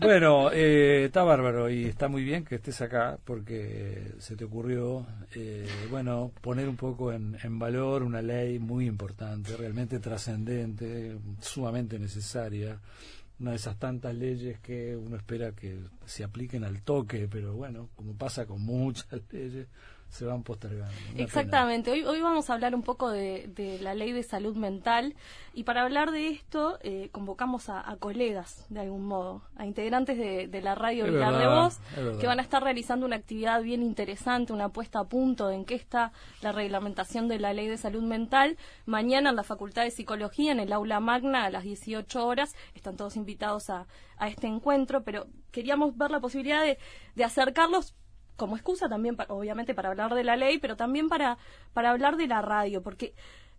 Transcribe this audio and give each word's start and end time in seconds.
Bueno, 0.00 0.50
eh, 0.50 1.04
está 1.04 1.22
bárbaro 1.24 1.68
y 1.68 1.84
está 1.84 2.08
muy 2.08 2.24
bien 2.24 2.42
que 2.42 2.54
estés 2.54 2.80
acá 2.80 3.18
porque 3.22 4.14
se 4.18 4.34
te 4.34 4.44
ocurrió, 4.44 5.06
eh, 5.34 5.68
bueno, 5.90 6.32
poner 6.40 6.70
un 6.70 6.76
poco 6.76 7.12
en, 7.12 7.36
en, 7.42 7.58
valor 7.58 8.02
una 8.02 8.22
ley 8.22 8.58
muy 8.58 8.86
importante, 8.86 9.54
realmente 9.58 9.98
trascendente, 9.98 11.18
sumamente 11.42 11.98
necesaria, 11.98 12.80
una 13.40 13.50
de 13.50 13.56
esas 13.56 13.78
tantas 13.78 14.14
leyes 14.14 14.58
que 14.60 14.96
uno 14.96 15.16
espera 15.16 15.52
que 15.52 15.80
se 16.06 16.24
apliquen 16.24 16.64
al 16.64 16.80
toque, 16.80 17.28
pero 17.30 17.52
bueno, 17.52 17.90
como 17.94 18.14
pasa 18.14 18.46
con 18.46 18.62
muchas 18.62 19.06
leyes, 19.30 19.66
se 20.10 20.24
van 20.24 20.42
postergando. 20.42 20.92
Exactamente. 21.16 21.90
Hoy, 21.90 22.02
hoy 22.02 22.20
vamos 22.20 22.50
a 22.50 22.54
hablar 22.54 22.74
un 22.74 22.82
poco 22.82 23.10
de, 23.10 23.78
la 23.80 23.94
ley 23.94 24.12
de 24.12 24.22
salud 24.22 24.56
mental 24.56 25.14
y 25.54 25.64
para 25.64 25.82
hablar 25.82 26.10
de 26.10 26.28
esto 26.28 26.78
eh, 26.82 27.08
convocamos 27.12 27.68
a, 27.68 27.96
colegas, 27.98 28.66
de 28.68 28.80
algún 28.80 29.06
modo, 29.06 29.42
a 29.56 29.66
integrantes 29.66 30.18
de, 30.18 30.60
la 30.60 30.74
radio 30.74 31.04
Vilar 31.04 31.38
de 31.38 31.46
Voz, 31.46 31.78
que 32.20 32.26
van 32.26 32.40
a 32.40 32.42
estar 32.42 32.62
realizando 32.62 33.06
una 33.06 33.16
actividad 33.16 33.62
bien 33.62 33.82
interesante, 33.82 34.52
una 34.52 34.68
puesta 34.68 34.98
a 34.98 35.04
punto 35.04 35.48
de 35.48 35.54
en 35.54 35.64
qué 35.64 35.74
está 35.74 36.12
la 36.42 36.52
reglamentación 36.52 37.28
de 37.28 37.38
la 37.38 37.52
ley 37.52 37.68
de 37.68 37.76
salud 37.76 38.02
mental. 38.02 38.58
Mañana 38.86 39.30
en 39.30 39.36
la 39.36 39.44
Facultad 39.44 39.84
de 39.84 39.90
Psicología, 39.90 40.52
en 40.52 40.60
el 40.60 40.72
aula 40.72 41.00
magna, 41.00 41.44
a 41.44 41.50
las 41.50 41.62
18 41.62 42.26
horas, 42.26 42.54
están 42.74 42.96
todos 42.96 43.16
invitados 43.16 43.70
a, 43.70 43.86
a 44.18 44.28
este 44.28 44.48
encuentro, 44.48 45.02
pero 45.02 45.26
queríamos 45.52 45.96
ver 45.96 46.10
la 46.10 46.20
posibilidad 46.20 46.62
de, 46.62 46.78
de 47.14 47.24
acercarlos 47.24 47.94
como 48.40 48.56
excusa 48.56 48.88
también, 48.88 49.18
obviamente, 49.28 49.74
para 49.74 49.90
hablar 49.90 50.14
de 50.14 50.24
la 50.24 50.34
ley, 50.34 50.56
pero 50.56 50.74
también 50.74 51.10
para, 51.10 51.36
para 51.74 51.90
hablar 51.90 52.16
de 52.16 52.26
la 52.26 52.40
radio, 52.40 52.82
porque 52.82 53.12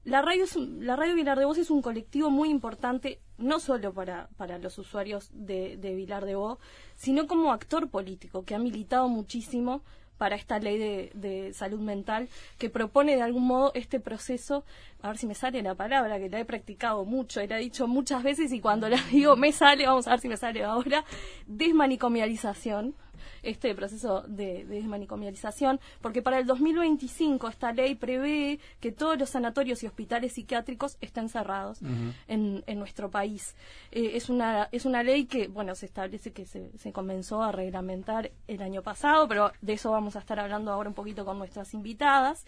la 0.06 0.24
radio, 0.24 0.46
es 0.46 0.56
la 0.56 0.96
radio 0.96 1.14
Vilar 1.14 1.38
de 1.38 1.46
Voz 1.46 1.60
es 1.60 1.70
un 1.70 1.84
colectivo 1.84 2.32
muy 2.32 2.50
importante, 2.50 3.20
no 3.38 3.60
solo 3.60 3.94
para, 3.94 4.30
para 4.38 4.58
los 4.58 4.80
usuarios 4.80 5.30
de, 5.34 5.78
de 5.78 5.94
Vilar 5.94 6.26
de 6.26 6.34
Voz, 6.34 6.58
sino 6.96 7.28
como 7.28 7.54
actor 7.54 7.92
político, 7.92 8.44
que 8.44 8.56
ha 8.56 8.60
militado 8.60 9.08
muchísimo 9.08 9.84
para 10.18 10.36
esta 10.36 10.58
ley 10.58 10.80
de, 10.80 11.12
de, 11.14 11.54
salud 11.54 11.80
mental 11.80 12.28
que 12.58 12.72
propone 12.72 13.16
de 13.16 13.22
algún 13.22 13.46
modo 13.46 13.72
este 13.76 14.00
proceso, 14.00 14.64
a 15.04 15.10
ver 15.10 15.18
si 15.20 15.28
me 15.28 15.36
sale 15.36 15.62
la 15.62 15.76
palabra, 15.76 16.18
que 16.18 16.30
la 16.30 16.40
he 16.40 16.46
practicado 16.46 17.06
mucho, 17.06 17.40
la 17.46 17.60
he 17.60 17.62
dicho 17.62 17.88
muchas 17.88 18.24
veces 18.24 18.52
y 18.52 18.60
cuando 18.60 18.90
la 18.90 18.98
digo 19.12 19.36
me 19.36 19.52
sale, 19.52 19.86
vamos 19.86 20.08
a 20.08 20.12
ver 20.12 20.20
si 20.22 20.28
me 20.28 20.38
sale 20.38 20.64
ahora, 20.64 21.06
desmanicomialización 21.46 22.96
este 23.44 23.74
proceso 23.76 24.22
de, 24.28 24.66
desmanicomialización, 24.66 25.80
porque 26.02 26.22
para 26.22 26.40
el 26.40 26.46
2025 26.46 27.48
esta 27.48 27.72
ley 27.72 27.96
prevé 27.96 28.60
que 28.80 28.92
todos 28.92 29.18
los 29.18 29.30
sanatorios 29.30 29.84
y 29.84 29.88
hospitales 29.88 30.34
psiquiátricos 30.34 30.98
estén 31.02 31.30
cerrados 31.30 31.80
en, 32.28 32.64
nuestro 32.82 33.12
país. 33.12 33.56
Eh, 33.92 34.12
es, 34.16 34.30
una, 34.30 34.68
es 34.72 34.86
una 34.86 35.04
ley 35.04 35.26
que, 35.26 35.48
bueno, 35.48 35.76
se 35.76 35.86
establece 35.86 36.32
que 36.32 36.46
se, 36.46 36.72
se 36.78 36.92
comenzó 36.92 37.44
a 37.44 37.52
reglamentar 37.52 38.32
el 38.48 38.62
año 38.62 38.82
pasado, 38.82 39.28
pero 39.28 39.52
de 39.62 39.74
eso 39.74 39.92
vamos 39.92 40.16
a 40.16 40.20
estar 40.20 40.40
hablando 40.40 40.72
ahora 40.72 40.90
un 40.90 40.96
poquito 40.96 41.26
con 41.26 41.38
nuestras 41.38 41.74
invitadas. 41.74 42.46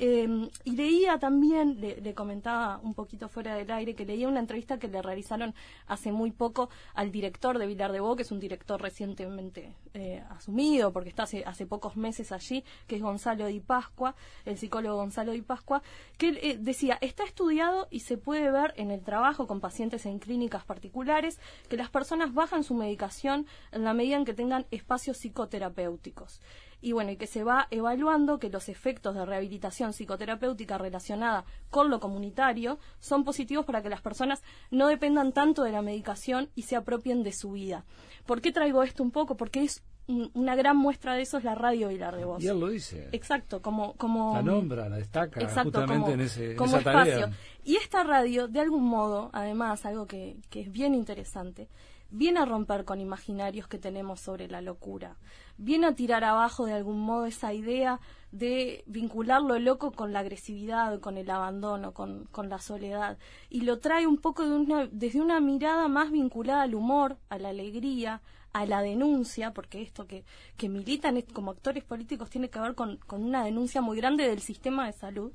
Em, 0.00 0.48
y 0.62 0.76
leía 0.76 1.18
también, 1.18 1.80
le, 1.80 2.14
comentaba 2.14 2.78
un 2.84 2.94
poquito 2.94 3.28
fuera 3.28 3.56
del 3.56 3.68
aire, 3.72 3.96
que 3.96 4.04
leía 4.04 4.28
una 4.28 4.38
entrevista 4.38 4.78
que 4.78 4.86
le 4.86 5.02
realizaron 5.02 5.54
hace 5.88 6.12
muy 6.12 6.30
poco 6.30 6.70
al 6.94 7.10
director 7.10 7.58
de 7.58 7.66
Vilar 7.66 7.90
de 7.90 7.98
Bo, 7.98 8.14
que 8.14 8.22
es 8.22 8.30
un 8.30 8.38
director 8.38 8.80
recientemente 8.80 9.74
eh, 9.94 10.22
asumido, 10.30 10.92
porque 10.92 11.08
está 11.08 11.24
hace, 11.24 11.42
hace 11.44 11.66
pocos 11.66 11.96
meses 11.96 12.30
allí, 12.30 12.62
que 12.86 12.94
es 12.94 13.02
Gonzalo 13.02 13.46
Di 13.46 13.58
Pascua, 13.58 14.14
el 14.44 14.56
psicólogo 14.56 14.96
Gonzalo 14.98 15.32
Di 15.32 15.42
Pascua, 15.42 15.82
que 16.16 16.28
eh, 16.28 16.58
decía, 16.60 16.96
está 17.00 17.24
estudiado 17.24 17.88
y 17.90 18.00
se 18.00 18.18
puede 18.18 18.52
ver 18.52 18.74
en 18.76 18.92
el 18.92 19.02
trabajo 19.02 19.48
con 19.48 19.60
pacientes 19.60 20.06
en 20.06 20.20
clínicas 20.20 20.64
particulares 20.64 21.40
que 21.68 21.76
las 21.76 21.90
personas 21.90 22.32
bajan 22.32 22.62
su 22.62 22.74
medicación 22.74 23.46
en 23.72 23.82
la 23.82 23.94
medida 23.94 24.16
en 24.16 24.24
que 24.24 24.34
tengan 24.34 24.64
espacios 24.70 25.18
psicoterapéuticos 25.18 26.40
y 26.80 26.92
bueno, 26.92 27.10
y 27.10 27.16
que 27.16 27.26
se 27.26 27.44
va 27.44 27.66
evaluando 27.70 28.38
que 28.38 28.50
los 28.50 28.68
efectos 28.68 29.14
de 29.14 29.24
rehabilitación 29.24 29.92
psicoterapéutica 29.92 30.78
relacionada 30.78 31.44
con 31.70 31.90
lo 31.90 32.00
comunitario 32.00 32.78
son 33.00 33.24
positivos 33.24 33.64
para 33.64 33.82
que 33.82 33.88
las 33.88 34.00
personas 34.00 34.42
no 34.70 34.88
dependan 34.88 35.32
tanto 35.32 35.64
de 35.64 35.72
la 35.72 35.82
medicación 35.82 36.50
y 36.54 36.62
se 36.62 36.76
apropien 36.76 37.22
de 37.22 37.32
su 37.32 37.52
vida. 37.52 37.84
¿Por 38.26 38.40
qué 38.40 38.52
traigo 38.52 38.82
esto 38.82 39.02
un 39.02 39.10
poco? 39.10 39.36
Porque 39.36 39.62
es 39.62 39.82
una 40.08 40.56
gran 40.56 40.76
muestra 40.76 41.14
de 41.14 41.22
eso 41.22 41.36
es 41.36 41.44
la 41.44 41.54
radio 41.54 41.88
Vilar 41.88 42.16
de 42.16 42.24
Voz. 42.24 42.42
Y 42.42 42.48
él 42.48 42.58
lo 42.58 42.68
dice. 42.68 43.08
Exacto, 43.12 43.60
como... 43.60 43.94
como 43.94 44.34
la 44.34 44.42
nombra, 44.42 44.88
la 44.88 44.96
destaca 44.96 45.40
exacto, 45.40 45.80
justamente 45.80 46.00
como, 46.00 46.14
en, 46.14 46.20
ese, 46.20 46.56
como 46.56 46.78
esa 46.78 46.78
espacio. 46.78 47.30
Y 47.62 47.76
esta 47.76 48.02
radio, 48.04 48.48
de 48.48 48.60
algún 48.60 48.84
modo, 48.84 49.28
además, 49.34 49.84
algo 49.84 50.06
que, 50.06 50.38
que 50.48 50.62
es 50.62 50.72
bien 50.72 50.94
interesante, 50.94 51.68
viene 52.10 52.40
a 52.40 52.46
romper 52.46 52.84
con 52.84 53.00
imaginarios 53.00 53.68
que 53.68 53.78
tenemos 53.78 54.20
sobre 54.20 54.48
la 54.48 54.62
locura, 54.62 55.16
viene 55.58 55.88
a 55.88 55.94
tirar 55.94 56.24
abajo 56.24 56.64
de 56.64 56.72
algún 56.72 57.00
modo 57.00 57.26
esa 57.26 57.52
idea 57.52 58.00
de 58.30 58.84
vincular 58.86 59.42
lo 59.42 59.58
loco 59.58 59.92
con 59.92 60.12
la 60.12 60.20
agresividad, 60.20 61.00
con 61.00 61.18
el 61.18 61.30
abandono, 61.30 61.92
con, 61.92 62.24
con 62.30 62.48
la 62.48 62.58
soledad, 62.58 63.18
y 63.50 63.62
lo 63.62 63.78
trae 63.78 64.06
un 64.06 64.18
poco 64.18 64.44
de 64.44 64.54
una, 64.54 64.86
desde 64.86 65.20
una 65.20 65.40
mirada 65.40 65.88
más 65.88 66.10
vinculada 66.10 66.62
al 66.62 66.74
humor, 66.74 67.18
a 67.28 67.38
la 67.38 67.48
alegría, 67.50 68.20
a 68.52 68.66
la 68.66 68.82
denuncia, 68.82 69.52
porque 69.52 69.82
esto 69.82 70.06
que, 70.06 70.24
que 70.56 70.68
militan 70.68 71.20
como 71.32 71.50
actores 71.50 71.84
políticos 71.84 72.30
tiene 72.30 72.50
que 72.50 72.60
ver 72.60 72.74
con, 72.74 72.96
con 72.98 73.24
una 73.24 73.44
denuncia 73.44 73.80
muy 73.80 73.96
grande 73.96 74.28
del 74.28 74.40
sistema 74.40 74.86
de 74.86 74.92
salud, 74.92 75.32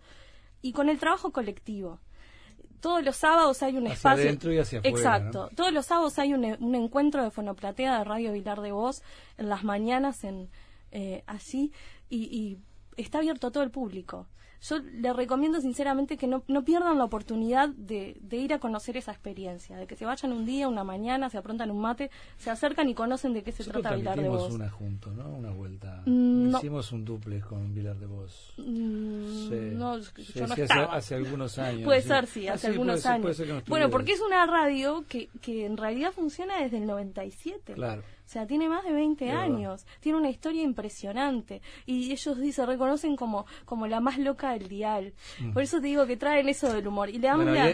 y 0.61 0.71
con 0.71 0.87
el 0.87 0.99
trabajo 0.99 1.31
colectivo 1.31 1.99
todos 2.83 3.01
los 3.01 3.15
sábados 3.15 3.63
hay 3.63 3.77
un 3.77 3.85
hacia 3.87 3.93
espacio. 3.93 4.25
Adentro 4.25 4.51
y 4.51 4.59
hacia 4.59 4.79
afuera, 4.79 4.97
Exacto. 4.97 5.49
Todos 5.55 5.71
los 5.71 5.85
sábados 5.85 6.19
hay 6.19 6.33
un, 6.33 6.43
un, 6.59 6.75
encuentro 6.75 7.23
de 7.23 7.31
fonoplatea 7.31 7.97
de 7.97 8.03
Radio 8.03 8.33
Vilar 8.33 8.59
de 8.59 8.73
Voz 8.73 9.03
en 9.37 9.47
las 9.47 9.63
mañanas 9.63 10.25
en 10.25 10.49
eh, 10.91 11.23
así 11.25 11.71
y, 12.09 12.23
y 12.25 12.57
está 13.01 13.19
abierto 13.19 13.47
a 13.47 13.51
todo 13.51 13.63
el 13.63 13.71
público 13.71 14.27
yo 14.63 14.79
le 14.79 15.11
recomiendo 15.11 15.59
sinceramente 15.59 16.17
que 16.17 16.25
no, 16.25 16.43
no 16.47 16.63
pierdan 16.63 16.97
la 16.97 17.03
oportunidad 17.03 17.69
de, 17.69 18.15
de, 18.21 18.37
ir 18.37 18.53
a 18.53 18.59
conocer 18.59 18.95
esa 18.95 19.11
experiencia, 19.11 19.75
de 19.75 19.87
que 19.87 19.95
se 19.95 20.05
vayan 20.05 20.31
un 20.31 20.45
día, 20.45 20.69
una 20.69 20.85
mañana, 20.85 21.29
se 21.29 21.37
aprontan 21.37 21.69
un 21.69 21.81
mate, 21.81 22.09
se 22.37 22.49
acercan 22.49 22.87
y 22.87 22.93
conocen 22.93 23.33
de 23.33 23.43
qué 23.43 23.51
se 23.51 23.65
trata 23.65 23.93
Vilar 23.93 24.21
de 24.21 24.29
Voz. 24.29 24.53
una 24.53 24.69
junto, 24.69 25.11
¿no? 25.11 25.27
Una 25.29 25.51
vuelta. 25.51 26.01
Mm, 26.05 26.55
Hicimos 26.55 26.91
un 26.93 27.03
duple 27.03 27.41
con 27.41 27.73
Vilar 27.73 27.97
de 27.97 28.05
Voz. 28.05 28.53
Mm, 28.57 29.77
no, 29.77 29.97
yo 29.99 30.47
no 30.47 30.53
hace, 30.53 30.63
hace, 30.63 31.15
algunos 31.15 31.59
años. 31.59 31.83
Puede 31.83 32.01
ser, 32.01 32.25
sí, 32.27 32.47
hace 32.47 32.67
algunos 32.67 33.05
años. 33.05 33.37
bueno, 33.67 33.89
porque 33.89 34.13
es 34.13 34.21
una 34.21 34.45
radio 34.45 35.03
que, 35.09 35.27
que 35.41 35.65
en 35.65 35.75
realidad 35.75 36.13
funciona 36.13 36.61
desde 36.61 36.77
el 36.77 36.85
97. 36.85 37.73
Claro. 37.73 38.01
O 38.25 38.29
sea, 38.33 38.47
tiene 38.47 38.69
más 38.69 38.83
de 38.83 38.93
20 38.93 39.31
años, 39.31 39.85
tiene 39.99 40.17
una 40.17 40.29
historia 40.29 40.63
impresionante 40.63 41.61
y 41.85 42.11
ellos 42.11 42.37
se 42.51 42.65
reconocen 42.65 43.15
como, 43.15 43.45
como 43.65 43.85
la 43.87 43.99
más 43.99 44.17
loca 44.17 44.53
del 44.53 44.67
dial. 44.67 45.13
Mm. 45.39 45.51
Por 45.51 45.63
eso 45.63 45.79
te 45.81 45.87
digo 45.87 46.05
que 46.07 46.17
traen 46.17 46.47
eso 46.49 46.71
del 46.73 46.87
humor. 46.87 47.09
Y, 47.09 47.19
le 47.19 47.29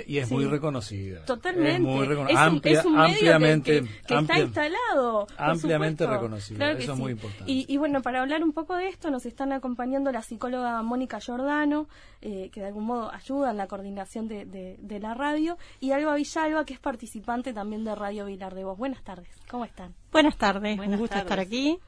y, 0.08 0.18
es 0.18 0.32
muy 0.32 0.46
reconocida. 0.46 1.24
Totalmente. 1.26 1.74
Es, 1.76 1.80
muy 1.80 2.04
es, 2.04 2.86
un, 2.86 2.94
medio 2.96 3.12
ampliamente, 3.14 3.82
que, 4.08 4.16
está 4.16 4.40
instalado. 4.40 5.28
Ampliamente 5.38 6.06
reconocida, 6.06 6.72
eso 6.72 6.94
es 6.94 7.00
muy 7.00 7.12
importante. 7.12 7.44
Y, 7.52 7.78
bueno, 7.78 8.02
para 8.02 8.22
hablar 8.22 8.44
un 8.44 8.52
poco 8.52 8.76
de 8.76 8.88
esto, 8.88 9.12
nos 9.12 9.26
están 9.26 9.54
acompañando 9.54 10.12
la 10.12 10.22
psicóloga 10.22 10.81
Mónica 10.81 11.20
Giordano, 11.20 11.88
eh, 12.22 12.50
que 12.52 12.62
de 12.62 12.68
algún 12.68 12.86
modo 12.86 13.12
ayuda 13.14 13.52
en 13.52 13.58
la 13.58 13.68
coordinación 13.68 14.28
de, 14.28 14.46
de 14.46 15.00
la 15.00 15.14
radio, 15.14 15.58
y 15.80 15.92
Alba 15.92 16.16
Villalba, 16.16 16.66
que 16.66 16.74
es 16.74 16.80
participante 16.80 17.54
también 17.54 17.84
de 17.84 17.96
Radio 17.96 18.26
Vilar 18.26 18.56
de 18.56 18.64
Voz. 18.64 18.78
Buenas 18.78 19.04
tardes, 19.04 19.30
¿cómo 19.50 19.66
están? 19.66 19.94
Buenas 20.12 20.38
tardes, 20.38 20.80
un 20.80 20.97
gusto 20.97 21.18
estar 21.18 21.40
aquí. 21.40 21.80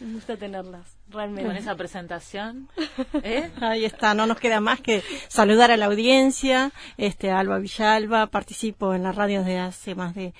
Un 0.00 0.14
gusto 0.14 0.36
tenerlas, 0.36 0.96
realmente. 1.08 1.48
Con 1.48 1.56
esa 1.56 1.74
presentación. 1.76 2.68
¿eh? 3.22 3.50
Ahí 3.60 3.84
está, 3.84 4.14
no 4.14 4.26
nos 4.26 4.38
queda 4.38 4.60
más 4.60 4.80
que 4.80 5.02
saludar 5.28 5.70
a 5.70 5.76
la 5.76 5.86
audiencia, 5.86 6.72
este 6.96 7.30
Alba 7.30 7.58
Villalba, 7.58 8.26
participo 8.26 8.94
en 8.94 9.02
la 9.02 9.12
radio 9.12 9.40
desde 9.40 9.58
hace 9.58 9.94
más 9.94 10.14
de, 10.14 10.34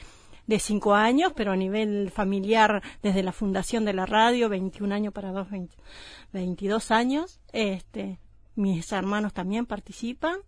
de 0.47 0.59
cinco 0.59 0.95
años, 0.95 1.33
pero 1.37 1.53
a 1.53 1.57
nivel 1.57 2.11
familiar 2.11 2.83
desde 3.03 3.23
la 3.23 3.33
fundación 3.33 3.85
de 3.85 3.93
la 3.93 4.07
radio, 4.07 4.49
21 4.49 4.95
años 4.95 5.13
para 5.13 5.31
dos, 5.31 5.49
22 6.33 6.91
años, 6.91 7.41
este, 7.53 8.19
mis 8.59 8.93
hermanos 8.93 9.33
también 9.33 9.67
participan 9.67 10.39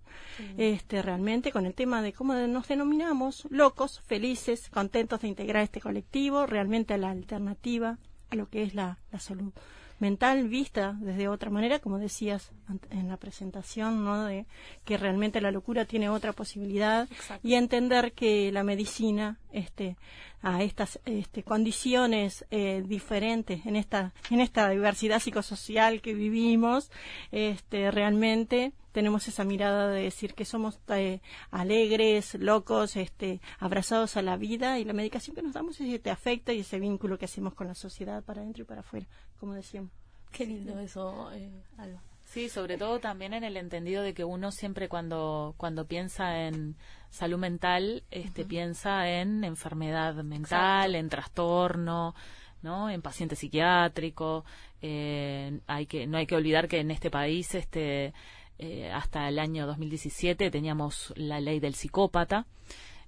este 0.57 1.01
realmente 1.01 1.53
con 1.53 1.65
el 1.65 1.75
tema 1.75 2.03
de 2.03 2.13
cómo 2.13 2.35
nos 2.35 2.69
denominamos 2.69 3.47
locos 3.51 4.01
felices 4.01 4.69
contentos 4.69 5.21
de 5.21 5.29
integrar 5.29 5.63
este 5.63 5.81
colectivo 5.81 6.47
realmente 6.47 6.95
a 6.95 6.99
la 6.99 7.11
alternativa 7.11 7.99
a 8.31 8.37
lo 8.37 8.49
que 8.49 8.63
es 8.63 8.75
la, 8.75 8.99
la 9.13 9.21
salud 9.21 9.53
mental 10.01 10.49
vista 10.49 10.97
desde 11.01 11.29
otra 11.29 11.51
manera, 11.51 11.79
como 11.79 11.99
decías 11.99 12.51
en 12.91 13.09
la 13.09 13.17
presentación, 13.17 14.05
¿no? 14.05 14.25
De 14.25 14.47
que 14.85 14.97
realmente 14.97 15.41
la 15.41 15.51
locura 15.51 15.85
tiene 15.85 16.09
otra 16.09 16.33
posibilidad 16.33 17.09
y 17.43 17.55
entender 17.55 18.13
que 18.13 18.51
la 18.51 18.65
medicina, 18.65 19.39
este, 19.53 19.97
a 20.43 20.63
estas 20.63 20.99
este, 21.05 21.43
condiciones 21.43 22.47
eh, 22.51 22.83
diferentes 22.87 23.67
en 23.67 23.77
esta 23.77 24.15
en 24.31 24.41
esta 24.41 24.71
diversidad 24.71 25.21
psicosocial 25.21 26.01
que 26.01 26.15
vivimos, 26.15 26.91
este, 27.31 27.91
realmente 27.91 28.73
tenemos 28.93 29.29
esa 29.29 29.45
mirada 29.45 29.89
de 29.89 30.03
decir 30.03 30.35
que 30.35 30.45
somos 30.45 30.81
eh, 30.89 31.21
alegres, 31.51 32.35
locos, 32.35 32.97
este, 32.97 33.41
abrazados 33.59 34.17
a 34.17 34.23
la 34.23 34.37
vida 34.37 34.79
y 34.79 34.85
la 34.85 34.93
medicación 34.93 35.37
que 35.37 35.43
nos 35.43 35.53
damos 35.53 35.81
es 35.81 36.03
te 36.03 36.11
afecta 36.11 36.53
y 36.53 36.61
ese 36.61 36.81
vínculo 36.81 37.19
que 37.19 37.27
hacemos 37.27 37.55
con 37.55 37.69
la 37.69 37.75
sociedad 37.75 38.25
para 38.25 38.41
adentro 38.41 38.63
y 38.63 38.67
para 38.67 38.81
afuera, 38.81 39.07
como 39.41 39.55
decíamos. 39.55 39.91
Qué 40.31 40.47
lindo 40.47 40.79
eso, 40.79 41.33
eh, 41.33 41.51
Alba. 41.79 42.01
Sí, 42.25 42.49
sobre 42.49 42.79
todo 42.79 43.01
también 43.01 43.35
en 43.35 43.43
el 43.43 43.57
entendido 43.57 44.05
de 44.05 44.15
que 44.15 44.23
uno 44.23 44.53
siempre 44.53 44.89
cuando, 44.89 45.55
cuando 45.57 45.87
piensa 45.87 46.47
en 46.47 46.77
salud 47.09 47.39
mental, 47.39 48.05
este, 48.13 48.45
piensa 48.45 49.09
en 49.09 49.43
enfermedad 49.43 50.15
mental, 50.23 50.95
en 50.95 51.09
trastorno, 51.09 52.15
¿no? 52.63 52.89
En 52.89 53.03
paciente 53.03 53.35
psiquiátrico. 53.35 54.45
Eh, 54.81 55.59
hay 55.67 55.87
que, 55.87 56.07
no 56.07 56.19
hay 56.19 56.27
que 56.27 56.37
olvidar 56.37 56.69
que 56.69 56.79
en 56.79 56.93
este 56.93 57.11
país, 57.11 57.53
este, 57.57 58.15
eh, 58.59 58.93
hasta 58.93 59.27
el 59.29 59.41
año 59.41 59.67
2017 59.67 60.53
teníamos 60.53 61.13
la 61.17 61.41
ley 61.41 61.59
del 61.59 61.75
psicópata, 61.75 62.47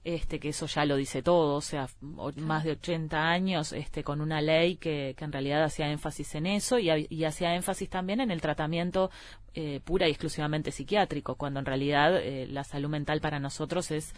este, 0.04 0.40
que 0.40 0.48
eso 0.48 0.66
ya 0.66 0.84
lo 0.84 0.96
dice 0.96 1.22
todo, 1.22 1.56
o 1.56 1.60
sea, 1.60 1.88
más 2.00 2.64
de 2.64 2.72
80 2.72 3.16
años 3.16 3.72
este, 3.72 4.02
con 4.02 4.20
una 4.20 4.40
ley 4.40 4.76
que, 4.76 5.14
que 5.16 5.24
en 5.24 5.32
realidad 5.32 5.62
hacía 5.62 5.90
énfasis 5.90 6.34
en 6.34 6.46
eso 6.46 6.78
y, 6.78 7.06
y 7.08 7.24
hacía 7.24 7.54
énfasis 7.54 7.88
también 7.88 8.20
en 8.20 8.30
el 8.30 8.40
tratamiento 8.40 9.10
eh, 9.54 9.80
pura 9.84 10.08
y 10.08 10.10
exclusivamente 10.10 10.72
psiquiátrico, 10.72 11.34
cuando 11.34 11.60
en 11.60 11.66
realidad 11.66 12.16
eh, 12.16 12.46
la 12.48 12.64
salud 12.64 12.88
mental 12.88 13.20
para 13.20 13.38
nosotros 13.38 13.90
es 13.90 14.14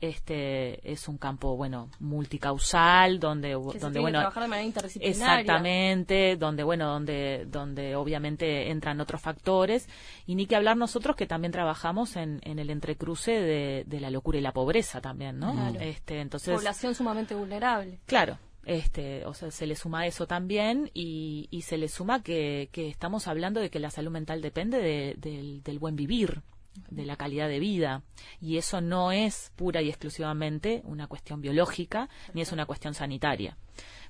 este 0.00 0.92
es 0.92 1.08
un 1.08 1.18
campo 1.18 1.56
bueno 1.56 1.90
multicausal 1.98 3.18
donde 3.18 3.54
donde 3.54 3.98
bueno 3.98 4.20
trabajar 4.20 4.44
de 4.44 4.48
manera 4.48 4.66
interdisciplinaria. 4.66 5.40
exactamente 5.40 6.36
donde 6.36 6.62
bueno 6.62 6.88
donde 6.88 7.46
donde 7.48 7.96
obviamente 7.96 8.70
entran 8.70 9.00
otros 9.00 9.20
factores. 9.20 9.88
Y 10.26 10.36
ni 10.36 10.46
que 10.46 10.54
hablar 10.54 10.76
nosotros 10.76 11.16
que 11.16 11.26
también 11.26 11.50
trabajamos 11.50 12.14
en, 12.16 12.40
en 12.44 12.60
el 12.60 12.70
entrecruce 12.70 13.32
de, 13.32 13.84
de 13.86 14.00
la 14.00 14.10
locura 14.10 14.38
y 14.38 14.40
la 14.40 14.52
pobreza 14.52 15.00
también 15.00 15.38
no 15.40 15.74
este 15.80 16.20
entonces 16.20 16.54
población 16.54 16.94
sumamente 16.94 17.34
vulnerable. 17.34 17.98
Claro 18.06 18.38
este, 18.68 19.24
o 19.24 19.32
sea, 19.32 19.50
se 19.50 19.66
le 19.66 19.74
suma 19.74 20.06
eso 20.06 20.26
también 20.26 20.90
y, 20.92 21.48
y 21.50 21.62
se 21.62 21.78
le 21.78 21.88
suma 21.88 22.22
que, 22.22 22.68
que, 22.70 22.88
estamos 22.88 23.26
hablando 23.26 23.60
de 23.60 23.70
que 23.70 23.78
la 23.78 23.88
salud 23.88 24.10
mental 24.10 24.42
depende 24.42 24.78
de, 24.78 25.62
del, 25.64 25.78
buen 25.78 25.96
vivir, 25.96 26.42
de 26.90 27.06
la 27.06 27.16
calidad 27.16 27.48
de 27.48 27.60
vida. 27.60 28.02
Y 28.42 28.58
eso 28.58 28.82
no 28.82 29.10
es 29.10 29.52
pura 29.56 29.80
y 29.80 29.88
exclusivamente 29.88 30.82
una 30.84 31.06
cuestión 31.06 31.40
biológica, 31.40 32.10
ni 32.34 32.42
es 32.42 32.52
una 32.52 32.66
cuestión 32.66 32.92
sanitaria. 32.92 33.56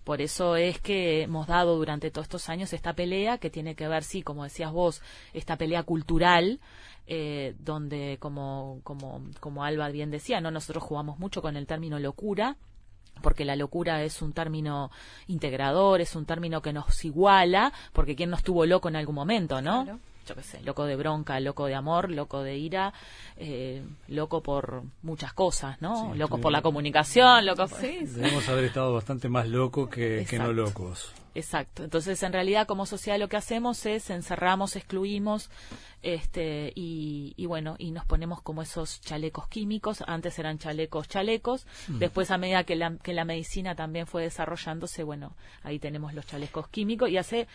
Por 0.02 0.20
eso 0.20 0.56
es 0.56 0.80
que 0.80 1.22
hemos 1.22 1.46
dado 1.46 1.76
durante 1.76 2.10
todos 2.10 2.24
estos 2.24 2.48
años 2.48 2.72
esta 2.72 2.94
pelea 2.94 3.38
que 3.38 3.50
tiene 3.50 3.76
que 3.76 3.86
ver, 3.86 4.02
sí, 4.02 4.22
como 4.22 4.42
decías 4.42 4.72
vos, 4.72 5.02
esta 5.34 5.56
pelea 5.56 5.84
cultural, 5.84 6.58
eh, 7.06 7.54
donde, 7.60 8.16
como, 8.18 8.80
como, 8.82 9.22
como 9.38 9.62
Alba 9.62 9.88
bien 9.90 10.10
decía, 10.10 10.40
no 10.40 10.50
nosotros 10.50 10.82
jugamos 10.82 11.20
mucho 11.20 11.42
con 11.42 11.56
el 11.56 11.68
término 11.68 12.00
locura, 12.00 12.56
porque 13.22 13.44
la 13.44 13.56
locura 13.56 14.02
es 14.02 14.22
un 14.22 14.32
término 14.32 14.90
integrador, 15.26 16.00
es 16.00 16.14
un 16.16 16.24
término 16.24 16.62
que 16.62 16.72
nos 16.72 17.04
iguala, 17.04 17.72
porque 17.92 18.16
quién 18.16 18.30
no 18.30 18.36
estuvo 18.36 18.66
loco 18.66 18.88
en 18.88 18.96
algún 18.96 19.14
momento, 19.14 19.60
¿no? 19.60 19.84
Claro 19.84 19.98
yo 20.28 20.34
qué 20.34 20.42
sé, 20.42 20.62
loco 20.62 20.84
de 20.84 20.96
bronca, 20.96 21.40
loco 21.40 21.66
de 21.66 21.74
amor, 21.74 22.10
loco 22.10 22.42
de 22.42 22.56
ira, 22.56 22.92
eh, 23.36 23.82
loco 24.08 24.42
por 24.42 24.82
muchas 25.02 25.32
cosas, 25.32 25.80
¿no? 25.80 26.12
Sí, 26.12 26.18
loco 26.18 26.38
por 26.38 26.52
la 26.52 26.60
comunicación, 26.60 27.46
loco 27.46 27.66
por... 27.66 27.80
Sí, 27.80 28.06
sí. 28.06 28.20
Debemos 28.20 28.48
haber 28.48 28.64
estado 28.64 28.92
bastante 28.92 29.28
más 29.28 29.48
locos 29.48 29.88
que, 29.88 30.26
que 30.28 30.38
no 30.38 30.52
locos. 30.52 31.12
Exacto. 31.34 31.84
Entonces, 31.84 32.20
en 32.22 32.32
realidad, 32.32 32.66
como 32.66 32.84
sociedad 32.84 33.18
lo 33.18 33.28
que 33.28 33.36
hacemos 33.36 33.86
es 33.86 34.10
encerramos, 34.10 34.74
excluimos, 34.74 35.50
este, 36.02 36.72
y, 36.74 37.32
y 37.36 37.46
bueno, 37.46 37.76
y 37.78 37.92
nos 37.92 38.04
ponemos 38.06 38.42
como 38.42 38.62
esos 38.62 39.00
chalecos 39.00 39.46
químicos. 39.46 40.02
Antes 40.06 40.38
eran 40.38 40.58
chalecos, 40.58 41.08
chalecos. 41.08 41.66
Después, 41.86 42.30
a 42.32 42.38
medida 42.38 42.64
que 42.64 42.74
la, 42.74 42.96
que 42.96 43.12
la 43.12 43.24
medicina 43.24 43.76
también 43.76 44.06
fue 44.06 44.22
desarrollándose, 44.22 45.04
bueno, 45.04 45.36
ahí 45.62 45.78
tenemos 45.78 46.12
los 46.12 46.26
chalecos 46.26 46.68
químicos. 46.68 47.08
Y 47.08 47.18
hace 47.18 47.46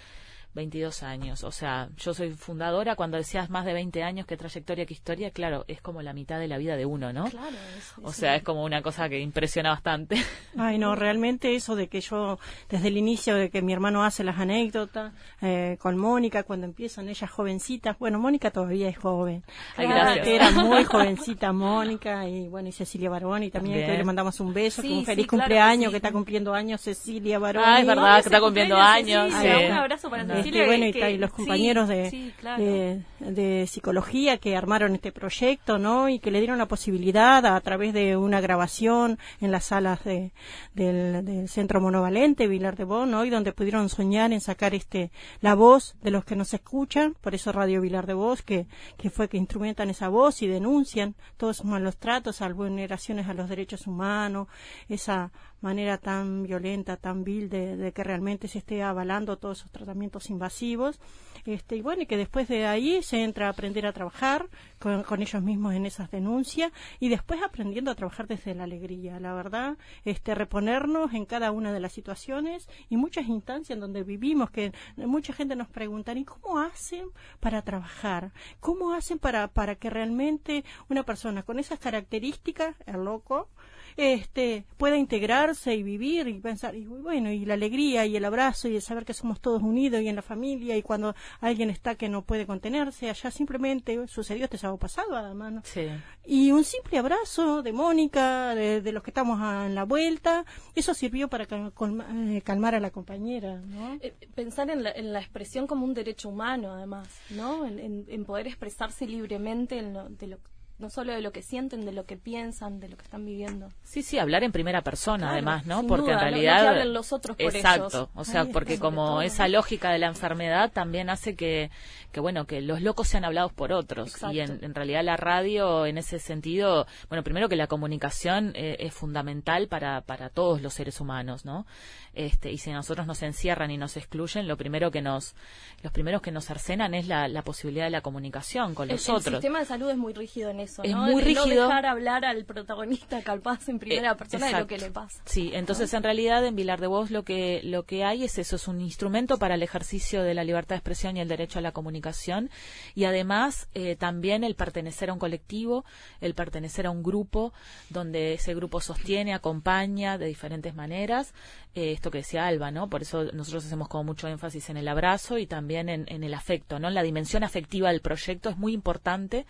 22 0.54 1.04
años. 1.04 1.44
O 1.44 1.52
sea, 1.52 1.90
yo 1.98 2.14
soy 2.14 2.32
fundadora. 2.32 2.96
Cuando 2.96 3.18
decías 3.18 3.50
más 3.50 3.66
de 3.66 3.74
20 3.74 4.04
años, 4.04 4.26
qué 4.28 4.38
trayectoria, 4.38 4.86
qué 4.86 4.94
historia, 4.94 5.32
claro, 5.32 5.66
es 5.68 5.82
como 5.82 6.02
la 6.02 6.14
mitad 6.14 6.40
de 6.40 6.48
la 6.48 6.58
vida 6.58 6.76
de 6.76 6.86
uno, 6.86 7.12
¿no? 7.14 7.26
Claro, 7.26 7.56
es- 7.78 7.94
O 8.04 8.10
es 8.10 8.16
sea, 8.16 8.32
un- 8.32 8.36
es 8.38 8.44
como 8.44 8.64
una 8.64 8.82
cosa 8.82 9.10
que 9.10 9.20
impresiona 9.20 9.70
bastante. 9.72 10.16
Ay, 10.58 10.78
no, 10.78 10.96
realmente 10.96 11.56
eso 11.56 11.76
de 11.76 11.88
que 11.88 12.02
yo, 12.02 12.40
desde 12.70 12.88
el 12.90 12.98
inicio 12.98 13.36
de 13.36 13.50
que 13.50 13.62
mi 13.62 13.74
hermano 13.74 14.04
hace 14.04 14.24
las 14.24 14.38
anécdotas 14.40 15.14
eh, 15.42 15.78
con 15.82 15.98
Mónica, 15.98 16.44
cuando 16.44 16.66
empiezan 16.66 17.10
ellas 17.10 17.30
jovencitas, 17.32 17.98
bueno, 18.00 18.20
Mónica 18.20 18.52
todavía 18.52 18.90
es 18.90 18.98
joven. 18.98 19.44
Ay, 19.78 19.88
Claro, 19.88 20.22
que 20.24 20.36
Era 20.36 20.52
muy 20.52 20.84
jovencita 20.86 21.52
Mónica 21.52 22.28
y 22.28 22.48
bueno, 22.48 22.70
y 22.70 22.72
Cecilia 22.72 23.10
Baroni 23.10 23.50
también, 23.50 23.86
que 23.86 23.98
le 23.98 24.04
mandamos 24.04 24.40
un 24.40 24.54
beso, 24.54 24.82
Sí, 24.82 24.88
que 24.88 24.94
un 24.94 25.00
sí, 25.02 25.06
feliz 25.06 25.28
claro 25.28 25.42
que 25.44 25.46
cumpleaños, 25.50 25.86
sí. 25.86 25.90
que, 25.92 25.96
está 25.98 26.12
cumpliendo 26.12 26.54
años 26.54 26.82
Cecilia 26.82 27.40
Baroni. 27.40 27.66
Ah, 27.68 27.80
es 27.80 27.88
verdad, 27.88 28.16
que 28.16 28.20
está 28.30 28.40
cumpliendo 28.40 28.78
años. 28.78 29.34
Un 29.34 29.72
abrazo 29.72 30.10
para 30.10 30.24
Este, 30.24 30.34
Cecilia. 30.44 30.66
bueno, 30.66 30.86
y, 30.88 30.92
que- 30.94 31.12
y 31.12 31.18
los 31.18 31.30
sí, 31.32 31.36
compañeros 31.36 31.88
de, 31.88 32.10
sí, 32.10 32.34
claro. 32.40 32.64
de, 32.64 33.02
de 33.20 33.68
psicología 33.68 34.38
que 34.38 34.56
armaron 34.56 34.96
este 34.96 35.12
proyecto, 35.12 35.78
¿no? 35.80 36.10
Y 36.10 36.20
que 36.20 36.32
le 36.32 36.40
dieron 36.40 36.58
la 36.58 36.68
posibilidad 36.68 37.46
a, 37.46 37.56
a 37.56 37.62
través 37.62 37.94
de 37.94 38.16
una 38.18 38.42
grabación 38.42 39.18
en 39.42 39.52
las 39.52 39.66
salas 39.66 40.04
de, 40.04 40.32
del, 40.74 41.26
del 41.26 41.50
Centro 41.50 41.82
Monovalente, 41.82 42.48
Vilar 42.48 42.76
de 42.76 42.84
Bo, 42.84 43.06
¿no? 43.06 43.26
Y 43.26 43.30
donde 43.30 43.52
pudieron 43.54 43.90
soñar 43.90 44.32
en 44.34 44.42
sacar 44.42 44.74
este 44.74 45.12
la 45.42 45.56
voz 45.56 45.96
de 46.02 46.12
los 46.12 46.26
que 46.26 46.36
nos 46.36 46.54
escuchan, 46.54 47.16
por 47.22 47.36
eso 47.36 47.52
Radio 47.52 47.82
Vilar 47.82 48.06
de 48.08 48.14
Voz, 48.14 48.42
que, 48.42 48.68
que 48.98 49.10
fue 49.10 49.28
que 49.30 49.38
instrumentan 49.38 49.90
esa 49.90 50.10
voz 50.10 50.42
y 50.42 50.48
denuncian 50.48 51.16
todos 51.38 51.58
esos 51.58 51.66
malos 51.66 51.98
tratos, 51.98 52.42
a 52.42 52.50
vulneraciones 52.54 53.28
a 53.28 53.34
los 53.34 53.50
derechos 53.50 53.88
humanos, 53.88 54.48
esa 54.90 55.32
manera 55.64 55.98
tan 55.98 56.44
violenta, 56.44 56.98
tan 56.98 57.24
vil 57.24 57.50
de, 57.50 57.78
de 57.78 57.92
que 57.92 58.04
realmente 58.04 58.48
se 58.48 58.60
esté 58.60 58.84
avalando 58.84 59.38
todos 59.38 59.60
esos 59.60 59.72
tratamientos 59.72 60.30
invasivos. 60.30 61.00
Este, 61.46 61.76
y 61.76 61.82
bueno, 61.82 62.04
y 62.04 62.06
que 62.06 62.18
después 62.18 62.48
de 62.48 62.66
ahí 62.66 63.02
se 63.02 63.24
entra 63.24 63.48
a 63.48 63.50
aprender 63.50 63.86
a 63.86 63.94
trabajar 63.94 64.48
con, 64.80 65.04
con 65.04 65.22
ellos 65.22 65.42
mismos 65.42 65.74
en 65.74 65.86
esas 65.86 66.12
denuncias 66.12 66.72
y 67.00 67.10
después 67.10 67.42
aprendiendo 67.42 67.92
a 67.92 67.96
trabajar 67.96 68.28
desde 68.28 68.54
la 68.54 68.64
alegría, 68.64 69.20
la 69.20 69.34
verdad, 69.34 69.78
este, 70.06 70.36
reponernos 70.36 71.14
en 71.14 71.26
cada 71.26 71.52
una 71.52 71.74
de 71.74 71.80
las 71.80 71.94
situaciones 71.94 72.70
y 72.90 72.98
muchas 72.98 73.28
instancias 73.28 73.72
en 73.72 73.80
donde 73.80 74.04
vivimos, 74.04 74.52
que 74.52 74.72
mucha 74.98 75.34
gente 75.34 75.56
nos 75.56 75.70
pregunta, 75.70 76.14
¿y 76.14 76.26
cómo 76.26 76.60
hacen 76.60 77.08
para 77.40 77.62
trabajar? 77.62 78.32
¿Cómo 78.60 78.94
hacen 78.94 79.20
para, 79.20 79.48
para 79.48 79.76
que 79.76 79.90
realmente 79.90 80.64
una 80.90 81.04
persona 81.04 81.44
con 81.44 81.60
esas 81.60 81.80
características, 81.80 82.76
el 82.86 83.04
loco, 83.04 83.50
este 83.98 84.66
pueda 84.78 84.98
integrarse 84.98 85.76
y 85.76 85.84
vivir 85.84 86.28
y 86.28 86.40
pensar 86.40 86.76
y 86.76 86.86
bueno 86.86 87.32
y 87.32 87.46
la 87.46 87.54
alegría 87.54 88.06
y 88.06 88.16
el 88.16 88.26
abrazo 88.26 88.68
y 88.68 88.76
el 88.76 88.82
saber 88.82 89.06
que 89.06 89.14
somos 89.14 89.40
todos 89.40 89.62
unidos 89.62 90.02
y 90.02 90.08
en 90.08 90.16
la 90.16 90.22
familia 90.22 90.76
y 90.78 90.82
cuando 90.82 91.16
alguien 91.42 91.70
está 91.70 91.96
que 91.96 92.10
no 92.10 92.22
puede 92.24 92.46
contenerse 92.46 93.10
allá 93.10 93.32
simplemente 93.32 94.08
sucedió 94.08 94.46
este 94.46 94.58
sábado 94.58 94.78
pasado 94.78 95.16
además 95.16 95.54
¿no? 95.54 95.62
Sí. 95.64 95.88
y 96.26 96.52
un 96.52 96.64
simple 96.64 96.98
abrazo 96.98 97.62
de 97.62 97.74
Mónica 97.74 98.56
de, 98.56 98.82
de 98.82 98.92
los 98.92 99.04
que 99.04 99.12
estamos 99.12 99.40
a- 99.42 99.66
en 99.66 99.76
la 99.76 99.84
vuelta 99.86 100.46
eso 100.76 100.94
sirvió 100.94 101.28
para 101.28 101.46
cal- 101.46 101.74
colma- 101.74 102.08
eh, 102.36 102.42
calmar 102.42 102.76
a 102.76 102.80
la 102.80 102.92
compañera 102.92 103.62
¿no? 103.62 103.98
Eh, 104.02 104.14
pensar 104.36 104.70
en 104.70 104.84
la, 104.84 104.92
en 104.92 105.14
la 105.14 105.20
expresión 105.20 105.68
como 105.68 105.86
un 105.86 105.94
derecho 105.94 106.30
humano, 106.30 106.72
además, 106.72 107.08
¿no? 107.30 107.66
En, 107.66 107.80
en- 107.80 108.06
en 108.08 108.26
poder 108.26 108.48
expresarse 108.48 109.06
libremente 109.06 109.78
en 109.78 109.94
lo- 109.94 110.10
de 110.10 110.28
lo, 110.28 110.38
no 110.84 110.90
solo 110.90 111.14
de 111.14 111.22
lo 111.22 111.32
que 111.32 111.42
sienten, 111.42 111.86
de 111.86 111.94
lo 111.94 112.06
que 112.06 112.18
piensan, 112.18 112.80
de 112.80 112.90
lo 112.90 112.98
que 112.98 113.04
están 113.04 113.26
viviendo. 113.26 113.72
Sí, 113.84 114.04
sí, 114.04 114.20
hablar 114.20 114.44
en 114.44 114.52
primera 114.52 114.82
persona, 114.82 115.18
Claro, 115.30 115.34
además, 115.34 115.66
¿no? 115.66 115.88
Porque 115.88 116.12
duda, 116.12 116.14
en 116.14 116.18
no- 116.20 116.24
no 116.26 116.36
que 116.36 116.42
realidad. 116.44 116.68
hablen 116.68 116.94
los 116.94 117.12
otros 117.14 117.38
por 117.38 117.56
Exacto. 117.56 117.88
ellos. 117.88 118.10
O 118.14 118.24
sea, 118.26 118.42
Ahí 118.42 118.50
porque 118.54 118.78
como 118.78 119.06
todo. 119.06 119.22
esa 119.22 119.48
lógica 119.48 119.90
de 119.92 120.00
la 120.00 120.08
enfermedad 120.08 120.72
también 120.72 121.10
hace 121.10 121.36
que, 121.36 121.72
que 122.12 122.20
bueno, 122.20 122.46
que 122.46 122.62
los 122.62 122.82
locos 122.82 123.08
sean 123.08 123.26
hablados 123.26 123.54
por 123.54 123.72
otros. 123.72 124.10
Exacto. 124.14 124.36
Y 124.36 124.42
en, 124.42 124.60
en 124.64 124.76
realidad 124.76 125.04
la 125.04 125.16
radio, 125.18 125.86
en 125.86 125.98
ese 125.98 126.20
sentido, 126.20 126.86
bueno, 127.10 127.24
primero 127.24 127.48
que 127.50 127.56
la 127.56 127.68
comunicación 127.68 128.52
eh, 128.56 128.76
es 128.80 128.94
fundamental 128.94 129.68
para, 129.70 130.02
para 130.02 130.30
todos 130.30 130.62
los 130.62 130.74
seres 130.74 131.00
humanos, 131.00 131.46
¿no? 131.46 131.66
Este, 132.14 132.52
y 132.52 132.58
si 132.60 132.72
nosotros 132.72 133.08
nos 133.08 133.24
encierran 133.24 133.72
y 133.72 133.78
nos 133.78 133.98
excluyen, 133.98 134.48
lo 134.48 134.58
primero 134.58 134.92
que 134.92 135.02
nos, 135.02 135.34
los 135.82 135.92
primeros 135.92 136.22
que 136.22 136.32
nos 136.32 136.46
cercenan 136.46 136.94
es 136.94 137.08
la, 137.08 137.28
la 137.28 137.42
posibilidad 137.42 137.86
de 137.86 137.90
la 137.92 138.02
comunicación 138.02 138.76
con 138.76 138.90
El, 138.90 138.98
los 138.98 139.10
el 139.10 139.16
otros. 139.16 139.34
sistema 139.36 139.60
de 139.60 139.66
salud 139.66 139.90
es 139.90 139.98
muy 139.98 140.14
rígido 140.14 140.50
en 140.50 140.60
eso. 140.60 140.73
Eso, 140.74 140.84
es 140.84 140.92
¿no? 140.92 141.04
muy 141.04 141.16
De 141.22 141.22
rígido. 141.22 141.46
No 141.64 141.68
dejar 141.68 141.86
hablar 141.86 142.26
al 142.26 142.46
protagonista 142.46 143.22
capaz 143.22 143.70
en 143.70 143.80
primera 143.80 144.12
Eh, 144.12 144.16
persona 144.16 144.48
de 144.48 144.52
lo 144.52 144.58
exacto. 144.60 144.76
que 144.76 144.78
le 144.82 144.92
pasa. 144.92 145.22
Sí, 145.26 145.52
entonces 145.54 145.94
en 145.94 146.04
realidad 146.04 146.46
en 146.46 146.56
Vilar 146.56 146.82
de 146.82 146.88
Voz 146.88 147.12
lo 147.12 147.24
que 147.24 147.62
lo 147.64 147.84
que 147.84 148.04
hay 148.04 148.24
es 148.24 148.38
eso, 148.38 148.56
es 148.56 148.68
un 148.68 148.82
instrumento 148.82 149.38
para 149.38 149.56
el 149.56 149.64
ejercicio 149.64 150.24
de 150.24 150.34
la 150.34 150.44
libertad 150.44 150.76
de 150.76 150.80
expresión 150.80 151.18
y 151.18 151.22
el 151.22 151.28
derecho 151.28 151.60
a 151.60 151.62
la 151.62 151.72
comunicación 151.72 152.50
y 152.96 153.06
además 153.06 153.70
eh, 153.74 153.96
también 153.96 154.44
el 154.44 154.56
pertenecer 154.56 155.10
a 155.10 155.14
un 155.14 155.20
colectivo, 155.20 155.86
el 156.22 156.34
pertenecer 156.34 156.88
a 156.88 156.92
un 156.92 157.04
grupo 157.04 157.54
donde 157.90 158.34
ese 158.34 158.54
grupo 158.56 158.82
sostiene, 158.82 159.34
acompaña 159.34 160.18
de 160.18 160.26
diferentes 160.26 160.74
maneras, 160.76 161.34
eh, 161.76 161.92
esto 161.92 162.12
que 162.12 162.20
decía 162.20 162.48
Alba, 162.48 162.72
¿no? 162.72 162.90
Por 162.90 163.02
eso 163.02 163.26
nosotros 163.34 163.66
hacemos 163.66 163.88
como 163.88 164.04
mucho 164.06 164.28
énfasis 164.28 164.70
en 164.70 164.78
el 164.78 164.88
abrazo 164.88 165.38
y 165.38 165.48
también 165.48 165.90
en, 165.90 166.06
en 166.08 166.24
el 166.24 166.34
afecto, 166.34 166.80
¿no? 166.80 166.88
En 166.88 166.94
la 166.94 167.04
dimensión 167.04 167.44
afectiva 167.44 167.90
del 167.90 168.02
proyecto 168.02 168.50
es 168.50 168.58
muy 168.58 168.74
importante 168.74 169.46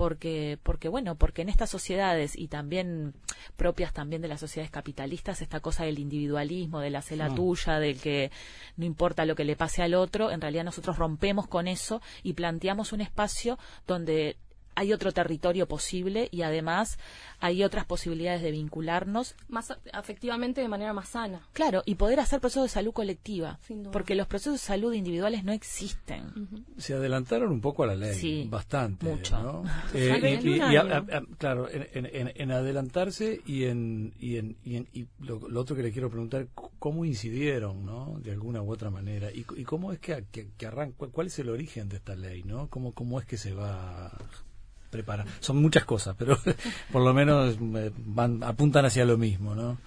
porque 0.00 0.58
porque 0.62 0.88
bueno 0.88 1.14
porque 1.16 1.42
en 1.42 1.50
estas 1.50 1.68
sociedades 1.68 2.34
y 2.34 2.48
también 2.48 3.12
propias 3.58 3.92
también 3.92 4.22
de 4.22 4.28
las 4.28 4.40
sociedades 4.40 4.70
capitalistas 4.70 5.42
esta 5.42 5.60
cosa 5.60 5.84
del 5.84 5.98
individualismo 5.98 6.80
de 6.80 6.88
la 6.88 7.02
cela 7.02 7.28
Mm. 7.28 7.34
tuya 7.34 7.78
del 7.78 8.00
que 8.00 8.30
no 8.78 8.86
importa 8.86 9.26
lo 9.26 9.34
que 9.34 9.44
le 9.44 9.56
pase 9.56 9.82
al 9.82 9.92
otro 9.92 10.30
en 10.30 10.40
realidad 10.40 10.64
nosotros 10.64 10.96
rompemos 10.96 11.46
con 11.48 11.68
eso 11.68 12.00
y 12.22 12.32
planteamos 12.32 12.94
un 12.94 13.02
espacio 13.02 13.58
donde 13.86 14.38
hay 14.74 14.92
otro 14.92 15.12
territorio 15.12 15.66
posible 15.68 16.28
y 16.30 16.42
además 16.42 16.98
hay 17.40 17.64
otras 17.64 17.84
posibilidades 17.86 18.42
de 18.42 18.50
vincularnos 18.50 19.34
Más 19.48 19.72
afectivamente 19.92 20.60
de 20.60 20.68
manera 20.68 20.92
más 20.92 21.08
sana. 21.10 21.46
claro 21.52 21.82
y 21.86 21.96
poder 21.96 22.20
hacer 22.20 22.40
procesos 22.40 22.64
de 22.64 22.68
salud 22.70 22.92
colectiva 22.92 23.58
Sin 23.62 23.82
duda. 23.82 23.92
porque 23.92 24.14
los 24.14 24.26
procesos 24.26 24.54
de 24.54 24.58
salud 24.58 24.92
individuales 24.92 25.44
no 25.44 25.52
existen 25.52 26.64
Se 26.78 26.94
adelantaron 26.94 27.50
un 27.52 27.60
poco 27.60 27.82
a 27.84 27.86
la 27.88 27.94
ley, 27.94 28.14
Sí, 28.14 28.46
bastante. 28.48 29.06
mucho. 29.06 29.40
¿no? 29.42 29.62
Eh, 29.94 30.12
Algo 30.12 30.26
y- 30.26 30.30
en 30.30 30.46
y- 30.46 30.50
un 30.50 30.56
y 30.56 30.60
año. 30.60 30.80
a- 30.80 30.96
a- 30.96 31.18
a- 31.18 31.22
claro, 31.38 31.68
en, 31.70 32.06
en- 32.12 32.32
en- 32.34 32.50
adelantarse 32.52 33.40
y 33.46 33.64
en, 33.64 34.14
y, 34.18 34.36
en, 34.36 34.56
y, 34.64 34.76
en- 34.76 34.88
y 34.92 35.06
lo, 35.18 35.40
lo 35.48 35.60
otro 35.60 35.74
que 35.76 35.82
le 35.82 35.92
quiero 35.92 36.10
preguntar, 36.10 36.48
¿cómo 36.78 37.04
incidieron, 37.04 37.84
no? 37.84 38.18
De 38.22 38.30
alguna 38.32 38.62
u 38.62 38.70
otra 38.72 38.90
manera. 38.90 39.30
¿Y, 39.32 39.42
c- 39.44 39.54
y 39.60 39.64
cómo 39.64 39.92
es 39.92 39.98
que, 39.98 40.24
que, 40.30 40.48
que 40.56 40.66
arranca, 40.66 41.06
cuál 41.08 41.26
es 41.28 41.38
el 41.38 41.48
origen 41.48 41.88
de 41.88 41.96
esta 41.96 42.14
ley, 42.14 42.42
no? 42.44 42.68
¿Cómo, 42.68 42.92
cómo 42.92 43.18
es 43.20 43.26
que 43.26 43.36
se 43.36 43.52
va 43.52 44.12
a 44.90 44.92
preparar? 44.92 45.26
Son 45.40 45.60
muchas 45.60 45.84
cosas, 45.84 46.16
pero 46.18 46.36
por 46.92 47.02
lo 47.02 47.14
menos 47.14 47.56
eh, 47.76 47.92
van, 47.96 48.42
apuntan 48.42 48.84
hacia 48.84 49.04
lo 49.04 49.16
mismo, 49.16 49.54
¿no? 49.54 49.78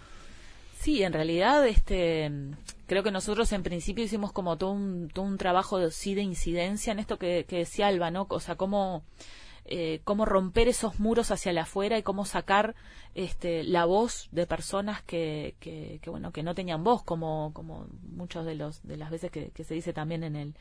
Sí, 0.80 1.04
en 1.04 1.14
realidad, 1.14 1.66
este, 1.68 2.30
creo 2.88 3.04
que 3.04 3.12
nosotros 3.12 3.52
en 3.54 3.64
principio 3.64 4.04
hicimos 4.04 4.32
como 4.32 4.58
todo 4.58 4.72
un, 4.72 5.10
todo 5.14 5.26
un 5.26 5.38
trabajo 5.38 5.78
de, 5.78 5.92
sí 5.92 6.14
de 6.14 6.24
incidencia 6.24 6.92
en 6.92 7.00
esto 7.00 7.18
que, 7.18 7.46
que 7.48 7.60
decía 7.60 7.88
Alba, 7.88 8.12
¿no? 8.12 8.28
O 8.30 8.40
sea, 8.42 8.56
cómo, 8.56 9.04
eh, 9.66 10.02
cómo 10.04 10.26
romper 10.26 10.68
esos 10.68 11.00
muros 11.00 11.32
hacia 11.32 11.52
el 11.52 11.58
afuera 11.58 11.98
y 11.98 12.04
cómo 12.04 12.26
sacar 12.26 12.76
este, 13.16 13.64
la 13.64 13.86
voz 13.86 14.28
de 14.32 14.46
personas 14.46 15.02
que, 15.04 15.56
que, 15.62 16.00
que, 16.02 16.10
bueno, 16.10 16.32
que 16.34 16.44
no 16.44 16.54
tenían 16.54 16.84
voz, 16.84 17.04
como, 17.04 17.52
como 17.54 17.88
muchos 18.02 18.46
de 18.46 18.56
los, 18.56 18.86
de 18.86 18.98
las 18.98 19.10
veces 19.10 19.32
que 19.32 19.64
se 19.64 19.74
dice 19.74 19.94
también 19.94 20.24
en 20.24 20.36
el, 20.36 20.54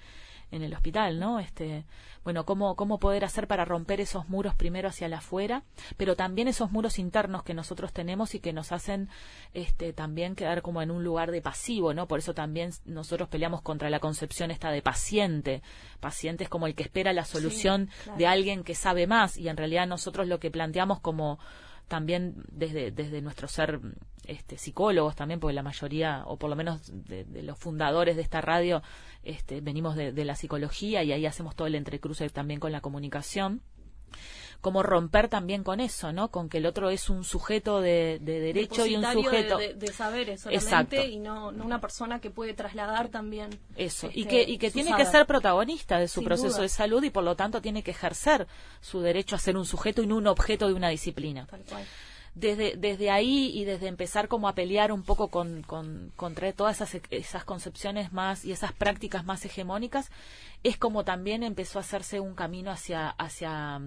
en 0.52 0.62
el 0.62 0.74
hospital, 0.74 1.18
¿no? 1.18 1.40
Este, 1.40 1.84
bueno, 2.22 2.44
cómo, 2.44 2.76
cómo 2.76 2.98
poder 2.98 3.24
hacer 3.24 3.48
para 3.48 3.64
romper 3.64 4.00
esos 4.00 4.28
muros 4.28 4.54
primero 4.54 4.88
hacia 4.88 5.06
el 5.06 5.14
afuera, 5.14 5.64
pero 5.96 6.14
también 6.14 6.46
esos 6.46 6.70
muros 6.70 6.98
internos 6.98 7.42
que 7.42 7.54
nosotros 7.54 7.92
tenemos 7.92 8.34
y 8.34 8.40
que 8.40 8.52
nos 8.52 8.70
hacen 8.70 9.08
este, 9.54 9.92
también 9.92 10.36
quedar 10.36 10.62
como 10.62 10.82
en 10.82 10.90
un 10.90 11.02
lugar 11.02 11.32
de 11.32 11.42
pasivo, 11.42 11.94
¿no? 11.94 12.06
Por 12.06 12.20
eso 12.20 12.34
también 12.34 12.70
nosotros 12.84 13.28
peleamos 13.28 13.62
contra 13.62 13.90
la 13.90 13.98
concepción 13.98 14.50
esta 14.50 14.70
de 14.70 14.82
paciente. 14.82 15.62
Paciente 16.00 16.44
es 16.44 16.50
como 16.50 16.66
el 16.66 16.74
que 16.74 16.84
espera 16.84 17.12
la 17.12 17.24
solución 17.24 17.88
claro. 18.04 18.18
de 18.18 18.26
alguien 18.26 18.62
que 18.62 18.74
sabe 18.74 19.06
más 19.06 19.36
y 19.36 19.48
en 19.48 19.56
realidad 19.56 19.86
nosotros 19.86 20.28
lo 20.28 20.38
que 20.38 20.50
planteamos 20.50 21.00
como 21.00 21.38
también 21.88 22.44
desde, 22.52 22.90
desde 22.90 23.20
nuestro 23.20 23.48
ser 23.48 23.80
este, 24.24 24.58
psicólogos 24.58 25.16
también, 25.16 25.40
porque 25.40 25.54
la 25.54 25.62
mayoría, 25.62 26.22
o 26.26 26.36
por 26.36 26.50
lo 26.50 26.56
menos 26.56 26.80
de, 26.92 27.24
de 27.24 27.42
los 27.42 27.58
fundadores 27.58 28.16
de 28.16 28.22
esta 28.22 28.40
radio, 28.40 28.82
este, 29.22 29.60
venimos 29.60 29.96
de, 29.96 30.12
de 30.12 30.24
la 30.24 30.36
psicología 30.36 31.02
y 31.02 31.12
ahí 31.12 31.26
hacemos 31.26 31.56
todo 31.56 31.66
el 31.66 31.74
entrecruce 31.74 32.28
también 32.30 32.60
con 32.60 32.72
la 32.72 32.80
comunicación 32.80 33.62
como 34.62 34.84
romper 34.84 35.28
también 35.28 35.64
con 35.64 35.80
eso, 35.80 36.12
¿no? 36.12 36.30
Con 36.30 36.48
que 36.48 36.58
el 36.58 36.66
otro 36.66 36.88
es 36.88 37.10
un 37.10 37.24
sujeto 37.24 37.80
de, 37.80 38.18
de 38.22 38.38
derecho 38.38 38.86
y 38.86 38.94
un 38.94 39.04
sujeto. 39.12 39.58
de, 39.58 39.86
saberes 39.88 40.40
solamente 40.42 40.96
Exacto. 40.96 41.04
y 41.04 41.18
no, 41.18 41.50
no 41.50 41.64
una 41.64 41.80
persona 41.80 42.20
que 42.20 42.30
puede 42.30 42.54
trasladar 42.54 43.08
también 43.08 43.50
Eso, 43.76 44.08
y 44.14 44.22
este, 44.22 44.30
que, 44.30 44.42
y 44.50 44.58
que 44.58 44.70
tiene 44.70 44.94
que 44.96 45.04
ser 45.04 45.26
protagonista 45.26 45.98
de 45.98 46.06
su 46.06 46.20
Sin 46.20 46.28
proceso 46.28 46.50
duda. 46.54 46.62
de 46.62 46.68
salud 46.68 47.02
y 47.02 47.10
por 47.10 47.24
lo 47.24 47.34
tanto 47.34 47.60
tiene 47.60 47.82
que 47.82 47.90
ejercer 47.90 48.46
su 48.80 49.00
derecho 49.00 49.34
a 49.34 49.40
ser 49.40 49.56
un 49.56 49.66
sujeto 49.66 50.00
y 50.00 50.06
no 50.06 50.16
un 50.16 50.28
objeto 50.28 50.68
de 50.68 50.74
una 50.74 50.90
disciplina. 50.90 51.46
Tal 51.50 51.64
cual. 51.64 51.84
Desde, 52.34 52.76
desde 52.76 53.10
ahí 53.10 53.50
y 53.54 53.64
desde 53.64 53.88
empezar 53.88 54.28
como 54.28 54.48
a 54.48 54.54
pelear 54.54 54.92
un 54.92 55.02
poco 55.02 55.28
con, 55.28 55.62
con, 55.62 56.12
contra 56.16 56.52
todas 56.52 56.80
esas, 56.80 57.00
esas 57.10 57.44
concepciones 57.44 58.12
más 58.12 58.44
y 58.44 58.52
esas 58.52 58.72
prácticas 58.72 59.24
más 59.24 59.44
hegemónicas, 59.44 60.10
es 60.62 60.76
como 60.78 61.04
también 61.04 61.42
empezó 61.42 61.78
a 61.78 61.82
hacerse 61.82 62.20
un 62.20 62.34
camino 62.34 62.70
hacia, 62.70 63.10
hacia, 63.10 63.80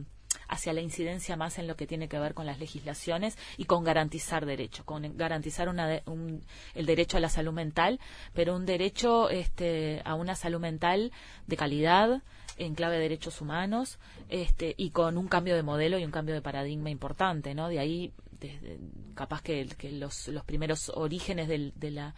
hacia 0.48 0.74
la 0.74 0.82
incidencia 0.82 1.36
más 1.36 1.58
en 1.58 1.68
lo 1.68 1.76
que 1.76 1.88
tiene 1.88 2.08
que 2.08 2.20
ver 2.20 2.34
con 2.36 2.46
las 2.46 2.60
legislaciones 2.60 3.38
y 3.58 3.66
con 3.66 3.84
garantizar 3.84 4.46
derechos, 4.46 4.86
con 4.86 5.18
garantizar 5.18 5.68
una 5.70 5.88
de- 5.88 6.04
un- 6.06 6.44
el 6.76 6.86
derecho 6.86 7.18
a 7.18 7.22
la 7.22 7.30
salud 7.30 7.54
mental, 7.54 8.00
pero 8.34 8.56
un 8.56 8.66
derecho 8.66 9.30
este, 9.30 10.02
a 10.06 10.14
una 10.14 10.36
salud 10.36 10.60
mental 10.60 11.12
de 11.48 11.58
calidad, 11.58 12.22
en 12.58 12.74
clave 12.74 12.96
de 12.96 13.02
derechos 13.02 13.42
humanos 13.42 14.00
este, 14.30 14.76
y 14.78 14.92
con 14.92 15.18
un 15.18 15.28
cambio 15.28 15.56
de 15.56 15.62
modelo 15.64 16.00
y 16.00 16.06
un 16.06 16.12
cambio 16.12 16.34
de 16.36 16.42
paradigma 16.42 16.90
importante, 16.90 17.54
¿no? 17.54 17.68
De 17.68 17.80
ahí, 17.80 18.14
desde, 18.40 18.80
capaz 19.14 19.42
que, 19.42 19.66
que 19.78 19.92
los, 19.92 20.28
los 20.30 20.44
primeros 20.44 20.90
orígenes 20.90 21.48
del, 21.48 21.74
de 21.76 21.92
la, 21.92 22.16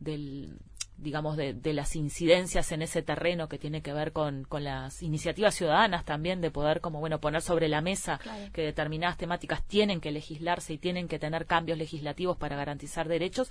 del 0.00 0.58
digamos 0.96 1.36
de, 1.36 1.54
de 1.54 1.72
las 1.72 1.96
incidencias 1.96 2.70
en 2.70 2.80
ese 2.82 3.02
terreno 3.02 3.48
que 3.48 3.58
tiene 3.58 3.82
que 3.82 3.92
ver 3.92 4.12
con, 4.12 4.44
con 4.44 4.62
las 4.62 5.02
iniciativas 5.02 5.54
ciudadanas 5.56 6.04
también 6.04 6.40
de 6.40 6.52
poder 6.52 6.80
como 6.80 7.00
bueno 7.00 7.20
poner 7.20 7.42
sobre 7.42 7.68
la 7.68 7.80
mesa 7.80 8.18
Claro. 8.18 8.52
que 8.52 8.62
determinadas 8.62 9.16
temáticas 9.18 9.64
tienen 9.66 10.00
que 10.00 10.12
legislarse 10.12 10.72
y 10.74 10.78
tienen 10.78 11.08
que 11.08 11.18
tener 11.18 11.46
cambios 11.46 11.78
legislativos 11.78 12.36
para 12.36 12.54
garantizar 12.54 13.08
derechos 13.08 13.50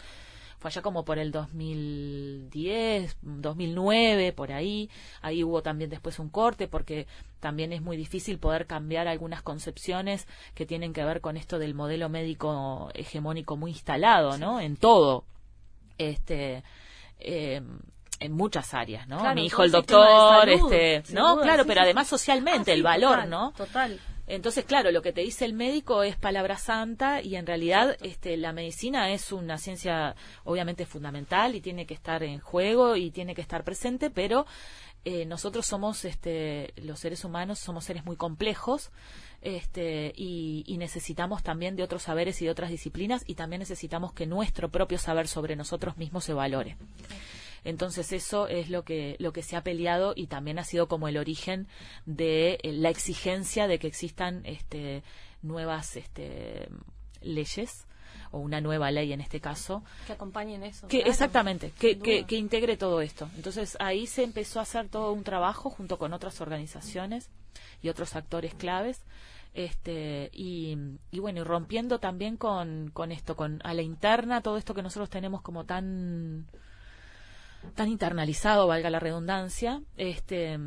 fue 0.63 0.69
allá 0.69 0.81
como 0.81 1.03
por 1.03 1.19
el 1.19 1.33
2010, 1.33 3.17
2009, 3.21 4.31
por 4.31 4.53
ahí. 4.53 4.89
Ahí 5.21 5.43
hubo 5.43 5.61
también 5.61 5.89
después 5.89 6.19
un 6.19 6.29
corte 6.29 6.69
porque 6.69 7.05
también 7.41 7.73
es 7.73 7.81
muy 7.81 7.97
difícil 7.97 8.39
poder 8.39 8.65
cambiar 8.65 9.09
algunas 9.09 9.41
concepciones 9.41 10.25
que 10.55 10.65
tienen 10.65 10.93
que 10.93 11.03
ver 11.03 11.19
con 11.19 11.35
esto 11.35 11.59
del 11.59 11.73
modelo 11.73 12.07
médico 12.07 12.89
hegemónico 12.93 13.57
muy 13.57 13.71
instalado, 13.71 14.37
¿no? 14.37 14.61
En 14.61 14.77
todo. 14.77 15.25
Este. 15.97 16.63
eh, 17.19 17.61
en 18.21 18.31
muchas 18.31 18.73
áreas, 18.73 19.05
¿no? 19.09 19.19
Claro, 19.19 19.35
Mi 19.35 19.47
hijo 19.47 19.63
el 19.63 19.71
doctor, 19.71 20.07
salud, 20.47 20.71
este, 20.71 21.13
no, 21.13 21.33
duda, 21.33 21.43
claro, 21.43 21.63
sí, 21.63 21.67
pero 21.67 21.81
sí, 21.81 21.83
además 21.83 22.07
socialmente 22.07 22.71
Ah, 22.71 22.73
sí, 22.73 22.79
el 22.79 22.83
valor, 22.83 23.15
total, 23.15 23.29
¿no? 23.29 23.51
Total. 23.51 23.99
Entonces, 24.25 24.63
claro, 24.63 24.91
lo 24.91 25.01
que 25.01 25.11
te 25.11 25.21
dice 25.21 25.43
el 25.43 25.53
médico 25.53 26.01
es 26.03 26.15
palabra 26.15 26.57
santa 26.57 27.21
y 27.21 27.35
en 27.35 27.45
realidad 27.45 27.97
este, 28.01 28.37
la 28.37 28.53
medicina 28.53 29.11
es 29.11 29.33
una 29.33 29.57
ciencia 29.57 30.15
obviamente 30.45 30.85
fundamental 30.85 31.55
y 31.55 31.61
tiene 31.61 31.85
que 31.85 31.93
estar 31.93 32.23
en 32.23 32.39
juego 32.39 32.95
y 32.95 33.11
tiene 33.11 33.35
que 33.35 33.41
estar 33.41 33.65
presente, 33.65 34.09
pero 34.09 34.45
eh, 35.03 35.25
nosotros 35.25 35.65
somos, 35.65 36.05
este, 36.05 36.73
los 36.77 36.99
seres 36.99 37.25
humanos, 37.25 37.59
somos 37.59 37.83
seres 37.83 38.05
muy 38.05 38.15
complejos 38.15 38.91
este, 39.41 40.13
y, 40.15 40.63
y 40.67 40.77
necesitamos 40.77 41.43
también 41.43 41.75
de 41.75 41.83
otros 41.83 42.03
saberes 42.03 42.41
y 42.41 42.45
de 42.45 42.51
otras 42.51 42.69
disciplinas 42.69 43.23
y 43.27 43.35
también 43.35 43.59
necesitamos 43.59 44.13
que 44.13 44.25
nuestro 44.25 44.69
propio 44.69 44.97
saber 44.97 45.27
sobre 45.27 45.57
nosotros 45.57 45.97
mismos 45.97 46.23
se 46.23 46.33
valore. 46.33 46.77
Entonces 47.63 48.11
eso 48.11 48.47
es 48.47 48.69
lo 48.69 48.83
que 48.83 49.15
lo 49.19 49.31
que 49.33 49.43
se 49.43 49.55
ha 49.55 49.63
peleado 49.63 50.13
y 50.15 50.27
también 50.27 50.59
ha 50.59 50.63
sido 50.63 50.87
como 50.87 51.07
el 51.07 51.17
origen 51.17 51.67
de 52.05 52.59
eh, 52.63 52.71
la 52.73 52.89
exigencia 52.89 53.67
de 53.67 53.79
que 53.79 53.87
existan 53.87 54.41
este 54.45 55.03
nuevas 55.41 55.95
este 55.95 56.69
leyes 57.21 57.85
o 58.31 58.39
una 58.39 58.61
nueva 58.61 58.91
ley 58.91 59.13
en 59.13 59.21
este 59.21 59.39
caso 59.39 59.83
Que 60.07 60.13
acompañen 60.13 60.63
eso. 60.63 60.87
que 60.87 60.97
claro. 60.99 61.11
exactamente 61.11 61.71
que, 61.79 61.99
que, 61.99 62.25
que 62.25 62.35
integre 62.35 62.77
todo 62.77 63.01
esto 63.01 63.29
entonces 63.35 63.77
ahí 63.79 64.07
se 64.07 64.23
empezó 64.23 64.59
a 64.59 64.63
hacer 64.63 64.89
todo 64.89 65.11
un 65.11 65.23
trabajo 65.23 65.69
junto 65.69 65.97
con 65.97 66.13
otras 66.13 66.41
organizaciones 66.41 67.29
y 67.81 67.89
otros 67.89 68.15
actores 68.15 68.53
claves 68.55 69.01
este 69.53 70.29
y, 70.33 70.77
y 71.11 71.19
bueno 71.19 71.41
y 71.41 71.43
rompiendo 71.43 71.99
también 71.99 72.37
con, 72.37 72.89
con 72.91 73.11
esto 73.11 73.35
con 73.35 73.61
a 73.63 73.73
la 73.73 73.81
interna 73.83 74.41
todo 74.41 74.57
esto 74.57 74.73
que 74.73 74.81
nosotros 74.81 75.09
tenemos 75.09 75.41
como 75.41 75.65
tan 75.65 76.47
tan 77.75 77.89
internalizado 77.89 78.67
valga 78.67 78.89
la 78.89 78.99
redundancia 78.99 79.81
este 79.97 80.59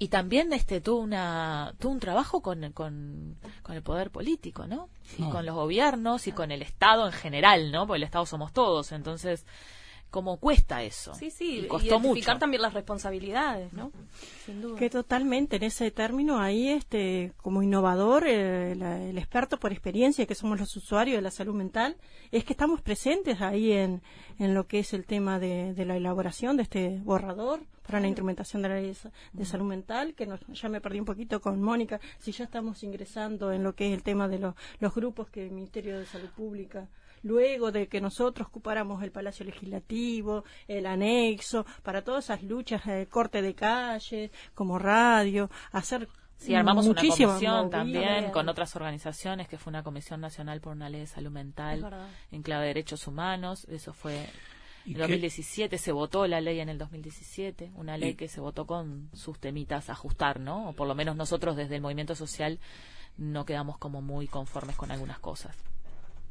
y 0.00 0.08
también 0.08 0.52
este 0.52 0.80
tuvo 0.80 1.00
una 1.00 1.74
tuvo 1.78 1.92
un 1.92 2.00
trabajo 2.00 2.40
con, 2.40 2.72
con, 2.72 3.36
con 3.62 3.76
el 3.76 3.82
poder 3.82 4.10
político 4.10 4.66
no 4.66 4.88
y 5.18 5.22
Ah. 5.24 5.30
con 5.30 5.46
los 5.46 5.54
gobiernos 5.54 6.26
y 6.26 6.32
con 6.32 6.50
el 6.52 6.62
estado 6.62 7.06
en 7.06 7.12
general 7.12 7.72
no 7.72 7.86
porque 7.86 7.98
el 7.98 8.02
estado 8.04 8.26
somos 8.26 8.52
todos 8.52 8.92
entonces 8.92 9.44
cómo 10.10 10.38
cuesta 10.38 10.82
eso. 10.82 11.14
Sí, 11.14 11.30
sí, 11.30 11.60
y 11.60 11.66
costó 11.66 11.86
identificar 11.96 12.34
mucho. 12.36 12.40
también 12.40 12.62
las 12.62 12.72
responsabilidades, 12.74 13.72
¿no? 13.72 13.92
Sin 14.46 14.60
duda. 14.62 14.78
Que 14.78 14.88
totalmente 14.90 15.56
en 15.56 15.64
ese 15.64 15.90
término 15.90 16.40
ahí, 16.40 16.68
este, 16.68 17.32
como 17.36 17.62
innovador, 17.62 18.24
eh, 18.26 18.74
la- 18.76 19.02
el 19.02 19.18
experto 19.18 19.58
por 19.58 19.72
experiencia 19.72 20.26
que 20.26 20.34
somos 20.34 20.58
los 20.58 20.74
usuarios 20.76 21.16
de 21.16 21.22
la 21.22 21.30
salud 21.30 21.54
mental, 21.54 21.96
es 22.32 22.44
que 22.44 22.52
estamos 22.54 22.80
presentes 22.80 23.40
ahí 23.40 23.72
en, 23.72 24.02
en 24.38 24.54
lo 24.54 24.66
que 24.66 24.78
es 24.78 24.92
el 24.94 25.04
tema 25.04 25.38
de, 25.38 25.74
de 25.74 25.84
la 25.84 25.96
elaboración 25.96 26.56
de 26.56 26.62
este 26.62 27.00
borrador 27.04 27.60
para 27.86 28.00
la 28.00 28.06
instrumentación 28.08 28.60
de 28.62 28.68
la 28.68 28.74
ley 28.76 28.88
de 28.88 28.94
sa- 28.94 29.10
de 29.32 29.44
salud 29.46 29.64
mental, 29.66 30.14
que 30.14 30.26
nos- 30.26 30.40
ya 30.48 30.68
me 30.68 30.80
perdí 30.80 31.00
un 31.00 31.06
poquito 31.06 31.40
con 31.40 31.62
Mónica, 31.62 32.00
si 32.18 32.32
ya 32.32 32.44
estamos 32.44 32.82
ingresando 32.82 33.52
en 33.52 33.62
lo 33.62 33.74
que 33.74 33.88
es 33.88 33.94
el 33.94 34.02
tema 34.02 34.28
de 34.28 34.38
los, 34.38 34.54
los 34.80 34.94
grupos 34.94 35.28
que 35.30 35.44
el 35.44 35.52
Ministerio 35.52 35.98
de 35.98 36.04
Salud 36.06 36.28
Pública 36.36 36.86
luego 37.22 37.72
de 37.72 37.88
que 37.88 38.00
nosotros 38.00 38.48
ocupáramos 38.48 39.02
el 39.02 39.10
Palacio 39.10 39.44
Legislativo, 39.44 40.44
el 40.66 40.86
anexo, 40.86 41.64
para 41.82 42.02
todas 42.02 42.24
esas 42.24 42.42
luchas 42.42 42.84
de 42.86 43.06
corte 43.06 43.42
de 43.42 43.54
calle, 43.54 44.30
como 44.54 44.78
radio, 44.78 45.50
hacer 45.72 46.08
Sí, 46.38 46.54
armamos 46.54 46.86
una 46.86 47.00
comisión 47.00 47.68
también 47.68 48.30
con 48.30 48.48
otras 48.48 48.76
organizaciones, 48.76 49.48
que 49.48 49.58
fue 49.58 49.70
una 49.72 49.82
comisión 49.82 50.20
nacional 50.20 50.60
por 50.60 50.72
una 50.72 50.88
ley 50.88 51.00
de 51.00 51.06
salud 51.08 51.32
mental 51.32 51.84
en 52.30 52.42
clave 52.42 52.62
de 52.62 52.68
derechos 52.68 53.08
humanos. 53.08 53.64
Eso 53.68 53.92
fue 53.92 54.24
¿Y 54.86 54.90
en 54.90 54.94
qué- 54.94 55.00
2017, 55.00 55.78
se 55.78 55.90
votó 55.90 56.28
la 56.28 56.40
ley 56.40 56.60
en 56.60 56.68
el 56.68 56.78
2017, 56.78 57.72
una 57.74 57.98
ley 57.98 58.14
que 58.14 58.28
se 58.28 58.40
votó 58.40 58.66
con 58.68 59.10
sus 59.14 59.40
temitas 59.40 59.88
a 59.88 59.94
ajustar, 59.94 60.38
¿no? 60.38 60.68
O 60.68 60.72
por 60.74 60.86
lo 60.86 60.94
menos 60.94 61.16
nosotros 61.16 61.56
desde 61.56 61.74
el 61.74 61.82
movimiento 61.82 62.14
social 62.14 62.60
no 63.16 63.44
quedamos 63.44 63.76
como 63.76 64.00
muy 64.00 64.28
conformes 64.28 64.76
con 64.76 64.92
algunas 64.92 65.18
cosas. 65.18 65.56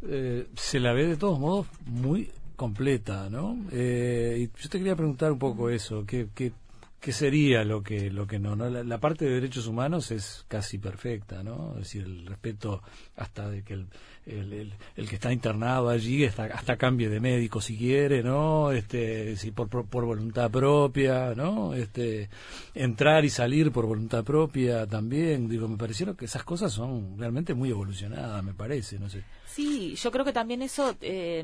Eh, 0.04 0.48
se 0.56 0.80
la 0.80 0.94
ve 0.94 1.08
de 1.08 1.18
todos 1.18 1.40
modos 1.40 1.68
muy 1.86 2.32
completa, 2.56 3.30
¿no? 3.30 3.58
Eh, 3.72 4.38
y 4.40 4.62
yo 4.62 4.70
te 4.70 4.78
quería 4.78 4.96
preguntar 4.96 5.32
un 5.32 5.40
poco 5.40 5.70
eso, 5.70 6.06
¿qué, 6.06 6.28
qué, 6.34 6.52
qué 7.00 7.12
sería 7.12 7.64
lo 7.64 7.84
que 7.84 8.10
lo 8.12 8.26
que 8.28 8.40
no? 8.40 8.56
no? 8.56 8.70
La, 8.70 8.84
la 8.84 9.00
parte 9.00 9.26
de 9.26 9.32
derechos 9.36 9.68
humanos 9.68 10.12
es 10.12 10.46
casi 10.48 10.78
perfecta, 10.78 11.44
¿no? 11.44 11.72
Es 11.74 11.84
decir, 11.86 12.04
el 12.04 12.26
respeto 12.26 12.82
hasta 13.16 13.48
de 13.50 13.64
que 13.64 13.74
el, 13.76 13.88
el, 14.26 14.74
el- 14.96 15.08
que 15.10 15.16
está 15.16 15.32
internado 15.32 15.90
allí 15.90 16.26
hasta, 16.26 16.46
hasta 16.46 16.76
cambie 16.78 17.08
de 17.10 17.20
médico 17.20 17.62
si 17.62 17.78
quiere, 17.78 18.24
¿no? 18.24 18.72
Este, 18.72 19.36
si 19.38 19.52
por, 19.52 19.70
por, 19.70 19.86
por 19.86 20.06
voluntad 20.06 20.50
propia, 20.52 21.34
¿no? 21.36 21.74
Este, 21.74 22.30
entrar 22.76 23.24
y 23.26 23.30
salir 23.30 23.72
por 23.72 23.86
voluntad 23.86 24.24
propia 24.24 24.86
también, 24.88 25.48
digo, 25.48 25.68
me 25.68 25.78
parecieron 25.78 26.16
que 26.16 26.26
esas 26.26 26.44
cosas 26.44 26.74
son 26.74 27.18
realmente 27.18 27.54
muy 27.54 27.70
evolucionadas, 27.70 28.44
me 28.44 28.54
parece, 28.54 29.00
no 29.00 29.10
sé. 29.10 29.24
Sí, 29.46 29.96
yo 29.96 30.12
creo 30.12 30.26
que 30.26 30.34
también 30.34 30.62
eso 30.62 30.96
eh, 31.02 31.44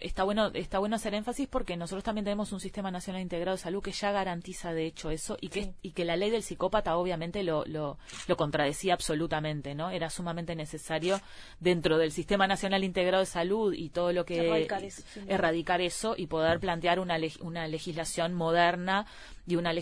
está 0.00 0.24
bueno 0.24 0.50
está 0.54 0.78
bueno 0.78 0.96
hacer 0.96 1.14
énfasis 1.14 1.46
porque 1.48 1.76
nosotros 1.76 2.02
también 2.02 2.24
tenemos 2.24 2.52
un 2.52 2.60
sistema 2.60 2.90
nacional 2.90 3.22
integrado 3.22 3.56
de 3.56 3.62
salud 3.62 3.82
que 3.82 3.92
ya 3.92 4.10
garantiza 4.12 4.72
de 4.72 4.86
hecho 4.86 5.10
eso 5.10 5.36
y 5.40 5.48
que 5.48 5.74
y 5.82 5.92
que 5.92 6.04
la 6.04 6.16
ley 6.16 6.30
del 6.30 6.42
psicópata 6.42 6.96
obviamente 6.96 7.42
lo, 7.42 7.64
lo 7.66 7.98
lo 8.26 8.36
contradecía 8.36 8.94
absolutamente 8.94 9.74
no 9.74 9.90
era 9.90 10.10
sumamente 10.10 10.56
necesario 10.56 11.20
dentro 11.60 11.98
del 11.98 12.12
sistema 12.12 12.46
nacional 12.46 12.82
integrado 12.82 13.20
de 13.20 13.26
salud 13.26 13.74
y 13.74 13.90
todo 13.90 14.12
lo 14.12 14.24
que 14.24 14.40
Erradicar 14.40 14.84
eso, 14.84 15.02
erradicar 15.28 15.80
eso 15.80 16.14
y 16.16 16.26
poder 16.26 16.60
plantear 16.60 16.98
una 16.98 17.18
una 17.40 17.68
legislación 17.68 18.34
moderna 18.34 19.06
y 19.50 19.56
una 19.56 19.72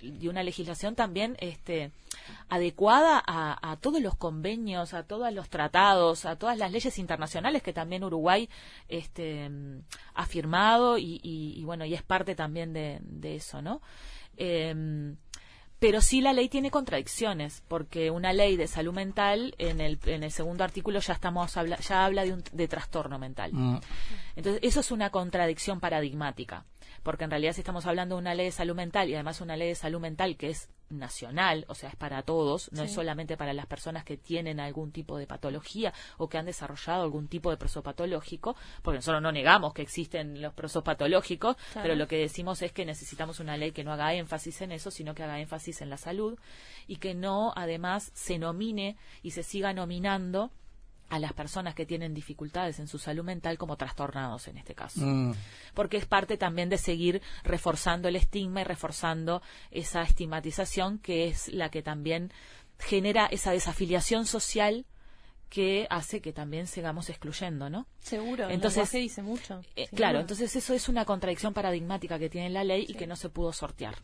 y 0.00 0.28
una 0.28 0.42
legislación 0.42 0.94
también 0.94 1.36
este 1.40 1.90
adecuada 2.48 3.22
a, 3.26 3.72
a 3.72 3.76
todos 3.76 4.00
los 4.00 4.14
convenios, 4.16 4.94
a 4.94 5.02
todos 5.04 5.32
los 5.32 5.48
tratados, 5.48 6.24
a 6.24 6.36
todas 6.36 6.58
las 6.58 6.70
leyes 6.72 6.98
internacionales 6.98 7.62
que 7.62 7.72
también 7.72 8.04
Uruguay 8.04 8.48
este, 8.88 9.50
ha 10.14 10.26
firmado 10.26 10.98
y, 10.98 11.20
y- 11.22 11.54
y, 11.56 11.64
bueno, 11.64 11.84
y 11.84 11.94
es 11.94 12.02
parte 12.02 12.34
también 12.34 12.72
de, 12.72 12.98
de 13.02 13.36
eso, 13.36 13.62
¿no? 13.62 13.80
Em, 14.36 15.16
pero 15.78 16.00
sí 16.00 16.22
la 16.22 16.32
ley 16.32 16.48
tiene 16.48 16.70
contradicciones, 16.70 17.62
porque 17.68 18.10
una 18.10 18.32
ley 18.32 18.56
de 18.56 18.66
salud 18.66 18.94
mental, 18.94 19.54
en 19.58 19.80
el, 19.82 19.98
en 20.06 20.22
el 20.22 20.30
segundo 20.32 20.64
artículo 20.64 21.00
ya 21.00 21.12
estamos 21.12 21.54
habla, 21.58 21.76
ya 21.80 22.06
habla 22.06 22.24
de 22.24 22.32
un 22.32 22.42
de 22.50 22.66
trastorno 22.66 23.18
mental. 23.18 23.52
Mm. 23.52 23.80
Entonces, 24.36 24.60
eso 24.64 24.80
es 24.80 24.90
una 24.90 25.10
contradicción 25.10 25.78
paradigmática, 25.78 26.64
porque 27.06 27.22
en 27.22 27.30
realidad 27.30 27.52
si 27.52 27.60
estamos 27.60 27.86
hablando 27.86 28.16
de 28.16 28.20
una 28.20 28.34
ley 28.34 28.46
de 28.46 28.50
salud 28.50 28.74
mental 28.74 29.08
y 29.08 29.14
además 29.14 29.40
una 29.40 29.56
ley 29.56 29.68
de 29.68 29.76
salud 29.76 30.00
mental 30.00 30.36
que 30.36 30.50
es 30.50 30.68
nacional, 30.90 31.64
o 31.68 31.76
sea, 31.76 31.90
es 31.90 31.94
para 31.94 32.22
todos, 32.22 32.68
no 32.72 32.82
es 32.82 32.92
solamente 32.92 33.36
para 33.36 33.52
las 33.52 33.66
personas 33.66 34.02
que 34.02 34.16
tienen 34.16 34.58
algún 34.58 34.90
tipo 34.90 35.16
de 35.16 35.28
patología 35.28 35.94
o 36.18 36.28
que 36.28 36.36
han 36.36 36.46
desarrollado 36.46 37.04
algún 37.04 37.28
tipo 37.28 37.48
de 37.50 37.58
proceso 37.58 37.84
patológico, 37.84 38.56
porque 38.82 38.98
nosotros 38.98 39.22
no 39.22 39.30
negamos 39.30 39.72
que 39.72 39.82
existen 39.82 40.42
los 40.42 40.52
procesos 40.54 40.82
patológicos, 40.82 41.54
Claro. 41.72 41.82
pero 41.84 41.94
lo 41.94 42.08
que 42.08 42.16
decimos 42.18 42.60
es 42.62 42.72
que 42.72 42.84
necesitamos 42.84 43.38
una 43.38 43.56
ley 43.56 43.70
que 43.70 43.84
no 43.84 43.92
haga 43.92 44.12
énfasis 44.14 44.60
en 44.62 44.72
eso, 44.72 44.90
sino 44.90 45.14
que 45.14 45.22
haga 45.22 45.38
énfasis 45.38 45.82
en 45.82 45.90
la 45.90 45.98
salud 45.98 46.36
y 46.88 46.96
que 46.96 47.14
no, 47.14 47.52
además, 47.54 48.10
se 48.14 48.36
nomine 48.40 48.96
y 49.22 49.30
se 49.30 49.44
siga 49.44 49.72
nominando 49.72 50.50
a 51.08 51.18
las 51.18 51.32
personas 51.32 51.74
que 51.74 51.86
tienen 51.86 52.14
dificultades 52.14 52.78
en 52.80 52.88
su 52.88 52.98
salud 52.98 53.24
mental 53.24 53.58
como 53.58 53.76
trastornados 53.76 54.48
en 54.48 54.58
este 54.58 54.74
caso 54.74 55.00
Mm. 55.00 55.34
porque 55.74 55.96
es 55.96 56.06
parte 56.06 56.36
también 56.36 56.68
de 56.68 56.78
seguir 56.78 57.22
reforzando 57.44 58.08
el 58.08 58.16
estigma 58.16 58.60
y 58.62 58.64
reforzando 58.64 59.42
esa 59.70 60.02
estigmatización 60.02 60.98
que 60.98 61.28
es 61.28 61.48
la 61.48 61.70
que 61.70 61.82
también 61.82 62.32
genera 62.78 63.26
esa 63.26 63.52
desafiliación 63.52 64.26
social 64.26 64.84
que 65.48 65.86
hace 65.90 66.20
que 66.20 66.32
también 66.32 66.66
sigamos 66.66 67.08
excluyendo, 67.08 67.70
¿no? 67.70 67.86
Seguro, 68.00 68.50
Entonces, 68.50 68.78
lenguaje 68.78 68.98
dice 68.98 69.22
mucho. 69.22 69.60
Eh, 69.76 69.88
claro, 69.94 70.18
entonces 70.18 70.54
eso 70.56 70.74
es 70.74 70.88
una 70.88 71.04
contradicción 71.04 71.54
paradigmática 71.54 72.18
que 72.18 72.28
tiene 72.28 72.50
la 72.50 72.64
ley 72.64 72.84
y 72.88 72.94
que 72.94 73.06
no 73.06 73.14
se 73.14 73.28
pudo 73.28 73.52
sortear. 73.52 73.94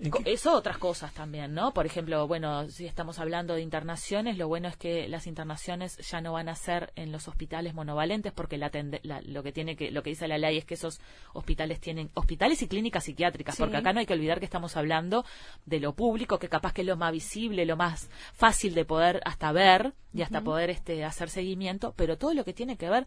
¿En 0.00 0.10
Co- 0.10 0.22
qué- 0.22 0.32
Eso 0.32 0.54
otras 0.54 0.78
cosas 0.78 1.12
también, 1.12 1.54
¿no? 1.54 1.74
Por 1.74 1.84
ejemplo, 1.84 2.26
bueno, 2.28 2.68
si 2.68 2.86
estamos 2.86 3.18
hablando 3.18 3.54
de 3.54 3.62
internaciones, 3.62 4.38
lo 4.38 4.46
bueno 4.46 4.68
es 4.68 4.76
que 4.76 5.08
las 5.08 5.26
internaciones 5.26 5.96
ya 6.08 6.20
no 6.20 6.32
van 6.34 6.48
a 6.48 6.54
ser 6.54 6.92
en 6.94 7.10
los 7.10 7.26
hospitales 7.26 7.74
monovalentes 7.74 8.32
porque 8.32 8.58
la 8.58 8.70
la- 9.02 9.20
lo 9.22 9.42
que 9.42 9.50
tiene 9.50 9.74
que 9.74 9.90
lo 9.90 10.04
que 10.04 10.10
dice 10.10 10.28
la 10.28 10.38
ley 10.38 10.56
es 10.58 10.64
que 10.64 10.74
esos 10.74 11.00
hospitales 11.32 11.80
tienen 11.80 12.10
hospitales 12.14 12.62
y 12.62 12.68
clínicas 12.68 13.04
psiquiátricas, 13.04 13.56
Sí. 13.56 13.62
porque 13.62 13.76
acá 13.76 13.92
no 13.92 13.98
hay 13.98 14.06
que 14.06 14.12
olvidar 14.14 14.38
que 14.38 14.44
estamos 14.44 14.76
hablando 14.76 15.24
de 15.66 15.80
lo 15.80 15.94
público, 15.94 16.38
que 16.38 16.48
capaz 16.48 16.72
que 16.72 16.82
es 16.82 16.86
lo 16.86 16.96
más 16.96 17.10
visible, 17.10 17.66
lo 17.66 17.76
más 17.76 18.08
fácil 18.34 18.74
de 18.74 18.84
poder 18.84 19.20
hasta 19.24 19.50
ver 19.50 19.94
y 20.14 20.22
hasta 20.22 20.40
poder 20.42 20.70
este 20.70 21.04
hacer 21.04 21.28
seguimiento, 21.28 21.92
pero 21.96 22.16
todo 22.16 22.34
lo 22.34 22.44
que 22.44 22.52
tiene 22.52 22.76
que 22.76 22.88
ver 22.88 23.06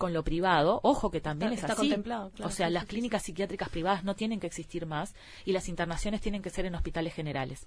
con 0.00 0.14
lo 0.14 0.24
privado, 0.24 0.80
ojo 0.82 1.10
que 1.10 1.20
también 1.20 1.52
Está- 1.52 1.66
es 1.66 1.70
está 1.70 1.72
así. 1.74 1.88
contemplado, 1.90 2.30
claro, 2.30 2.48
o 2.48 2.50
sea, 2.52 2.68
sí, 2.68 2.72
las 2.72 2.82
sí, 2.84 2.86
sí, 2.86 2.90
clínicas 2.94 3.22
psiquiátricas 3.22 3.68
privadas 3.68 4.02
no 4.02 4.16
tienen 4.16 4.40
que 4.40 4.46
existir 4.46 4.86
más 4.86 5.14
y 5.44 5.52
las 5.52 5.68
internaciones 5.68 6.22
tienen 6.22 6.40
que 6.40 6.48
ser 6.48 6.64
en 6.64 6.74
hospitales 6.74 7.12
generales. 7.12 7.66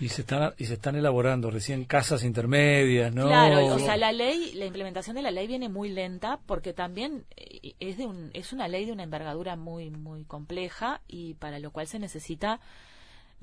Y 0.00 0.08
se 0.08 0.22
están 0.22 0.52
y 0.58 0.64
se 0.64 0.74
están 0.74 0.96
elaborando 0.96 1.52
recién 1.52 1.84
casas 1.84 2.24
intermedias, 2.24 3.14
¿no? 3.14 3.26
Claro, 3.28 3.64
o 3.76 3.78
sea, 3.78 3.96
la 3.96 4.10
ley, 4.10 4.52
la 4.54 4.64
implementación 4.66 5.14
de 5.14 5.22
la 5.22 5.30
ley 5.30 5.46
viene 5.46 5.68
muy 5.68 5.88
lenta 5.88 6.40
porque 6.46 6.72
también 6.72 7.24
eh, 7.36 7.74
es 7.78 7.96
de 7.96 8.06
un, 8.06 8.30
es 8.34 8.52
una 8.52 8.66
ley 8.66 8.86
de 8.86 8.92
una 8.92 9.04
envergadura 9.04 9.54
muy 9.54 9.90
muy 9.90 10.24
compleja 10.24 11.00
y 11.06 11.34
para 11.34 11.60
lo 11.60 11.70
cual 11.70 11.86
se 11.86 12.00
necesita 12.00 12.58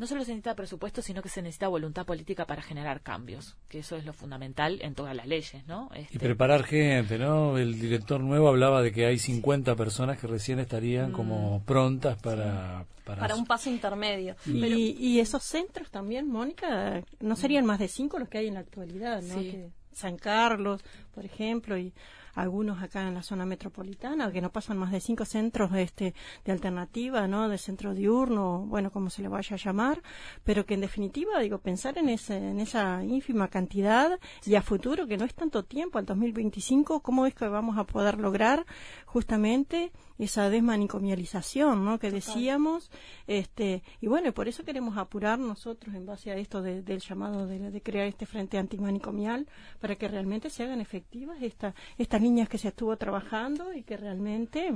no 0.02 0.08
solo 0.08 0.26
se 0.26 0.32
necesita 0.32 0.56
presupuesto, 0.56 1.02
sino 1.02 1.22
que 1.22 1.30
se 1.30 1.42
necesita 1.42 1.70
voluntad 1.70 2.06
política 2.06 2.46
para 2.46 2.62
generar 2.62 3.02
cambios, 3.02 3.56
que 3.70 3.80
eso 3.80 3.96
es 3.96 4.04
lo 4.06 4.12
fundamental 4.12 4.80
en 4.82 4.96
todas 4.96 5.16
las 5.16 5.28
leyes, 5.28 5.66
¿no? 5.68 5.90
y 5.96 6.00
Este, 6.00 6.20
preparar 6.20 6.64
gente, 6.64 7.18
¿no? 7.18 7.58
El 7.58 7.80
director 7.80 8.20
nuevo 8.20 8.50
hablaba 8.50 8.82
de 8.82 8.92
que 8.92 9.06
hay 9.06 9.18
50 9.20 9.76
personas 9.76 10.20
que 10.20 10.28
recién 10.28 10.58
Mm. 10.58 10.62
estarían 10.62 11.12
como 11.14 11.64
prontas 11.66 12.20
para 12.22 12.86
para, 13.06 13.22
para 13.22 13.36
un 13.36 13.46
paso 13.46 13.70
intermedio. 13.70 14.36
Y, 14.46 14.62
Pero- 14.62 14.76
y 14.78 15.20
esos 15.20 15.44
centros 15.44 15.90
también, 15.90 16.28
Mónica, 16.30 17.02
no 17.20 17.36
serían 17.36 17.66
más 17.66 17.80
de 17.80 17.88
cinco 17.88 18.20
los 18.20 18.30
que 18.30 18.38
hay 18.40 18.48
en 18.48 18.54
la 18.56 18.60
actualidad, 18.62 19.22
¿no? 19.22 19.40
Sí. 19.40 19.52
Que 19.52 19.70
San 19.92 20.18
Carlos, 20.18 20.82
por 21.14 21.26
ejemplo, 21.26 21.78
y 21.78 21.94
algunos 22.36 22.82
acá 22.82 23.08
en 23.08 23.14
la 23.14 23.24
zona 23.24 23.46
metropolitana, 23.46 24.32
que 24.32 24.42
no 24.42 24.52
pasan 24.52 24.78
más 24.78 24.92
de 24.92 25.00
cinco 25.00 25.26
centros 25.26 25.72
este, 25.76 26.14
de 26.46 26.52
alternativa, 26.52 27.28
¿no? 27.28 27.50
De 27.50 27.58
centro 27.58 27.94
diurno, 27.94 28.66
bueno, 28.68 28.92
como 28.92 29.10
se 29.10 29.22
le 29.22 29.28
vaya 29.28 29.56
a 29.56 29.60
llamar, 29.60 30.02
pero 30.44 30.66
que 30.66 30.74
en 30.76 30.82
definitiva, 30.82 31.40
digo, 31.40 31.58
pensar 31.60 31.98
en, 31.98 32.10
ese, 32.10 32.38
en 32.38 32.60
esa 32.60 33.04
ínfima 33.04 33.48
cantidad 33.48 34.20
y 34.46 34.56
a 34.56 34.62
futuro, 34.62 35.08
que 35.08 35.18
no 35.18 35.26
es 35.26 35.34
tanto 35.34 35.64
tiempo, 35.64 35.98
al 36.00 36.06
2025, 36.06 37.02
¿cómo 37.02 37.26
es 37.26 37.34
que 37.34 37.48
vamos 37.48 37.78
a 37.78 37.86
poder 37.86 38.20
lograr 38.20 38.66
justamente 39.06 39.92
esa 40.18 40.50
desmanicomialización, 40.50 41.84
¿no? 41.84 42.00
Que 42.00 42.12
decíamos, 42.12 42.92
este, 43.28 43.84
y 44.00 44.08
bueno, 44.08 44.30
y 44.30 44.32
por 44.32 44.48
eso 44.48 44.64
queremos 44.64 44.98
apurar 44.98 45.40
nosotros 45.40 45.96
en 45.96 46.06
base 46.06 46.32
a 46.32 46.36
esto 46.36 46.62
de- 46.62 46.82
del 46.82 47.00
llamado 47.00 47.48
de, 47.48 47.72
de 47.72 47.82
crear 47.82 48.06
este 48.08 48.26
frente 48.26 48.58
antimanicomial 48.58 49.48
para 49.80 49.96
que 49.96 50.08
realmente 50.08 50.50
se 50.50 50.64
hagan 50.64 50.80
efectivas 50.82 51.38
esta, 51.42 51.74
líneas 52.22 52.48
que 52.50 52.58
se 52.58 52.70
estuvo 52.70 52.96
trabajando 52.98 53.74
y 53.74 53.84
que 53.84 53.98
realmente 53.98 54.72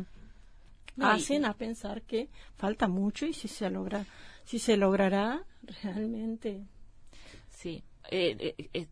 No, 0.96 1.12
y- 1.16 1.20
hacen 1.22 1.46
a 1.46 1.54
pensar 1.54 2.02
que 2.02 2.30
falta 2.56 2.88
mucho 2.88 3.26
y 3.26 3.34
si 3.34 3.48
se 3.48 3.70
logra, 3.70 4.06
si 4.44 4.60
se 4.60 4.76
logrará 4.78 5.44
realmente. 5.84 6.64
Sí. 7.50 7.84
Eh, 8.12 8.56
eh, 8.74 8.88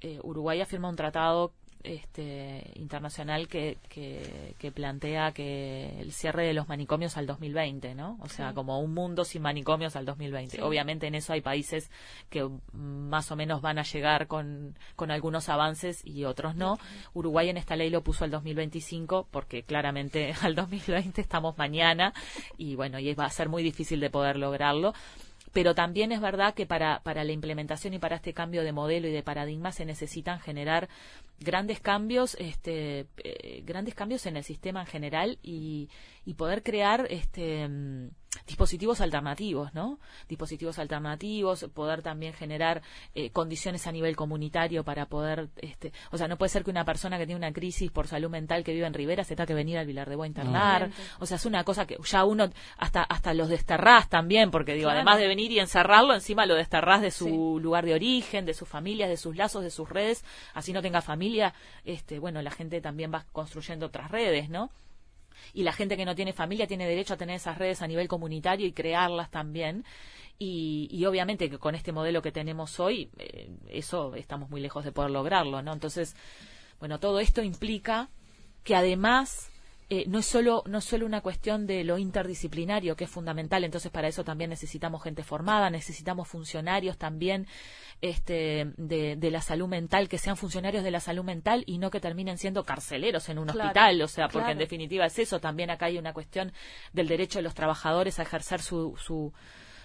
eh, 0.00 0.20
Uruguay 0.22 0.60
ha 0.60 0.66
firmado 0.66 0.90
un 0.90 0.96
tratado 0.96 1.52
este, 1.86 2.72
internacional 2.74 3.48
que, 3.48 3.78
que, 3.88 4.72
plantea 4.72 5.32
que 5.32 6.00
el 6.00 6.12
cierre 6.12 6.44
de 6.44 6.52
los 6.52 6.68
manicomios 6.68 7.16
al 7.16 7.26
2020, 7.26 7.94
¿no? 7.94 8.18
O 8.20 8.28
sea, 8.28 8.52
como 8.52 8.80
un 8.80 8.92
mundo 8.92 9.24
sin 9.24 9.42
manicomios 9.42 9.94
al 9.94 10.04
2020. 10.04 10.60
Obviamente 10.62 11.06
en 11.06 11.14
eso 11.14 11.32
hay 11.32 11.40
países 11.40 11.90
que 12.28 12.46
más 12.72 13.30
o 13.30 13.36
menos 13.36 13.62
van 13.62 13.78
a 13.78 13.84
llegar 13.84 14.26
con, 14.26 14.76
con 14.96 15.10
algunos 15.10 15.48
avances 15.48 16.04
y 16.04 16.24
otros 16.24 16.56
no. 16.56 16.78
Uruguay 17.14 17.48
en 17.48 17.56
esta 17.56 17.76
ley 17.76 17.88
lo 17.88 18.02
puso 18.02 18.24
al 18.24 18.30
2025 18.32 19.28
porque 19.30 19.62
claramente 19.62 20.34
al 20.42 20.54
2020 20.54 21.20
estamos 21.20 21.56
mañana 21.56 22.12
y 22.58 22.74
bueno, 22.74 22.98
y 22.98 23.14
va 23.14 23.26
a 23.26 23.30
ser 23.30 23.48
muy 23.48 23.62
difícil 23.62 24.00
de 24.00 24.10
poder 24.10 24.36
lograrlo 24.36 24.92
pero 25.56 25.74
también 25.74 26.12
es 26.12 26.20
verdad 26.20 26.52
que 26.52 26.66
para, 26.66 27.00
para 27.00 27.24
la 27.24 27.32
implementación 27.32 27.94
y 27.94 27.98
para 27.98 28.16
este 28.16 28.34
cambio 28.34 28.62
de 28.62 28.72
modelo 28.72 29.08
y 29.08 29.10
de 29.10 29.22
paradigma 29.22 29.72
se 29.72 29.86
necesitan 29.86 30.38
generar 30.38 30.86
grandes 31.40 31.80
cambios, 31.80 32.36
este, 32.38 33.06
eh, 33.24 33.62
grandes 33.64 33.94
cambios 33.94 34.26
en 34.26 34.36
el 34.36 34.44
sistema 34.44 34.80
en 34.80 34.86
general 34.86 35.38
y, 35.42 35.88
y 36.26 36.34
poder 36.34 36.62
crear 36.62 37.06
este, 37.08 37.66
mm, 37.66 38.10
dispositivos 38.46 39.00
alternativos, 39.00 39.72
¿no? 39.74 39.98
Dispositivos 40.28 40.78
alternativos, 40.78 41.66
poder 41.72 42.02
también 42.02 42.32
generar 42.32 42.82
eh, 43.14 43.30
condiciones 43.30 43.86
a 43.86 43.92
nivel 43.92 44.16
comunitario 44.16 44.84
para 44.84 45.06
poder, 45.06 45.48
este, 45.56 45.92
o 46.10 46.18
sea, 46.18 46.26
no 46.26 46.36
puede 46.36 46.50
ser 46.50 46.64
que 46.64 46.70
una 46.70 46.84
persona 46.84 47.16
que 47.16 47.26
tiene 47.26 47.38
una 47.38 47.52
crisis 47.52 47.90
por 47.92 48.08
salud 48.08 48.28
mental 48.28 48.64
que 48.64 48.72
vive 48.72 48.86
en 48.86 48.92
Rivera 48.92 49.22
se 49.22 49.36
tenga 49.36 49.46
que 49.46 49.54
venir 49.54 49.78
al 49.78 49.86
Vilar 49.86 50.08
de 50.08 50.16
Boa 50.16 50.26
a 50.26 50.28
internar, 50.28 50.90
o 51.20 51.26
sea, 51.26 51.36
es 51.36 51.46
una 51.46 51.62
cosa 51.62 51.86
que 51.86 51.96
ya 52.04 52.24
uno, 52.24 52.50
hasta, 52.76 53.04
hasta 53.04 53.32
los 53.32 53.48
desterrás 53.48 54.08
también, 54.08 54.50
porque 54.50 54.74
digo, 54.74 54.90
además 54.90 55.18
de 55.18 55.28
venir 55.28 55.52
y 55.52 55.60
encerrarlo, 55.60 56.12
encima 56.12 56.44
lo 56.44 56.56
desterrás 56.56 57.02
de 57.02 57.12
su 57.12 57.60
lugar 57.60 57.86
de 57.86 57.94
origen, 57.94 58.46
de 58.46 58.54
sus 58.54 58.68
familias, 58.68 59.08
de 59.08 59.16
sus 59.16 59.36
lazos, 59.36 59.62
de 59.62 59.70
sus 59.70 59.88
redes, 59.88 60.24
así 60.54 60.72
no 60.72 60.82
tenga 60.82 61.02
familia, 61.02 61.54
este, 61.84 62.18
bueno, 62.18 62.42
la 62.42 62.50
gente 62.50 62.80
también 62.80 63.12
va 63.14 63.24
construyendo 63.32 63.86
otras 63.86 64.10
redes, 64.10 64.50
¿no? 64.50 64.70
Y 65.52 65.62
la 65.62 65.72
gente 65.72 65.96
que 65.96 66.04
no 66.04 66.14
tiene 66.14 66.32
familia 66.32 66.66
tiene 66.66 66.86
derecho 66.86 67.14
a 67.14 67.16
tener 67.16 67.36
esas 67.36 67.58
redes 67.58 67.82
a 67.82 67.86
nivel 67.86 68.08
comunitario 68.08 68.66
y 68.66 68.72
crearlas 68.72 69.30
también. 69.30 69.84
Y, 70.38 71.04
obviamente 71.06 71.48
que 71.48 71.58
con 71.58 71.74
este 71.74 71.92
modelo 71.92 72.20
que 72.20 72.30
tenemos 72.30 72.78
hoy, 72.78 73.10
eh, 73.16 73.48
eso 73.68 74.14
estamos 74.14 74.50
muy 74.50 74.60
lejos 74.60 74.84
de 74.84 74.92
poder 74.92 75.10
lograrlo, 75.10 75.62
¿no? 75.62 75.72
Entonces, 75.72 76.14
bueno, 76.78 77.00
todo 77.00 77.20
esto 77.20 77.42
implica 77.42 78.10
que 78.62 78.76
además 78.76 79.50
eh, 79.88 80.04
no 80.08 80.18
es 80.18 80.26
solo 80.26 80.64
no 80.66 80.78
es 80.78 80.84
solo 80.84 81.06
una 81.06 81.20
cuestión 81.20 81.64
de 81.68 81.84
lo 81.84 81.96
interdisciplinario 81.96 82.96
que 82.96 83.04
es 83.04 83.10
fundamental 83.10 83.62
entonces 83.62 83.92
para 83.92 84.08
eso 84.08 84.24
también 84.24 84.50
necesitamos 84.50 85.00
gente 85.00 85.22
formada 85.22 85.70
necesitamos 85.70 86.26
funcionarios 86.26 86.98
también 86.98 87.46
este 88.00 88.72
de, 88.76 89.16
la 89.30 89.40
salud 89.40 89.68
mental 89.68 90.08
que 90.08 90.18
sean 90.18 90.36
funcionarios 90.36 90.82
de 90.82 90.90
la 90.90 90.98
salud 90.98 91.22
mental 91.22 91.62
y 91.66 91.78
no 91.78 91.90
que 91.90 92.00
terminen 92.00 92.36
siendo 92.36 92.64
carceleros 92.64 93.28
en 93.28 93.38
un 93.38 93.50
hospital 93.50 94.02
o 94.02 94.08
sea 94.08 94.26
porque 94.26 94.50
en 94.50 94.58
definitiva 94.58 95.06
es 95.06 95.20
eso 95.20 95.38
también 95.38 95.70
acá 95.70 95.86
hay 95.86 95.98
una 95.98 96.12
cuestión 96.12 96.52
del 96.92 97.06
derecho 97.06 97.38
de 97.38 97.44
los 97.44 97.54
trabajadores 97.54 98.18
a 98.18 98.22
ejercer 98.22 98.62
su 98.62 98.96
su, 98.96 99.32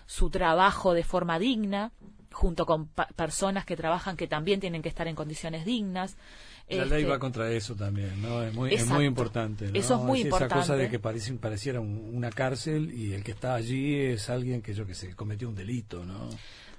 su 0.08 0.32
trabajo 0.32 0.96
de 0.96 1.04
forma 1.04 1.38
digna 1.38 1.92
junto 2.32 2.66
con 2.66 2.88
personas 2.88 3.66
que 3.66 3.76
trabajan 3.76 4.18
que 4.18 4.28
también 4.28 4.60
tienen 4.60 4.82
que 4.82 4.90
estar 4.90 5.08
en 5.08 5.16
condiciones 5.16 5.64
dignas 5.64 6.18
la 6.78 6.86
ley 6.86 7.04
va 7.04 7.14
este, 7.14 7.20
contra 7.20 7.52
eso 7.52 7.76
también, 7.76 8.22
¿no? 8.22 8.42
Es 8.44 8.54
muy, 8.54 8.74
es 8.74 8.88
muy 8.88 9.06
importante. 9.06 9.70
Eso 9.74 9.96
es 9.96 10.02
muy 10.02 10.22
importante. 10.22 10.56
Esa 10.56 10.62
cosa 10.62 10.76
de 10.76 10.90
que 10.90 11.00
parece, 11.00 11.34
pareciera 11.34 11.80
una 11.80 12.30
cárcel 12.30 12.94
y 12.94 13.14
el 13.14 13.24
que 13.24 13.32
está 13.32 13.56
allí 13.56 13.96
es 13.96 14.30
alguien 14.30 14.62
que, 14.62 14.74
yo 14.74 14.86
que 14.86 14.96
sé, 14.96 15.16
cometió 15.16 15.50
un 15.50 15.56
delito, 15.56 16.06
¿no? 16.06 16.30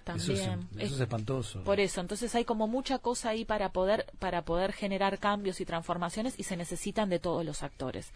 También. 0.04 0.68
Eso 0.78 0.94
es, 0.94 1.00
espantoso. 1.00 1.62
Por 1.62 1.78
eso, 1.78 2.00
entonces 2.00 2.34
hay 2.34 2.44
como 2.44 2.66
mucha 2.66 2.98
cosa 2.98 3.30
ahí 3.30 3.44
para 3.44 3.72
poder, 3.72 4.06
para 4.18 4.44
poder 4.44 4.72
generar 4.72 5.18
cambios 5.18 5.60
y 5.60 5.64
transformaciones 5.64 6.34
y 6.38 6.42
se 6.42 6.56
necesitan 6.56 7.08
de 7.08 7.20
todos 7.20 7.44
los 7.44 7.62
actores. 7.62 8.10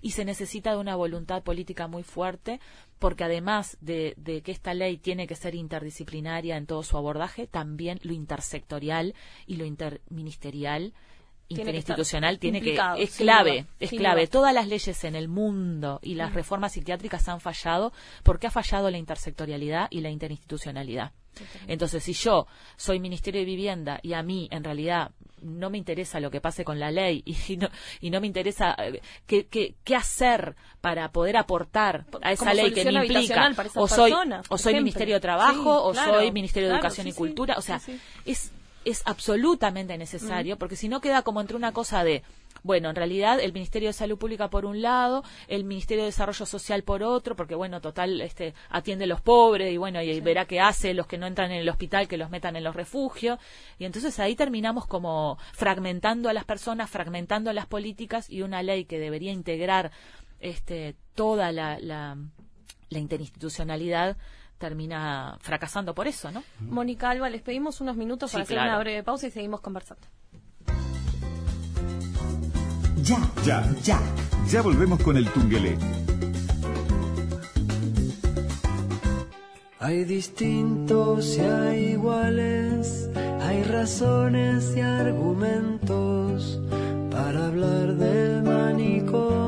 Y 0.00 0.12
se 0.12 0.24
necesita 0.24 0.70
de 0.72 0.78
una 0.78 0.96
voluntad 0.96 1.42
política 1.42 1.88
muy 1.88 2.02
fuerte, 2.02 2.60
porque 2.98 3.24
además 3.24 3.76
de, 3.80 4.14
de 4.16 4.42
que 4.42 4.52
esta 4.52 4.72
ley 4.72 4.96
tiene 4.96 5.26
que 5.26 5.36
ser 5.36 5.54
interdisciplinaria 5.54 6.56
en 6.56 6.66
todo 6.66 6.82
su 6.82 6.96
abordaje, 6.96 7.46
también 7.46 7.98
lo 8.02 8.12
intersectorial 8.12 9.14
y 9.46 9.56
lo 9.56 9.66
interministerial 9.66 10.94
interinstitucional 11.48 12.38
tiene 12.38 12.60
que, 12.60 12.78
es 12.98 13.16
clave, 13.16 13.66
es 13.78 13.90
clave. 13.90 14.26
Todas 14.26 14.54
las 14.54 14.68
leyes 14.68 15.04
en 15.04 15.14
el 15.14 15.28
mundo 15.28 16.00
y 16.02 16.14
las 16.14 16.32
reformas 16.34 16.72
psiquiátricas 16.72 17.28
han 17.28 17.40
fallado 17.40 17.92
porque 18.22 18.46
ha 18.46 18.50
fallado 18.50 18.90
la 18.90 18.98
intersectorialidad 18.98 19.88
y 19.90 20.00
la 20.00 20.10
interinstitucionalidad. 20.10 21.12
Entonces, 21.66 22.02
si 22.02 22.12
yo 22.12 22.46
soy 22.76 23.00
Ministerio 23.00 23.40
de 23.40 23.44
Vivienda 23.44 24.00
y 24.02 24.14
a 24.14 24.22
mí, 24.22 24.48
en 24.50 24.64
realidad, 24.64 25.10
no 25.42 25.70
me 25.70 25.78
interesa 25.78 26.18
lo 26.18 26.30
que 26.30 26.40
pase 26.40 26.64
con 26.64 26.80
la 26.80 26.90
ley 26.90 27.22
y 27.48 27.56
no, 27.56 27.68
y 28.00 28.10
no 28.10 28.20
me 28.20 28.26
interesa 28.26 28.74
eh, 28.78 29.00
qué, 29.26 29.46
qué, 29.46 29.96
hacer 29.96 30.56
para 30.80 31.12
poder 31.12 31.36
aportar 31.36 32.06
a 32.22 32.32
esa 32.32 32.54
ley 32.54 32.72
que 32.72 32.84
me 32.84 32.92
implica, 33.04 33.52
o 33.74 33.86
soy, 33.86 34.12
o 34.48 34.58
soy 34.58 34.74
Ministerio 34.74 35.16
de 35.16 35.20
Trabajo, 35.20 35.84
o 35.84 35.94
soy 35.94 36.32
Ministerio 36.32 36.68
de 36.68 36.74
Educación 36.74 37.06
y 37.06 37.12
Cultura, 37.12 37.54
o 37.58 37.62
sea, 37.62 37.80
es 38.24 38.52
es 38.86 39.02
absolutamente 39.04 39.98
necesario, 39.98 40.56
porque 40.56 40.76
si 40.76 40.88
no 40.88 41.00
queda 41.00 41.22
como 41.22 41.40
entre 41.40 41.56
una 41.56 41.72
cosa 41.72 42.04
de, 42.04 42.22
bueno, 42.62 42.88
en 42.88 42.94
realidad 42.94 43.40
el 43.40 43.52
Ministerio 43.52 43.88
de 43.88 43.92
Salud 43.92 44.16
Pública 44.16 44.48
por 44.48 44.64
un 44.64 44.80
lado, 44.80 45.24
el 45.48 45.64
Ministerio 45.64 46.04
de 46.04 46.10
Desarrollo 46.10 46.46
Social 46.46 46.84
por 46.84 47.02
otro, 47.02 47.34
porque 47.34 47.56
bueno, 47.56 47.80
total, 47.80 48.20
este, 48.20 48.54
atiende 48.70 49.04
a 49.04 49.08
los 49.08 49.20
pobres 49.20 49.72
y 49.72 49.76
bueno, 49.76 50.00
y 50.00 50.20
verá 50.20 50.44
qué 50.44 50.60
hace 50.60 50.94
los 50.94 51.08
que 51.08 51.18
no 51.18 51.26
entran 51.26 51.50
en 51.50 51.58
el 51.58 51.68
hospital, 51.68 52.06
que 52.06 52.16
los 52.16 52.30
metan 52.30 52.54
en 52.54 52.62
los 52.62 52.76
refugios. 52.76 53.40
Y 53.76 53.86
entonces 53.86 54.20
ahí 54.20 54.36
terminamos 54.36 54.86
como 54.86 55.36
fragmentando 55.52 56.28
a 56.28 56.32
las 56.32 56.44
personas, 56.44 56.88
fragmentando 56.88 57.50
a 57.50 57.54
las 57.54 57.66
políticas 57.66 58.30
y 58.30 58.42
una 58.42 58.62
ley 58.62 58.84
que 58.84 59.00
debería 59.00 59.32
integrar 59.32 59.90
este, 60.38 60.94
toda 61.16 61.50
la, 61.50 61.80
la, 61.80 62.16
la 62.88 62.98
interinstitucionalidad 63.00 64.16
termina 64.58 65.38
fracasando 65.40 65.94
por 65.94 66.06
eso, 66.06 66.30
¿no? 66.30 66.42
Mónica 66.60 67.10
Alba, 67.10 67.28
les 67.28 67.42
pedimos 67.42 67.80
unos 67.80 67.96
minutos 67.96 68.32
para 68.32 68.44
hacer 68.44 68.58
una 68.58 68.78
breve 68.78 69.02
pausa 69.02 69.26
y 69.26 69.30
seguimos 69.30 69.60
conversando. 69.60 70.06
Ya, 73.02 73.18
ya, 73.44 73.64
ya. 73.82 74.00
Ya 74.48 74.62
volvemos 74.62 75.00
con 75.02 75.16
el 75.16 75.28
Tungelé. 75.30 75.76
Hay 79.78 80.04
distintos 80.04 81.36
y 81.36 81.40
hay 81.40 81.84
iguales, 81.92 83.08
hay 83.40 83.62
razones 83.62 84.76
y 84.76 84.80
argumentos 84.80 86.60
para 87.10 87.46
hablar 87.46 87.94
del 87.94 88.42
manicomio 88.42 89.45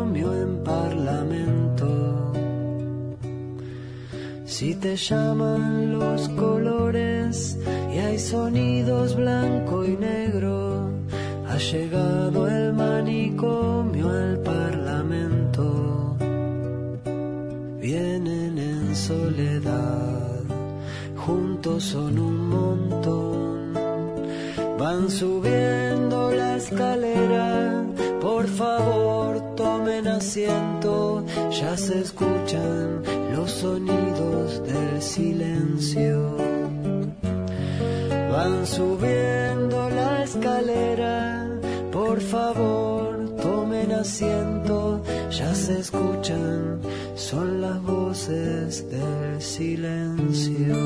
Si 4.59 4.75
te 4.75 4.97
llaman 4.97 6.01
los 6.01 6.29
colores 6.31 7.57
y 7.95 7.99
hay 7.99 8.19
sonidos 8.19 9.15
blanco 9.15 9.85
y 9.85 9.97
negro, 9.97 10.91
ha 11.49 11.57
llegado 11.59 12.49
el 12.49 12.73
manicomio 12.73 14.09
al 14.09 14.41
parlamento. 14.41 16.17
Vienen 17.81 18.59
en 18.59 18.97
soledad, 18.97 20.43
juntos 21.15 21.85
son 21.85 22.19
un 22.19 22.49
montón, 22.49 23.75
van 24.77 25.09
subiendo 25.09 26.33
la 26.33 26.57
escalera. 26.57 27.85
Por 28.21 28.49
favor, 28.49 29.48
asiento, 30.19 31.25
ya 31.51 31.77
se 31.77 32.01
escuchan 32.01 33.03
los 33.33 33.51
sonidos 33.51 34.61
del 34.67 35.01
silencio. 35.01 36.37
Van 38.33 38.67
subiendo 38.67 39.89
la 39.91 40.25
escalera, 40.25 41.49
por 41.93 42.21
favor 42.21 43.37
tomen 43.41 43.93
asiento, 43.93 45.03
ya 45.31 45.55
se 45.55 45.79
escuchan, 45.79 46.81
son 47.15 47.61
las 47.61 47.81
voces 47.83 48.91
del 48.91 49.41
silencio 49.41 50.79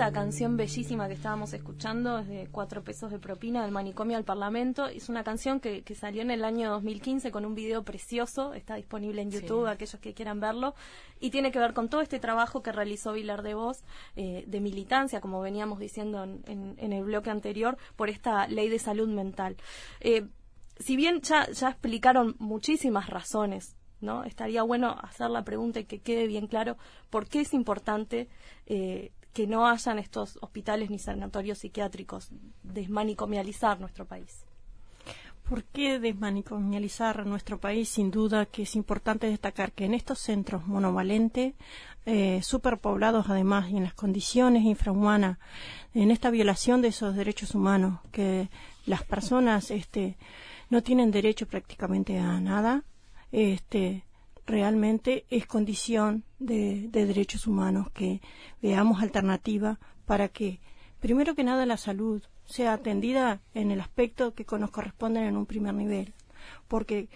esta 0.00 0.12
canción 0.12 0.56
bellísima 0.56 1.08
que 1.08 1.12
estábamos 1.12 1.52
escuchando 1.52 2.20
es 2.20 2.26
de 2.26 2.48
Cuatro 2.50 2.82
Pesos 2.82 3.10
de 3.10 3.18
Propina 3.18 3.60
del 3.62 3.70
Manicomio 3.70 4.16
al 4.16 4.24
Parlamento. 4.24 4.86
Es 4.86 5.10
una 5.10 5.22
canción 5.24 5.60
que, 5.60 5.84
salió 5.94 6.22
en 6.22 6.30
el 6.30 6.42
año 6.42 6.70
2015 6.70 7.30
con 7.30 7.44
un 7.44 7.54
video 7.54 7.82
precioso. 7.82 8.54
Está 8.54 8.76
disponible 8.76 9.20
en 9.20 9.30
YouTube, 9.30 9.66
aquellos 9.66 10.00
que 10.00 10.14
quieran 10.14 10.40
verlo. 10.40 10.74
Y 11.20 11.28
tiene 11.28 11.52
que 11.52 11.58
ver 11.58 11.74
con 11.74 11.90
todo 11.90 12.00
este 12.00 12.18
trabajo 12.18 12.62
que 12.62 12.72
realizó 12.72 13.12
Vilar 13.12 13.42
de 13.42 13.52
Voz 13.52 13.84
eh, 14.16 14.44
de 14.46 14.60
militancia, 14.60 15.20
como 15.20 15.42
veníamos 15.42 15.78
diciendo 15.78 16.24
en, 16.24 16.76
el 16.78 17.04
bloque 17.04 17.28
anterior, 17.28 17.76
por 17.96 18.08
esta 18.08 18.48
ley 18.48 18.70
de 18.70 18.78
salud 18.78 19.08
mental. 19.08 19.58
Eh, 20.00 20.26
si 20.78 20.96
bien 20.96 21.20
ya, 21.20 21.46
ya 21.50 21.68
explicaron 21.68 22.36
muchísimas 22.38 23.10
razones 23.10 23.76
¿no? 24.00 24.24
Estaría 24.24 24.62
bueno 24.62 24.96
hacer 25.02 25.28
la 25.28 25.44
pregunta 25.44 25.80
y 25.80 25.84
que 25.84 26.00
quede 26.00 26.26
bien 26.26 26.46
claro 26.46 26.78
por 27.10 27.28
qué 27.28 27.40
es 27.40 27.52
importante 27.52 28.28
eh, 28.64 29.12
que 29.32 29.46
no 29.46 29.66
hayan 29.66 29.98
estos 29.98 30.38
hospitales 30.42 30.90
ni 30.90 30.98
sanatorios 30.98 31.58
psiquiátricos, 31.58 32.30
desmanicomializar 32.62 33.80
nuestro 33.80 34.04
país. 34.06 34.44
¿Por 35.48 35.64
qué 35.64 35.98
desmanicomializar 35.98 37.26
nuestro 37.26 37.58
país? 37.58 37.88
Sin 37.88 38.12
duda 38.12 38.46
que 38.46 38.62
es 38.62 38.76
importante 38.76 39.26
destacar 39.26 39.72
que 39.72 39.84
en 39.84 39.94
estos 39.94 40.20
centros 40.20 40.66
monovalentes, 40.68 41.54
eh, 42.06 42.40
superpoblados 42.42 43.28
además 43.28 43.68
y 43.68 43.76
en 43.76 43.82
las 43.82 43.94
condiciones 43.94 44.62
infrahumanas, 44.62 45.38
en 45.92 46.12
esta 46.12 46.30
violación 46.30 46.82
de 46.82 46.88
esos 46.88 47.16
derechos 47.16 47.56
humanos, 47.56 47.98
que 48.12 48.48
las 48.86 49.02
personas 49.02 49.72
este, 49.72 50.16
no 50.70 50.82
tienen 50.84 51.10
derecho 51.10 51.48
prácticamente 51.48 52.16
a 52.18 52.40
nada, 52.40 52.84
este, 53.32 54.04
realmente 54.50 55.24
es 55.30 55.46
condición 55.46 56.24
de, 56.38 56.88
de 56.88 57.06
derechos 57.06 57.46
humanos 57.46 57.90
que 57.92 58.20
veamos 58.60 59.02
alternativa 59.02 59.78
para 60.06 60.28
que, 60.28 60.60
primero 61.00 61.34
que 61.34 61.44
nada, 61.44 61.66
la 61.66 61.76
salud 61.76 62.22
sea 62.44 62.72
atendida 62.72 63.40
en 63.54 63.70
el 63.70 63.80
aspecto 63.80 64.34
que 64.34 64.44
nos 64.58 64.70
corresponde 64.70 65.26
en 65.26 65.36
un 65.36 65.46
primer 65.46 65.74
nivel. 65.74 66.14
Porque 66.68 67.08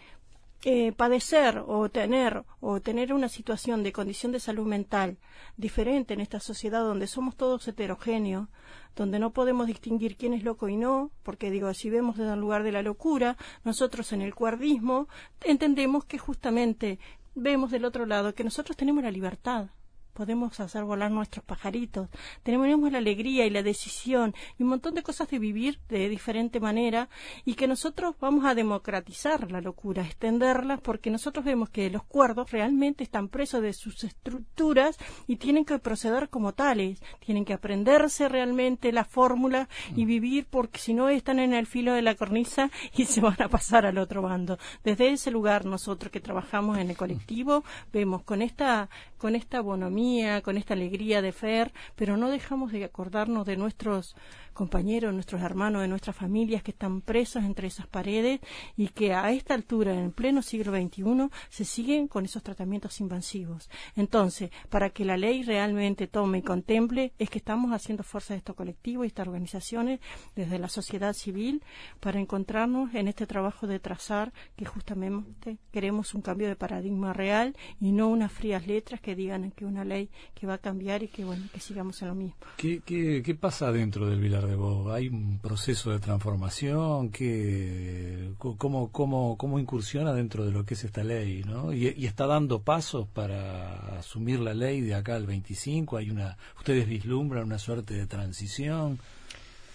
eh, 0.67 0.93
padecer 0.93 1.63
o 1.67 1.91
tener 1.91 2.43
o 2.61 2.81
tener 2.81 3.13
una 3.13 3.29
situación 3.29 3.83
de 3.83 3.93
condición 3.93 4.33
de 4.33 4.41
salud 4.41 4.67
mental 4.67 5.19
diferente 5.59 6.15
en 6.15 6.21
esta 6.21 6.41
sociedad 6.41 6.81
donde 6.81 7.07
somos 7.07 7.37
todos 7.37 7.69
heterogéneos, 7.69 8.49
donde 8.97 9.19
no 9.19 9.31
podemos 9.31 9.67
distinguir 9.67 10.17
quién 10.17 10.33
es 10.33 10.43
loco 10.43 10.71
y 10.71 10.79
no, 10.79 11.11
porque 11.23 11.51
digo, 11.51 11.75
si 11.75 11.91
vemos 11.91 12.17
desde 12.17 12.33
el 12.33 12.41
lugar 12.41 12.63
de 12.63 12.73
la 12.73 12.81
locura, 12.81 13.37
nosotros 13.63 14.11
en 14.15 14.23
el 14.23 14.35
cuerdismo 14.35 15.07
entendemos 15.43 16.07
que 16.07 16.17
justamente 16.17 16.99
vemos 17.35 17.71
del 17.71 17.85
otro 17.85 18.07
lado 18.07 18.35
que 18.35 18.45
nosotros 18.45 18.77
tenemos 18.77 19.03
la 19.03 19.11
libertad, 19.11 19.67
podemos 20.15 20.59
hacer 20.61 20.85
volar 20.85 21.11
nuestros 21.11 21.45
pajaritos, 21.45 22.09
tenemos 22.43 22.91
la 22.91 22.99
alegría 22.99 23.47
y 23.47 23.51
la 23.51 23.63
decisión 23.63 24.35
y 24.59 24.63
un 24.63 24.71
montón 24.71 24.95
de 24.95 25.03
cosas 25.03 25.29
de 25.29 25.39
vivir 25.39 25.81
de 25.89 26.09
diferente 26.09 26.61
manera 26.61 27.09
y 27.45 27.55
que 27.55 27.67
nosotros 27.67 28.15
vamos 28.21 28.45
a 28.45 28.55
democratizar 28.55 29.51
la 29.51 29.61
locura, 29.61 30.03
extenderla, 30.03 30.79
porque 30.79 31.11
nosotros 31.11 31.45
vemos 31.45 31.71
que 31.71 31.91
los 31.91 32.05
cuerdos 32.05 32.51
realmente 32.51 33.05
están 33.05 33.29
presos 33.29 33.63
de 33.63 33.73
sus 33.73 34.05
estructuras 34.05 34.97
y 35.27 35.37
tienen 35.37 35.65
que 35.65 35.79
proceder 35.79 36.29
como 36.29 36.53
tales, 36.53 37.03
tienen 37.25 37.45
que 37.45 37.53
aprenderse 37.53 38.29
realmente 38.29 38.93
la 38.93 39.05
fórmula 39.05 39.69
y 39.97 40.05
mm. 40.05 40.09
vivir 40.09 40.47
porque 40.49 40.79
si 40.79 40.95
no 40.95 41.09
están 41.09 41.39
en 41.39 41.55
el 41.55 41.67
filo 41.67 41.93
de 41.93 42.03
la 42.03 42.15
cornisa 42.15 42.71
y 42.97 43.05
se 43.07 43.21
van 43.21 43.41
a 43.43 43.49
pasar 43.49 43.87
al 43.87 43.99
otro 43.99 44.23
bando. 44.23 44.59
Desde 44.85 45.11
ese 45.11 45.31
lugar 45.31 45.65
nosotros 45.65 46.13
que 46.13 46.21
trabajamos 46.21 46.79
en 46.79 46.91
el 46.91 46.97
colectivo 46.97 47.65
vemos 47.93 48.23
con 48.23 48.43
esta 48.43 48.89
con 49.19 49.35
esta 49.35 49.63
bonomía, 49.63 50.04
con 50.43 50.59
esta 50.59 50.75
alegría 50.75 51.23
de 51.23 51.33
fer, 51.33 51.73
pero 51.97 52.17
no 52.17 52.29
dejamos 52.29 52.73
de 52.73 52.85
acordarnos 52.85 53.47
de 53.47 53.57
nuestros 53.57 54.15
compañeros, 54.53 55.15
nuestros 55.15 55.41
hermanos, 55.43 55.83
de 55.83 55.89
nuestras 55.89 56.15
familias 56.15 56.63
que 56.63 56.73
están 56.73 57.01
presos 57.01 57.43
entre 57.43 57.69
esas 57.69 57.87
paredes 57.87 58.41
y 58.77 58.89
que 58.89 59.15
a 59.15 59.33
esta 59.33 59.55
altura, 59.55 59.95
en 59.95 60.13
pleno 60.13 60.43
siglo 60.43 60.73
XXI, 60.73 61.31
se 61.49 61.65
siguen 61.65 62.07
con 62.07 62.25
esos 62.25 62.43
tratamientos 62.43 63.01
invasivos. 63.01 63.71
Entonces, 63.97 64.51
para 64.69 64.91
que 64.91 65.05
la 65.05 65.17
ley 65.17 65.43
realmente 65.43 66.07
tome 66.07 66.39
y 66.39 66.43
contemple, 66.43 67.13
es 67.19 67.31
que 67.31 67.39
estamos 67.39 67.73
haciendo 67.73 68.03
fuerza 68.03 68.35
de 68.35 68.39
estos 68.39 68.55
colectivos 68.55 69.05
y 69.05 69.09
estas 69.09 69.27
organizaciones 69.27 70.01
desde 70.37 70.59
la 70.59 70.69
sociedad 70.69 71.15
civil 71.15 71.63
para 72.01 72.21
encontrarnos 72.21 72.95
en 72.95 73.09
este 73.09 73.27
trabajo 73.27 73.67
de 73.67 73.81
trazar 73.81 74.33
que 74.55 74.67
justamente 74.67 75.59
queremos 75.73 76.15
un 76.15 76.23
cambio 76.23 76.49
de 76.49 76.57
paradigma 76.57 77.13
real 77.13 77.57
y 77.81 77.93
no 77.93 78.09
unas 78.09 78.33
frías 78.33 78.67
letras 78.67 79.01
que 79.01 79.15
digan 79.15 79.51
que 79.53 79.65
una 79.65 79.85
ley 79.85 79.94
que 80.35 80.47
va 80.47 80.55
a 80.55 80.59
cambiar 80.59 81.03
y 81.03 81.09
que 81.09 81.25
bueno 81.25 81.45
que 81.53 81.61
sigamos 81.61 82.01
en 82.03 82.09
lo 82.09 82.15
mismo. 82.15 82.37
¿Qué, 82.57 82.81
qué, 82.85 83.35
pasa 83.35 83.73
dentro 83.73 84.07
del 84.09 84.21
Vilar 84.21 84.45
¿Hay 84.93 85.09
un 85.09 85.39
proceso 85.39 85.91
de 85.91 85.99
transformación? 85.99 87.11
que 87.11 88.33
cómo, 88.39 88.91
cómo, 88.91 89.37
¿Cómo 89.37 89.59
incursiona 89.59 90.13
dentro 90.13 90.45
de 90.45 90.53
lo 90.53 90.65
que 90.65 90.75
es 90.75 90.85
esta 90.85 91.05
ley? 91.05 91.43
¿no? 91.45 91.73
Y, 91.73 92.07
está 92.07 92.27
dando 92.27 92.63
pasos 92.63 93.09
para 93.09 93.99
asumir 93.99 94.41
la 94.41 94.55
ley 94.55 94.81
de 94.81 94.95
acá 94.95 95.17
al 95.17 95.27
25. 95.27 95.97
Hay 95.97 96.11
una, 96.11 96.37
¿Ustedes 96.59 96.89
vislumbran 96.89 97.45
una 97.45 97.59
suerte 97.59 97.95
de 97.95 98.07
transición? 98.07 98.99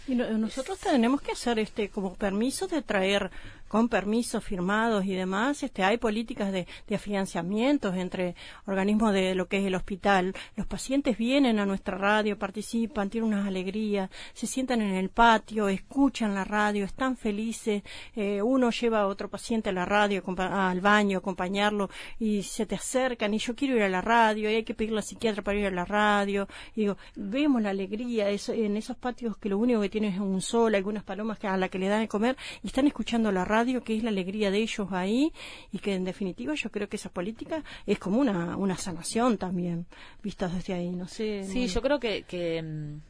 Y 0.08 0.16
nosotros 0.16 0.80
tenemos 0.80 1.22
que 1.22 1.34
hacer 1.34 1.60
este 1.60 1.90
como 1.90 2.16
permiso 2.16 2.68
de 2.68 2.82
traer 2.82 3.30
con 3.70 3.88
permisos 3.88 4.44
firmados 4.44 5.06
y 5.06 5.14
demás, 5.14 5.64
este, 5.64 5.84
hay 5.84 5.98
políticas 5.98 6.52
de, 6.52 6.68
de 6.88 6.96
afianzamientos 6.96 7.96
entre 7.96 8.36
organismos 8.66 9.14
de 9.14 9.36
lo 9.36 9.48
que 9.48 9.60
es 9.60 9.66
el 9.66 9.76
hospital. 9.76 10.34
Los 10.56 10.66
pacientes 10.66 11.18
vienen 11.18 11.60
a 11.60 11.68
nuestra 11.68 11.98
radio, 11.98 12.38
participan, 12.38 13.12
tienen 13.12 13.32
unas 13.32 13.48
alegrías, 13.48 14.10
se 14.34 14.48
sientan 14.48 14.82
en 14.82 14.96
el 14.96 15.10
patio, 15.10 15.70
escuchan 15.70 16.34
la 16.34 16.44
radio, 16.44 16.84
están 16.84 17.16
felices. 17.16 17.84
Eh, 18.16 18.42
uno 18.42 18.72
lleva 18.72 19.02
a 19.02 19.08
otro 19.08 19.30
paciente 19.30 19.70
a 19.70 19.72
la 19.72 19.86
radio, 19.86 20.24
al 20.38 20.82
baño, 20.82 21.20
acompañarlo 21.20 21.92
y 22.18 22.42
se 22.42 22.66
te 22.66 22.74
acercan 22.74 23.36
y 23.36 23.38
yo 23.38 23.56
quiero 23.56 23.76
ir 23.76 23.84
a 23.84 23.90
la 23.90 24.02
radio 24.02 24.50
y 24.50 24.56
hay 24.56 24.64
que 24.64 24.74
pedirle 24.74 24.98
al 24.98 25.04
psiquiatra 25.04 25.44
para 25.44 25.60
ir 25.60 25.68
a 25.68 25.72
la 25.72 25.86
radio. 25.86 26.48
Y 26.76 26.82
digo, 26.82 26.98
vemos 27.16 27.62
la 27.62 27.70
alegría 27.70 28.30
en 28.30 28.78
esos 28.78 28.98
patios 28.98 29.38
que 29.38 29.48
lo 29.48 29.60
único 29.60 29.82
que 29.82 29.90
tienen 29.90 30.14
es 30.14 30.20
un 30.20 30.42
sol, 30.42 30.74
algunas 30.74 31.04
palomas 31.04 31.38
a 31.44 31.56
la 31.56 31.70
que 31.70 31.78
le 31.78 31.88
dan 31.88 32.02
de 32.02 32.08
comer 32.08 32.36
y 32.64 32.68
están 32.68 32.88
escuchando 32.88 33.32
la 33.32 33.46
radio 33.46 33.59
que 33.84 33.98
es 33.98 34.04
la 34.04 34.10
alegría 34.10 34.52
de 34.52 34.60
ellos 34.60 34.88
ahí 34.92 35.32
y 35.72 35.80
que 35.80 35.94
en 35.94 36.04
definitiva 36.04 36.54
yo 36.56 36.72
creo 36.72 36.90
que 36.90 36.96
esa 36.96 37.10
política 37.10 37.64
es 37.86 38.00
como 38.00 38.20
una, 38.20 38.58
una 38.58 38.78
sanación 38.78 39.38
también, 39.38 39.86
vistas 40.24 40.54
desde 40.54 40.74
ahí, 40.74 40.92
no 40.92 41.08
sé. 41.08 41.44
Sí, 41.44 41.68
yo 41.68 41.82
creo 41.82 42.00
que, 42.00 42.24
que 42.24 42.62
mm, 42.62 43.02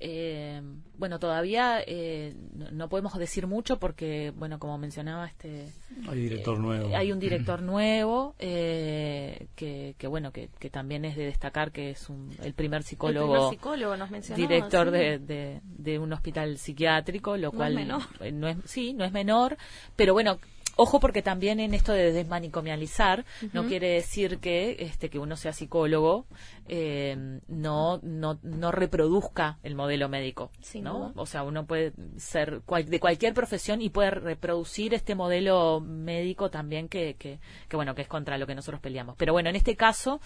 eh, 0.00 0.62
bueno, 0.96 1.18
todavía 1.18 1.80
eh, 1.84 2.34
no, 2.72 2.88
podemos 2.88 3.16
decir 3.18 3.46
mucho 3.46 3.78
porque, 3.78 4.32
bueno, 4.36 4.58
como 4.58 4.78
mencionaba 4.78 5.26
este... 5.26 5.72
Hay 6.08 6.20
director 6.20 6.56
eh, 6.56 6.60
nuevo. 6.60 6.96
Hay 6.96 7.10
un 7.10 7.18
director 7.18 7.62
nuevo 7.62 8.34
que, 8.38 9.48
que, 9.56 10.06
bueno, 10.06 10.32
que, 10.32 10.50
que, 10.58 10.70
también 10.70 11.04
es 11.04 11.16
de 11.16 11.24
destacar 11.24 11.72
que 11.72 11.90
es 11.90 12.08
un, 12.08 12.30
el 12.42 12.54
primer 12.54 12.84
psicólogo... 12.84 13.50
psicólogo 13.50 13.96
nos 13.96 14.08
Director 14.36 14.90
de, 14.90 15.60
de, 15.62 15.98
un 15.98 16.12
hospital 16.12 16.58
psiquiátrico, 16.58 17.36
lo 17.36 17.50
cual... 17.50 17.74
menor. 17.74 18.02
No 18.32 18.48
es, 18.48 18.56
sí, 18.64 18.92
no 18.92 19.04
es 19.04 19.12
menor, 19.12 19.56
pero 19.96 20.12
bueno 20.12 20.38
Ojo 20.80 21.00
porque 21.00 21.22
también 21.22 21.58
en 21.58 21.74
esto 21.74 21.92
de 21.92 22.12
desmanicomializar 22.12 23.24
no 23.52 23.66
quiere 23.66 23.88
decir 23.88 24.38
que 24.38 24.76
este 24.78 25.10
que 25.10 25.18
uno 25.18 25.34
sea 25.34 25.52
psicólogo 25.52 26.26
eh, 26.68 27.40
no, 27.48 27.98
no 28.04 28.38
no 28.44 28.70
reproduzca 28.70 29.58
el 29.64 29.74
modelo 29.74 30.08
médico, 30.08 30.52
¿no? 30.80 31.12
O 31.16 31.26
sea, 31.26 31.42
uno 31.42 31.66
puede 31.66 31.94
ser 32.16 32.62
de 32.62 33.00
cualquier 33.00 33.34
profesión 33.34 33.82
y 33.82 33.90
puede 33.90 34.12
reproducir 34.12 34.94
este 34.94 35.16
modelo 35.16 35.80
médico 35.80 36.48
también 36.48 36.88
que, 36.88 37.16
que, 37.18 37.40
bueno 37.72 37.96
que 37.96 38.02
es 38.02 38.08
contra 38.08 38.38
lo 38.38 38.46
que 38.46 38.54
nosotros 38.54 38.80
peleamos. 38.80 39.16
Pero 39.18 39.32
bueno, 39.32 39.50
en 39.50 39.56
este 39.56 39.74
caso, 39.74 40.20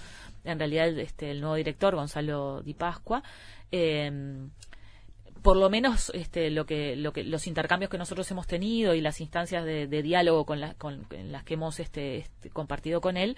en 0.45 0.59
realidad 0.59 0.87
este 0.99 1.31
el 1.31 1.41
nuevo 1.41 1.57
director 1.57 1.95
Gonzalo 1.95 2.61
Di 2.61 2.75
Pascua 2.75 3.23
eh, 3.71 4.13
por 5.43 5.57
lo 5.57 5.69
menos 5.69 6.11
este, 6.15 6.51
lo 6.51 6.67
que, 6.67 6.97
lo 6.97 7.13
que, 7.13 7.25
los 7.25 7.47
intercambios 7.47 7.91
que 7.91 7.99
nosotros 7.99 8.31
hemos 8.31 8.47
tenido 8.47 8.95
y 8.95 9.01
las 9.01 9.21
instancias 9.21 9.65
de, 9.65 9.87
diálogo 10.03 10.47
con, 10.47 10.61
con 10.79 11.07
las 11.11 11.45
que 11.45 11.55
hemos 11.55 11.81
este, 11.81 12.19
este, 12.19 12.51
compartido 12.51 13.01
con 13.01 13.17
él, 13.17 13.37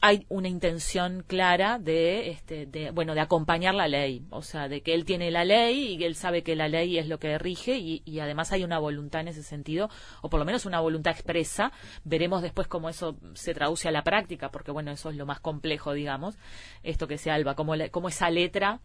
hay 0.00 0.26
una 0.28 0.48
intención 0.48 1.22
clara 1.26 1.78
de, 1.78 2.30
este, 2.30 2.66
de, 2.66 2.90
bueno, 2.90 3.14
de 3.14 3.20
acompañar 3.20 3.74
la 3.74 3.86
ley, 3.86 4.26
o 4.30 4.42
sea, 4.42 4.68
de 4.68 4.80
que 4.80 4.94
él 4.94 5.04
tiene 5.04 5.30
la 5.30 5.44
ley 5.44 5.94
y 5.94 6.04
él 6.04 6.16
sabe 6.16 6.42
que 6.42 6.56
la 6.56 6.66
ley 6.66 6.98
es 6.98 7.06
lo 7.06 7.18
que 7.18 7.38
rige 7.38 7.76
y, 7.78 8.02
además 8.18 8.52
hay 8.52 8.64
una 8.64 8.80
voluntad 8.80 9.20
en 9.20 9.28
ese 9.28 9.44
sentido, 9.44 9.90
o 10.20 10.28
por 10.28 10.40
lo 10.40 10.44
menos 10.44 10.66
una 10.66 10.80
voluntad 10.80 11.12
expresa. 11.12 11.70
Veremos 12.02 12.42
después 12.42 12.66
cómo 12.66 12.88
eso 12.88 13.16
se 13.34 13.54
traduce 13.54 13.88
a 13.88 13.92
la 13.92 14.02
práctica, 14.02 14.50
porque 14.50 14.72
bueno, 14.72 14.90
eso 14.90 15.10
es 15.10 15.16
lo 15.16 15.24
más 15.24 15.38
complejo, 15.38 15.92
digamos, 15.92 16.36
esto 16.82 17.06
que 17.06 17.18
se 17.18 17.30
alba, 17.30 17.54
cómo, 17.54 17.74
cómo 17.92 18.08
esa 18.08 18.28
letra 18.28 18.80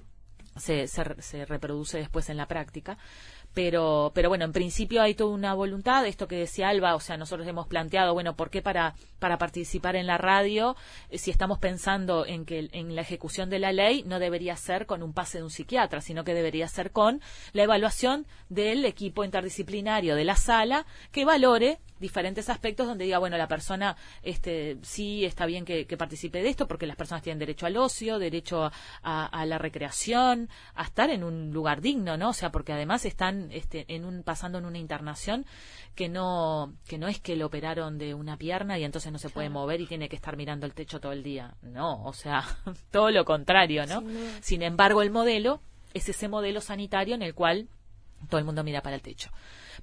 se, 0.60 0.88
se, 0.88 1.46
reproduce 1.46 1.98
después 1.98 2.30
en 2.30 2.38
la 2.38 2.48
práctica. 2.48 2.98
Pero, 3.54 4.12
pero 4.14 4.30
bueno, 4.30 4.46
en 4.46 4.52
principio 4.52 5.02
hay 5.02 5.16
toda 5.16 5.34
una 5.34 5.56
voluntad, 5.56 6.06
esto 6.06 6.28
que 6.28 6.36
decía 6.36 6.70
Alba, 6.70 6.94
o 6.94 7.00
sea, 7.00 7.18
nosotros 7.18 7.48
hemos 7.48 7.66
planteado, 7.66 8.14
bueno, 8.14 8.36
¿por 8.36 8.52
qué 8.52 8.62
para, 8.62 8.94
para 9.18 9.40
participar 9.40 9.96
en 9.96 10.06
la 10.06 10.20
radio, 10.20 10.76
eh, 11.10 11.18
si 11.18 11.32
estamos 11.32 11.58
pensando 11.58 12.26
en 12.26 12.46
que 12.46 12.70
en 12.72 12.96
la 12.96 13.02
ejecución 13.02 13.50
de 13.50 13.58
la 13.58 13.72
ley, 13.72 14.04
no 14.06 14.20
debería 14.20 14.56
ser 14.58 14.86
con 14.86 15.02
un 15.02 15.14
pase 15.14 15.40
de 15.40 15.46
un 15.46 15.50
psiquiatra, 15.50 16.02
sino 16.02 16.24
que 16.24 16.36
debería 16.36 16.68
ser 16.68 16.92
con 16.92 17.20
la 17.54 17.64
evaluación 17.64 18.28
del 18.50 18.86
equipo 18.86 19.24
interdisciplinario 19.24 20.16
de 20.16 20.26
la 20.26 20.36
sala 20.36 20.86
que 21.12 21.26
valore 21.26 21.80
diferentes 22.00 22.50
aspectos 22.50 22.88
donde 22.88 23.06
diga, 23.06 23.20
bueno, 23.20 23.38
la 23.38 23.48
persona 23.48 23.96
este, 24.24 24.78
sí 24.82 25.26
está 25.26 25.46
bien 25.46 25.66
que, 25.66 25.86
participe 25.98 26.44
de 26.44 26.50
esto 26.50 26.68
porque 26.68 26.86
las 26.86 26.96
personas 26.96 27.24
tienen 27.24 27.40
derecho 27.40 27.66
al 27.66 27.78
ocio, 27.78 28.20
derecho 28.20 28.72
a, 29.04 29.46
la 29.46 29.58
recreación, 29.58 30.50
a 30.76 30.84
estar 30.84 31.10
en 31.10 31.24
un 31.24 31.52
lugar 31.52 31.82
digno, 31.82 32.18
¿no? 32.18 32.30
O 32.30 32.34
sea, 32.34 32.52
porque 32.52 32.74
además 32.74 33.06
están 33.06 33.50
este, 33.52 33.86
en 33.88 34.06
un, 34.06 34.24
pasando 34.24 34.60
en 34.60 34.66
una 34.66 34.78
internación 34.78 35.46
que 35.96 36.10
no, 36.10 36.74
que 36.88 36.98
no 36.98 37.08
es 37.08 37.20
que 37.20 37.36
lo 37.36 37.48
operaron 37.48 37.98
de 37.98 38.14
una 38.14 38.38
pierna 38.38 38.78
y 38.78 38.84
entonces 38.84 39.12
no 39.12 39.18
se 39.18 39.30
puede 39.30 39.50
mover 39.50 39.82
y 39.82 39.88
tiene 39.88 40.10
que 40.10 40.16
estar 40.16 40.38
mirando 40.38 40.66
el 40.66 40.74
techo 40.74 41.00
todo 41.00 41.12
el 41.12 41.24
día. 41.24 41.56
No, 41.62 42.04
o 42.04 42.14
sea, 42.14 42.44
todo 42.92 43.10
lo 43.10 43.26
contrario, 43.26 43.86
¿no? 43.88 44.04
Sin 44.42 44.62
embargo, 44.62 45.02
el 45.02 45.10
modelo 45.10 45.62
es 45.94 46.08
ese 46.10 46.28
modelo 46.28 46.62
sanitario 46.62 47.16
en 47.16 47.24
el 47.24 47.34
cual 47.34 47.68
todo 48.30 48.40
el 48.40 48.46
mundo 48.46 48.64
mira 48.64 48.82
para 48.82 48.96
el 48.96 49.02
techo. 49.02 49.30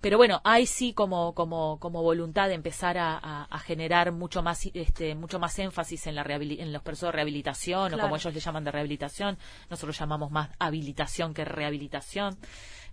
Pero 0.01 0.19
bueno, 0.19 0.41
hay 0.45 0.67
sí 0.67 0.93
como, 0.93 1.35
como, 1.35 1.79
como 1.79 2.03
voluntad 2.03 2.49
de 2.49 2.55
empezar 2.55 2.97
a, 2.99 3.47
generar 3.65 4.13
mucho 4.13 4.43
más, 4.43 4.67
este, 4.75 5.15
mucho 5.15 5.39
más 5.39 5.59
énfasis 5.59 6.07
en, 6.07 6.17
la 6.17 6.23
en 6.23 6.73
los 6.73 6.83
procesos 6.83 7.09
de 7.09 7.13
rehabilitación, 7.13 7.95
o 7.95 7.99
como 7.99 8.17
ellos 8.17 8.35
le 8.35 8.41
llaman 8.41 8.65
de 8.65 8.73
rehabilitación, 8.73 9.39
nosotros 9.71 9.99
llamamos 9.99 10.31
más 10.31 10.51
habilitación 10.59 11.33
que 11.33 11.45
rehabilitación, 11.45 12.37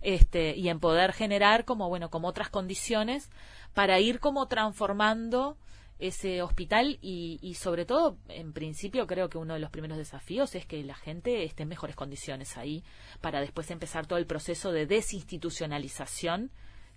este, 0.00 0.56
y 0.56 0.68
en 0.68 0.80
poder 0.80 1.12
generar 1.12 1.64
como, 1.64 1.88
bueno, 1.88 2.10
como 2.10 2.28
otras 2.28 2.48
condiciones 2.48 3.30
para 3.74 4.00
ir 4.00 4.20
como 4.20 4.46
transformando 4.46 5.56
ese 6.06 6.42
hospital 6.42 6.98
y, 7.00 7.38
y, 7.40 7.54
sobre 7.54 7.84
todo, 7.84 8.18
en 8.28 8.52
principio, 8.52 9.06
creo 9.06 9.28
que 9.28 9.38
uno 9.38 9.54
de 9.54 9.60
los 9.60 9.70
primeros 9.70 9.98
desafíos 9.98 10.54
es 10.54 10.66
que 10.66 10.82
la 10.82 10.96
gente 10.96 11.44
esté 11.44 11.62
en 11.62 11.68
mejores 11.68 11.94
condiciones 11.94 12.56
ahí 12.56 12.82
para 13.20 13.40
después 13.40 13.70
empezar 13.70 14.06
todo 14.06 14.18
el 14.18 14.26
proceso 14.26 14.72
de 14.72 14.86
desinstitucionalización, 14.86 16.50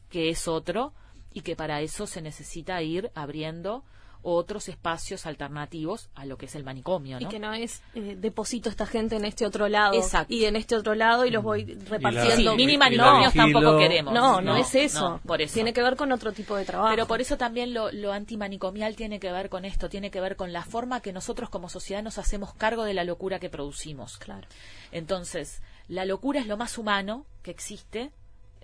que 0.10 0.30
es 0.30 0.48
otro, 0.48 0.94
y 1.32 1.41
que 1.41 1.56
para 1.56 1.82
eso 1.82 2.08
se 2.08 2.22
necesita 2.22 2.82
ir 2.82 3.12
abriendo 3.13 3.84
otros 4.26 4.70
espacios 4.70 5.26
alternativos 5.28 6.10
a 6.16 6.26
lo 6.26 6.38
que 6.38 6.48
es 6.48 6.56
el 6.56 6.64
manicomio. 6.64 7.20
Y 7.20 7.28
que 7.28 7.40
no 7.40 7.54
es 7.54 7.82
eh, 7.94 8.18
deposito 8.20 8.70
esta 8.70 8.88
gente 8.88 9.16
en 9.16 9.24
este 9.24 9.46
otro 9.46 9.70
lado 9.70 9.96
y 10.28 10.46
en 10.46 10.56
este 10.56 10.76
otro 10.76 10.96
lado 10.96 11.26
y 11.26 11.32
los 11.32 11.44
voy 11.44 11.64
repartiendo. 11.64 12.56
mini 12.56 12.78
manicomios 12.78 13.34
tampoco 13.34 13.78
queremos. 13.78 14.14
No, 14.14 14.42
no, 14.42 14.58
es 14.58 14.74
eso. 14.74 15.22
por 15.26 15.42
eso. 15.42 15.54
Tiene 15.54 15.74
que 15.74 15.84
ver 15.84 15.96
con 15.96 16.12
otro 16.12 16.32
tipo 16.32 16.56
de 16.56 16.66
trabajo. 16.66 16.90
Pero 16.90 17.06
por 17.06 17.22
eso 17.22 17.38
también 17.38 17.74
lo, 17.74 17.92
lo 17.92 18.12
antimanicomial 18.12 18.96
tiene 18.96 19.20
que 19.20 19.32
ver 19.32 19.50
con 19.50 19.64
esto, 19.64 19.90
tiene 19.90 20.10
que 20.10 20.20
ver 20.20 20.36
con 20.36 20.52
la 20.52 20.64
forma 20.64 21.02
que 21.02 21.14
nosotros 21.14 21.50
como 21.50 21.70
sociedad 21.70 22.02
nos 22.02 22.18
hacemos 22.18 22.54
cargo 22.54 22.84
de 22.84 22.96
la 22.96 23.04
locura 23.04 23.40
que 23.40 23.50
producimos. 23.50 24.18
Claro. 24.18 24.48
Entonces, 24.92 25.62
la 25.88 26.06
locura 26.06 26.40
es 26.40 26.48
lo 26.48 26.58
más 26.58 26.78
humano 26.80 27.26
que 27.44 27.52
existe 27.52 28.12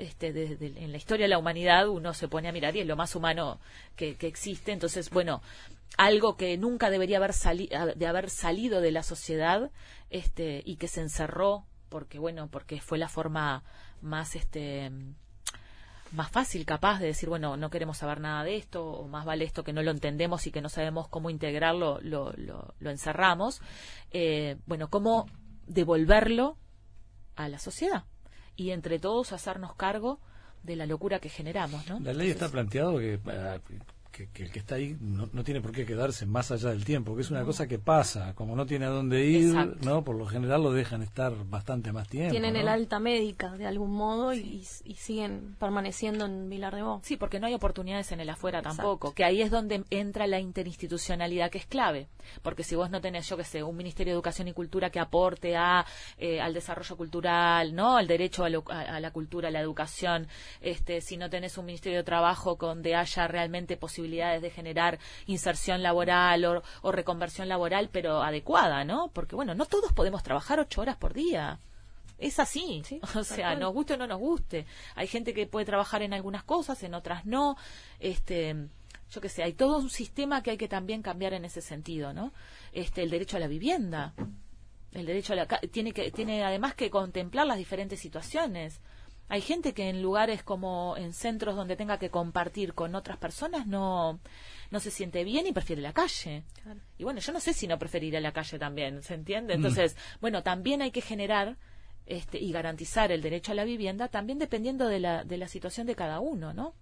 este, 0.02 0.58
en 0.60 0.92
la 0.92 0.98
historia 0.98 1.26
de 1.26 1.30
la 1.30 1.38
humanidad 1.38 1.88
uno 1.88 2.14
se 2.14 2.28
pone 2.28 2.50
a 2.50 2.52
mirar 2.52 2.76
y 2.76 2.80
es 2.80 2.88
lo 2.88 2.96
más 2.96 3.16
humano 3.16 3.60
que, 3.96 4.18
existe. 4.22 4.72
Entonces, 4.72 5.10
bueno, 5.12 5.42
algo 5.98 6.36
que 6.38 6.58
nunca 6.58 6.90
debería 6.90 7.18
haber, 7.18 7.34
de 7.96 8.08
haber 8.08 8.30
salido 8.30 8.82
de 8.82 8.92
la 8.92 9.04
sociedad 9.04 9.70
este, 10.10 10.64
y 10.66 10.78
que 10.78 10.88
se 10.88 11.02
encerró 11.02 11.66
porque, 11.90 12.18
bueno, 12.18 12.48
porque 12.50 12.82
fue 12.82 12.98
la 12.98 13.10
forma 13.10 13.64
más, 14.02 14.36
este, 14.36 14.92
más 16.12 16.32
fácil, 16.32 16.66
capaz 16.66 17.00
de 17.00 17.08
decir, 17.08 17.30
bueno, 17.30 17.58
no 17.58 17.70
queremos 17.70 17.98
saber 17.98 18.22
nada 18.22 18.44
de 18.44 18.56
esto, 18.56 18.84
o 18.84 19.08
más 19.08 19.26
vale 19.26 19.46
esto 19.46 19.64
que 19.64 19.74
no 19.74 19.84
lo 19.84 19.92
entendemos 19.92 20.48
y 20.48 20.52
que 20.52 20.62
no 20.62 20.70
sabemos 20.70 21.10
cómo 21.10 21.30
integrarlo, 21.30 22.00
lo, 22.02 22.34
lo, 22.34 22.90
encerramos. 22.90 23.62
Eh, 24.12 24.58
bueno, 24.66 24.90
cómo 24.90 25.28
devolverlo 25.68 26.58
a 27.36 27.50
la 27.50 27.60
sociedad 27.60 28.06
y 28.56 28.72
entre 28.72 29.00
todos 29.00 29.32
hacernos 29.34 29.76
cargo 29.76 30.20
de 30.64 30.76
la 30.76 30.86
locura 30.86 31.20
que 31.20 31.30
generamos, 31.30 31.88
¿no? 31.90 32.00
La 32.00 32.14
ley 32.14 32.30
está 32.30 32.50
planteado 32.50 33.00
que 33.00 33.20
que, 34.12 34.30
el 34.36 34.52
que 34.52 34.60
está 34.60 34.76
ahí 34.76 34.98
no, 35.00 35.28
tiene 35.44 35.62
por 35.62 35.72
qué 35.72 35.86
quedarse 35.86 36.26
más 36.26 36.52
allá 36.52 36.70
del 36.70 36.86
tiempo, 36.86 37.16
que 37.16 37.22
es 37.22 37.32
una 37.32 37.44
cosa 37.44 37.68
que 37.68 37.80
pasa, 37.80 38.34
como 38.36 38.56
no 38.56 38.66
tiene 38.66 38.86
a 38.86 38.90
dónde 38.90 39.26
ir, 39.26 39.56
no 39.84 40.04
por 40.04 40.16
lo 40.16 40.26
general 40.26 40.64
lo 40.64 40.72
dejan 40.72 41.02
estar 41.02 41.34
bastante 41.46 41.92
más 41.92 42.08
tiempo. 42.08 42.32
Tienen 42.32 42.56
el 42.56 42.68
alta 42.68 43.00
médica 43.00 43.52
de 43.58 43.66
algún 43.66 43.92
modo 43.92 44.34
y, 44.34 44.64
siguen 44.64 45.56
permaneciendo 45.58 46.26
en 46.26 46.50
Vilar 46.50 46.76
de 46.76 46.84
Bo. 46.84 47.02
Sí, 47.04 47.18
porque 47.18 47.40
no 47.40 47.48
hay 47.48 47.54
oportunidades 47.54 48.12
en 48.12 48.20
el 48.20 48.30
afuera 48.30 48.62
tampoco, 48.62 49.14
que 49.14 49.24
ahí 49.24 49.42
es 49.42 49.50
donde 49.50 49.84
entra 49.90 50.28
la 50.28 50.40
interinstitucionalidad 50.40 51.50
que 51.50 51.58
es 51.58 51.66
clave, 51.66 52.08
porque 52.42 52.64
si 52.64 52.76
vos 52.76 52.92
no 52.92 53.02
tenés, 53.02 53.28
yo 53.28 53.38
que 53.38 53.44
sé, 53.44 53.64
un 53.64 53.76
Ministerio 53.76 54.12
de 54.12 54.16
Educación 54.16 54.48
y 54.48 54.54
Cultura 54.54 54.90
que 54.90 55.00
aporte 55.00 55.56
a 55.56 55.86
eh, 56.18 56.40
al 56.40 56.54
desarrollo 56.54 56.96
cultural, 56.98 57.74
no, 57.74 57.98
al 57.98 58.08
derecho 58.08 58.44
a, 58.44 58.50
la 58.50 59.12
cultura, 59.12 59.48
a 59.48 59.52
la 59.52 59.60
educación, 59.60 60.28
este, 60.60 61.02
si 61.02 61.18
no 61.18 61.30
tenés 61.30 61.58
un 61.58 61.66
Ministerio 61.66 62.00
de 62.00 62.04
Trabajo 62.04 62.58
donde 62.60 62.96
haya 62.96 63.28
realmente 63.28 63.78
posibilidades 63.78 64.01
de 64.02 64.50
generar 64.50 65.00
inserción 65.26 65.84
laboral 65.84 66.64
o, 66.82 66.92
reconversión 66.92 67.48
laboral, 67.48 67.90
pero 67.92 68.22
adecuada, 68.24 68.84
¿no? 68.84 69.10
Porque, 69.14 69.36
bueno, 69.36 69.56
no 69.56 69.66
todos 69.66 69.94
podemos 69.94 70.24
trabajar 70.24 70.60
ocho 70.60 70.82
horas 70.82 70.98
por 70.98 71.14
día. 71.14 71.60
Es 72.18 72.40
así, 72.40 72.84
o 73.16 73.24
sea, 73.24 73.56
nos 73.56 73.74
guste 73.74 73.94
o 73.94 73.98
no 73.98 74.08
nos 74.08 74.20
guste. 74.20 74.66
Hay 74.96 75.08
gente 75.08 75.34
que 75.34 75.48
puede 75.48 75.66
trabajar 75.66 76.02
en 76.02 76.14
algunas 76.14 76.44
cosas, 76.44 76.82
en 76.84 76.94
otras 76.94 77.26
no. 77.26 77.58
Este, 78.00 78.56
yo 79.12 79.22
qué 79.22 79.30
sé, 79.30 79.44
hay 79.44 79.54
todo 79.54 79.78
un 79.78 79.90
sistema 79.90 80.42
que 80.42 80.52
hay 80.52 80.58
que 80.58 80.68
también 80.68 81.02
cambiar 81.02 81.34
en 81.34 81.46
ese 81.46 81.62
sentido, 81.62 82.14
¿no? 82.14 82.32
Este, 82.72 83.04
el 83.04 83.10
derecho 83.10 83.38
a 83.38 83.40
la 83.40 83.48
vivienda, 83.48 84.14
el 84.94 85.06
derecho 85.06 85.34
a 85.34 85.36
la 85.36 85.48
tiene 85.48 85.94
que 85.94 86.12
tiene 86.12 86.44
además 86.44 86.76
que 86.76 86.90
contemplar 86.90 87.48
las 87.48 87.58
diferentes 87.58 88.00
situaciones. 88.00 88.82
Hay 89.32 89.40
gente 89.40 89.74
que 89.74 89.88
en 89.88 90.02
lugares 90.02 90.44
como 90.44 90.98
en 90.98 91.14
centros 91.14 91.56
donde 91.56 91.78
tenga 91.78 91.98
que 91.98 92.10
compartir 92.10 92.74
con 92.74 92.96
otras 92.96 93.18
personas 93.18 93.66
no, 93.66 94.20
no 94.72 94.80
se 94.82 94.92
siente 94.92 95.24
bien 95.24 95.48
y 95.48 95.54
prefiere 95.54 95.82
la 95.82 95.94
calle. 95.94 96.44
Y 96.98 97.06
bueno, 97.06 97.22
yo 97.22 97.32
no 97.32 97.40
sé 97.40 97.54
si 97.54 97.66
no 97.66 97.80
preferiría 97.80 98.20
la 98.20 98.34
calle 98.34 98.60
también, 98.60 99.02
¿se 99.04 99.14
entiende? 99.14 99.54
Mm. 99.54 99.56
Entonces, 99.56 99.96
bueno, 100.20 100.44
también 100.44 100.82
hay 100.82 100.92
que 100.92 101.00
generar 101.00 101.56
este, 102.08 102.40
y 102.40 102.52
garantizar 102.52 103.14
el 103.14 103.22
derecho 103.22 103.54
a 103.54 103.56
la 103.56 103.64
vivienda 103.64 104.10
también 104.10 104.38
dependiendo 104.38 104.90
de 104.90 105.00
la, 105.00 105.24
de 105.24 105.38
la 105.38 105.48
situación 105.48 105.88
de 105.88 105.96
cada 105.96 106.20
uno, 106.20 106.54
¿no? 106.54 106.74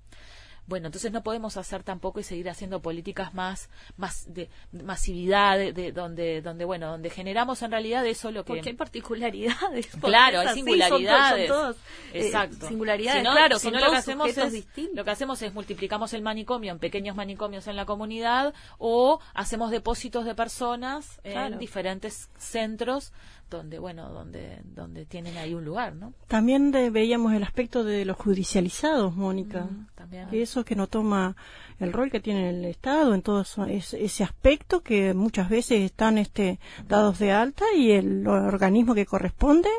Bueno, 0.68 0.88
entonces 0.88 1.12
no 1.12 1.24
podemos 1.24 1.58
hacer 1.58 1.84
tampoco 1.84 2.20
y 2.20 2.24
seguir 2.24 2.50
haciendo 2.50 2.82
políticas 2.82 3.34
más, 3.34 3.70
más 3.98 4.32
de 4.34 4.50
masividad, 4.72 5.58
de, 5.58 5.92
donde, 5.92 6.42
donde, 6.42 6.66
bueno, 6.66 6.92
donde 6.92 7.10
generamos 7.10 7.62
en 7.62 7.72
realidad 7.72 8.06
eso 8.06 8.32
lo 8.32 8.44
que... 8.44 8.54
Porque 8.54 8.70
hay 8.70 8.76
particularidades. 8.76 9.90
Claro, 10.10 10.40
hay 10.40 10.56
singularidades. 10.56 11.52
Eh, 11.52 12.26
Exacto. 12.26 12.68
singularidades, 12.68 13.22
claro, 13.22 13.60
si 13.60 13.70
no 13.70 13.80
lo 13.80 13.92
que 13.92 13.98
hacemos 13.98 14.36
es, 14.36 14.66
lo 14.94 15.04
que 15.04 15.12
hacemos 15.12 15.42
es 15.42 15.54
multiplicamos 15.54 16.14
el 16.14 16.22
manicomio 16.22 16.72
en 16.72 16.80
pequeños 16.80 17.16
manicomios 17.16 17.68
en 17.68 17.76
la 17.76 17.86
comunidad 17.86 18.54
o 18.80 19.20
hacemos 19.34 19.72
depósitos 19.72 20.26
de 20.26 20.36
personas 20.36 21.20
en 21.24 21.60
diferentes 21.60 22.30
centros 22.38 23.12
donde 23.50 23.80
bueno 23.80 24.10
donde 24.10 24.62
donde 24.64 25.06
tienen 25.06 25.38
ahí 25.38 25.54
un 25.54 25.66
lugar 25.66 25.96
no 25.96 26.14
también 26.28 26.72
veíamos 26.72 27.34
el 27.34 27.44
aspecto 27.44 27.84
de 27.84 28.06
los 28.06 28.18
judicializados 28.18 29.16
Mónica 29.16 29.68
también. 29.96 30.28
eso 30.32 30.64
que 30.64 30.76
no 30.76 30.88
toma 30.88 31.36
el 31.80 31.94
rol 31.94 32.12
que 32.12 32.20
tiene 32.20 32.50
el 32.50 32.66
Estado 32.66 33.14
en 33.14 33.22
todo 33.22 33.46
ese 33.68 34.24
aspecto 34.24 34.82
que 34.82 35.14
muchas 35.14 35.50
veces 35.50 35.82
están 35.82 36.18
este 36.18 36.60
dados 36.88 37.20
de 37.20 37.32
alta 37.32 37.66
y 37.76 37.92
el 37.92 38.28
organismo 38.28 38.94
que 38.94 39.06
corresponde 39.06 39.70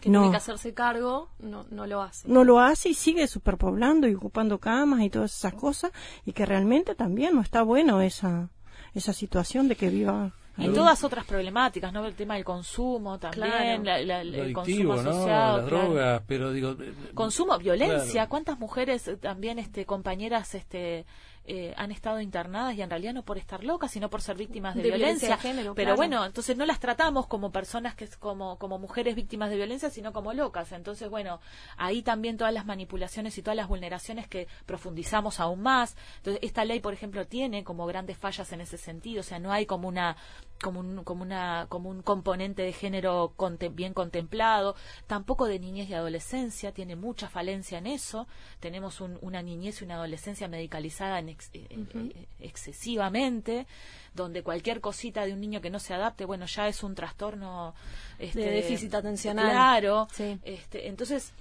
que 0.00 0.10
no, 0.10 0.20
tiene 0.20 0.32
que 0.32 0.36
hacerse 0.36 0.74
cargo 0.74 1.30
no, 1.38 1.66
no 1.70 1.86
lo 1.86 2.02
hace. 2.02 2.28
no 2.28 2.44
lo 2.44 2.60
hace 2.60 2.90
y 2.90 2.94
sigue 2.94 3.26
superpoblando 3.26 4.06
y 4.06 4.14
ocupando 4.14 4.58
camas 4.58 5.00
y 5.02 5.10
todas 5.10 5.34
esas 5.34 5.54
cosas 5.54 5.90
y 6.24 6.32
que 6.32 6.46
realmente 6.46 6.94
también 6.94 7.34
no 7.34 7.40
está 7.40 7.62
bueno 7.62 8.00
esa 8.00 8.50
esa 8.94 9.12
situación 9.12 9.68
de 9.68 9.76
que 9.76 9.90
viva 9.90 10.32
y 10.58 10.68
todas 10.68 11.02
otras 11.04 11.24
problemáticas, 11.24 11.92
¿no? 11.92 12.04
El 12.06 12.14
tema 12.14 12.34
del 12.34 12.44
consumo 12.44 13.18
también, 13.18 13.86
el 13.86 14.52
consumo 14.52 14.94
asociado. 14.94 15.58
Las 15.58 15.66
drogas, 15.66 16.22
pero 16.26 16.52
digo... 16.52 16.76
Consumo, 17.14 17.58
violencia. 17.58 18.28
¿Cuántas 18.28 18.58
mujeres 18.58 19.08
eh, 19.08 19.16
también, 19.16 19.58
este, 19.58 19.86
compañeras, 19.86 20.54
este, 20.54 21.06
eh, 21.50 21.72
han 21.78 21.90
estado 21.92 22.20
internadas 22.20 22.74
y 22.74 22.82
en 22.82 22.90
realidad 22.90 23.14
no 23.14 23.24
por 23.24 23.38
estar 23.38 23.64
locas, 23.64 23.90
sino 23.90 24.10
por 24.10 24.20
ser 24.20 24.36
víctimas 24.36 24.74
de, 24.74 24.82
violencia. 24.82 25.38
Pero 25.74 25.96
bueno, 25.96 26.26
entonces 26.26 26.54
no 26.58 26.66
las 26.66 26.78
tratamos 26.78 27.26
como 27.26 27.50
personas 27.50 27.94
que 27.94 28.04
es 28.04 28.18
como, 28.18 28.58
como 28.58 28.78
mujeres 28.78 29.14
víctimas 29.14 29.48
de 29.48 29.56
violencia, 29.56 29.88
sino 29.88 30.12
como 30.12 30.34
locas. 30.34 30.72
Entonces, 30.72 31.08
bueno, 31.08 31.40
ahí 31.78 32.02
también 32.02 32.36
todas 32.36 32.52
las 32.52 32.66
manipulaciones 32.66 33.38
y 33.38 33.42
todas 33.42 33.56
las 33.56 33.66
vulneraciones 33.66 34.28
que 34.28 34.46
profundizamos 34.66 35.40
aún 35.40 35.62
más. 35.62 35.96
Entonces, 36.18 36.42
esta 36.42 36.66
ley, 36.66 36.80
por 36.80 36.92
ejemplo, 36.92 37.26
tiene 37.26 37.64
como 37.64 37.86
grandes 37.86 38.18
fallas 38.18 38.52
en 38.52 38.60
ese 38.60 38.76
sentido. 38.76 39.20
O 39.20 39.24
sea, 39.24 39.38
no 39.38 39.50
hay 39.50 39.64
como 39.64 39.88
una 39.88 40.18
como 40.62 40.80
un, 40.80 41.04
como 41.04 41.22
una 41.22 41.66
como 41.68 41.88
un 41.90 42.02
componente 42.02 42.62
de 42.62 42.72
género 42.72 43.34
bien 43.72 43.94
contemplado 43.94 44.74
tampoco 45.06 45.46
de 45.46 45.58
niñez 45.58 45.88
y 45.88 45.94
adolescencia 45.94 46.72
tiene 46.72 46.96
mucha 46.96 47.28
falencia 47.28 47.78
en 47.78 47.86
eso 47.86 48.26
tenemos 48.60 49.00
una 49.00 49.42
niñez 49.42 49.80
y 49.80 49.84
una 49.84 49.94
adolescencia 49.94 50.48
medicalizada 50.48 51.18
en 51.18 51.28
eh, 51.28 51.36
eh, 51.52 52.26
excesivamente, 52.40 53.66
donde 54.14 54.42
cualquier 54.42 54.80
cosita 54.80 55.24
de 55.24 55.32
un 55.32 55.40
niño 55.40 55.60
que 55.60 55.70
no 55.70 55.78
se 55.78 55.94
adapte, 55.94 56.24
bueno, 56.24 56.46
ya 56.46 56.68
es 56.68 56.82
un 56.82 56.94
trastorno 56.94 57.74
este, 58.18 58.40
de 58.40 58.50
déficit 58.50 58.94
atencional. 58.94 59.50
Claro. 59.50 60.08
Este, 60.42 60.88
entonces, 60.88 61.32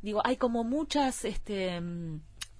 digo, 0.00 0.22
hay 0.24 0.36
como 0.36 0.64
muchas, 0.64 1.24
este, 1.24 1.80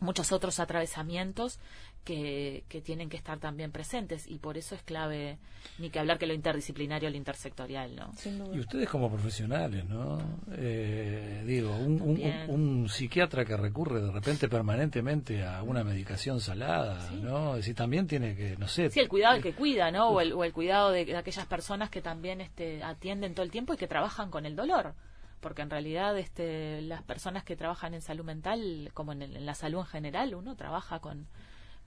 muchos 0.00 0.32
otros 0.32 0.58
atravesamientos 0.60 1.58
que, 2.04 2.64
que, 2.68 2.80
tienen 2.80 3.08
que 3.08 3.16
estar 3.16 3.38
también 3.38 3.70
presentes 3.70 4.26
y 4.26 4.38
por 4.38 4.56
eso 4.56 4.74
es 4.74 4.82
clave 4.82 5.38
ni 5.78 5.90
que 5.90 5.98
hablar 5.98 6.18
que 6.18 6.26
lo 6.26 6.34
interdisciplinario 6.34 7.08
lo 7.10 7.16
intersectorial 7.16 7.94
no 7.94 8.12
y 8.52 8.58
ustedes 8.58 8.88
como 8.88 9.08
profesionales 9.10 9.84
no 9.84 10.18
eh, 10.52 11.44
digo 11.46 11.74
un, 11.76 12.20
un, 12.48 12.88
psiquiatra 12.88 13.44
que 13.44 13.56
recurre 13.56 14.00
de 14.00 14.10
repente 14.10 14.48
permanentemente 14.48 15.44
a 15.44 15.62
una 15.62 15.84
medicación 15.84 16.40
salada 16.40 17.10
no 17.22 17.56
es 17.56 17.72
también 17.74 18.06
tiene 18.06 18.34
que 18.34 18.56
no 18.56 18.66
sé 18.66 18.90
sí 18.90 19.00
el 19.00 19.08
cuidado 19.08 19.40
que 19.40 19.54
cuida 19.54 19.90
no 19.90 20.08
o 20.08 20.20
el, 20.20 20.32
o 20.32 20.44
el 20.44 20.52
cuidado 20.52 20.90
de, 20.90 21.16
aquellas 21.16 21.46
personas 21.46 21.90
que 21.90 22.02
también 22.02 22.40
este 22.40 22.82
atienden 22.82 23.34
todo 23.34 23.44
el 23.44 23.50
tiempo 23.50 23.74
y 23.74 23.76
que 23.76 23.88
trabajan 23.88 24.30
con 24.30 24.46
el 24.46 24.56
dolor. 24.56 24.94
Porque 25.40 25.62
en 25.62 25.70
realidad 25.70 26.16
este, 26.18 26.80
las 26.82 27.02
personas 27.02 27.42
que 27.42 27.56
trabajan 27.56 27.94
en 27.94 28.00
salud 28.00 28.24
mental, 28.24 28.90
como 28.94 29.12
en, 29.12 29.22
en 29.22 29.44
la 29.44 29.54
salud 29.54 29.80
en 29.80 29.86
general, 29.86 30.34
uno 30.34 30.54
trabaja 30.54 31.00
con, 31.00 31.26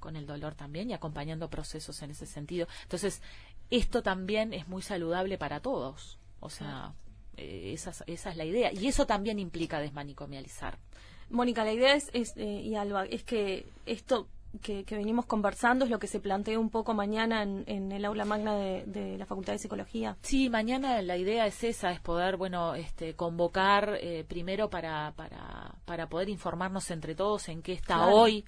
con 0.05 0.15
el 0.15 0.27
dolor 0.27 0.53
también 0.53 0.91
y 0.91 0.93
acompañando 0.93 1.49
procesos 1.49 1.99
en 2.03 2.11
ese 2.11 2.27
sentido. 2.27 2.67
Entonces, 2.83 3.23
esto 3.71 4.03
también 4.03 4.53
es 4.53 4.67
muy 4.67 4.83
saludable 4.83 5.39
para 5.39 5.61
todos. 5.61 6.19
O 6.41 6.51
sea, 6.51 6.93
eh, 7.37 7.71
esa, 7.73 7.89
esa, 8.05 8.29
es 8.29 8.37
la 8.37 8.45
idea. 8.45 8.71
Y 8.71 8.85
eso 8.85 9.07
también 9.07 9.39
implica 9.39 9.79
desmanicomializar. 9.79 10.77
Mónica, 11.31 11.65
la 11.65 11.73
idea 11.73 11.95
es, 11.95 12.11
es 12.13 12.37
eh, 12.37 12.61
y 12.61 12.75
Alba, 12.75 13.05
es 13.05 13.23
que 13.23 13.65
esto 13.87 14.27
que, 14.61 14.85
venimos 14.91 15.25
conversando 15.25 15.85
es 15.85 15.89
lo 15.89 15.97
que 15.97 16.05
se 16.05 16.19
plantea 16.19 16.59
un 16.59 16.69
poco 16.69 16.93
mañana 16.93 17.41
en, 17.41 17.91
el 17.91 18.05
aula 18.05 18.25
magna 18.25 18.55
de, 18.55 19.17
la 19.17 19.25
Facultad 19.25 19.53
de 19.53 19.59
Psicología. 19.59 20.17
Sí, 20.21 20.51
mañana 20.51 21.01
la 21.01 21.17
idea 21.17 21.47
es 21.47 21.63
esa, 21.63 21.91
es 21.91 21.99
poder, 21.99 22.37
bueno, 22.37 22.75
este, 22.75 23.15
convocar 23.15 23.97
eh, 23.99 24.23
primero 24.23 24.69
para, 24.69 25.13
para, 25.15 25.73
para 25.85 26.07
poder 26.09 26.29
informarnos 26.29 26.91
entre 26.91 27.15
todos 27.15 27.49
en 27.49 27.63
qué 27.63 27.73
está 27.73 28.05
hoy 28.05 28.45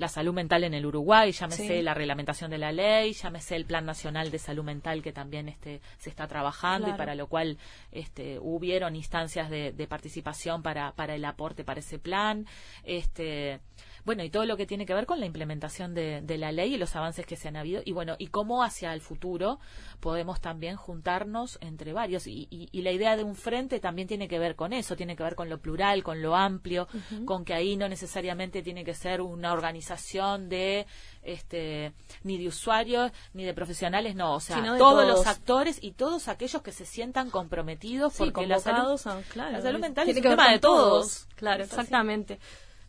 la 0.00 0.08
salud 0.08 0.32
mental 0.32 0.64
en 0.64 0.72
el 0.72 0.86
Uruguay, 0.86 1.30
llámese 1.30 1.82
la 1.82 1.92
reglamentación 1.92 2.50
de 2.50 2.56
la 2.56 2.72
ley, 2.72 3.12
llámese 3.12 3.54
el 3.54 3.66
Plan 3.66 3.84
Nacional 3.84 4.30
de 4.30 4.38
Salud 4.38 4.64
Mental 4.64 5.02
que 5.02 5.12
también 5.12 5.46
este, 5.46 5.82
se 5.98 6.08
está 6.08 6.26
trabajando 6.26 6.88
y 6.88 6.94
para 6.94 7.14
lo 7.14 7.26
cual 7.26 7.58
este, 7.92 8.38
hubieron 8.40 8.96
instancias 8.96 9.50
de, 9.50 9.72
de, 9.72 9.86
participación 9.86 10.62
para, 10.62 10.92
para 10.92 11.14
el 11.14 11.24
aporte 11.26 11.64
para 11.64 11.80
ese 11.80 11.98
plan. 11.98 12.46
Este, 12.82 13.60
bueno, 14.04 14.22
y 14.24 14.30
todo 14.30 14.44
lo 14.46 14.56
que 14.56 14.66
tiene 14.66 14.86
que 14.86 14.94
ver 14.94 15.06
con 15.06 15.20
la 15.20 15.26
implementación 15.26 15.94
de, 15.94 16.38
la 16.38 16.52
ley 16.52 16.74
y 16.74 16.78
los 16.78 16.96
avances 16.96 17.26
que 17.26 17.36
se 17.36 17.48
han 17.48 17.56
habido, 17.56 17.82
y 17.84 17.92
bueno, 17.92 18.16
y 18.18 18.28
cómo 18.28 18.62
hacia 18.62 18.92
el 18.94 19.00
futuro 19.00 19.58
podemos 20.00 20.40
también 20.40 20.76
juntarnos 20.76 21.58
entre 21.60 21.92
varios. 21.92 22.26
Y, 22.26 22.68
la 22.80 22.92
idea 22.92 23.16
de 23.16 23.24
un 23.24 23.34
frente 23.34 23.78
también 23.78 24.08
tiene 24.08 24.26
que 24.26 24.38
ver 24.38 24.56
con 24.56 24.72
eso, 24.72 24.96
tiene 24.96 25.14
que 25.14 25.22
ver 25.22 25.34
con 25.34 25.50
lo 25.50 25.58
plural, 25.58 26.02
con 26.02 26.22
lo 26.22 26.34
amplio, 26.34 26.88
con 27.26 27.44
que 27.44 27.52
ahí 27.52 27.76
no 27.76 27.88
necesariamente 27.88 28.62
tiene 28.62 28.84
que 28.84 28.94
ser 28.94 29.20
una 29.20 29.52
organización 29.52 30.48
de 30.48 30.86
este 31.22 31.92
ni 32.22 32.38
de 32.38 32.48
usuarios 32.48 33.12
ni 33.34 33.44
de 33.44 33.54
profesionales 33.54 34.14
no. 34.14 34.34
O 34.34 34.40
sea 34.40 34.76
todos, 34.78 35.06
los 35.06 35.26
actores 35.26 35.78
y 35.82 35.92
todos 35.92 36.28
aquellos 36.28 36.62
que 36.62 36.72
se 36.72 36.86
sientan 36.86 37.30
comprometidos 37.30 38.14
porque 38.16 38.46
la 38.46 38.58
salud, 38.60 39.00
claro, 39.30 39.52
la 39.52 39.60
salud 39.60 39.80
mental 39.80 40.08
es 40.08 40.16
un 40.16 40.22
tema 40.22 40.50
de 40.50 40.58
todos, 40.58 41.26
claro 41.36 41.64
exactamente. 41.64 42.38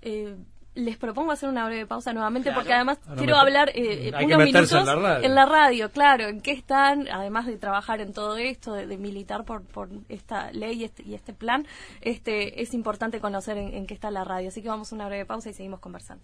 Eh, 0.02 0.36
les 0.74 0.98
propongo 0.98 1.32
hacer 1.32 1.50
una 1.50 1.66
breve 1.66 1.86
pausa 1.86 2.14
nuevamente 2.14 2.52
porque 2.54 2.74
además 2.74 3.00
quiero 3.18 3.36
hablar 3.36 3.72
eh, 3.74 4.12
unos 4.24 4.46
minutos 4.46 4.72
en 4.72 5.36
la, 5.36 5.46
radio, 5.46 5.92
claro, 5.92 6.28
en 6.28 6.42
qué 6.42 6.52
están, 6.52 7.08
además 7.12 7.46
de 7.46 7.58
trabajar 7.58 8.00
en 8.00 8.14
todo 8.14 8.38
esto, 8.38 8.74
de, 8.74 8.98
militar 8.98 9.44
por, 9.44 9.64
por 9.64 9.90
esta 10.10 10.52
ley 10.52 10.82
y 10.82 10.84
este, 10.86 11.04
y 11.04 11.14
este, 11.14 11.34
plan, 11.34 11.66
este 12.02 12.62
es 12.62 12.74
importante 12.74 13.20
conocer 13.20 13.58
en, 13.58 13.74
en, 13.74 13.86
qué 13.86 13.94
está 13.94 14.12
la 14.12 14.24
radio. 14.24 14.50
Así 14.50 14.62
que 14.62 14.70
vamos 14.70 14.92
a 14.92 14.96
una 14.96 15.08
breve 15.08 15.26
pausa 15.26 15.50
y 15.50 15.54
seguimos 15.54 15.80
conversando. 15.80 16.24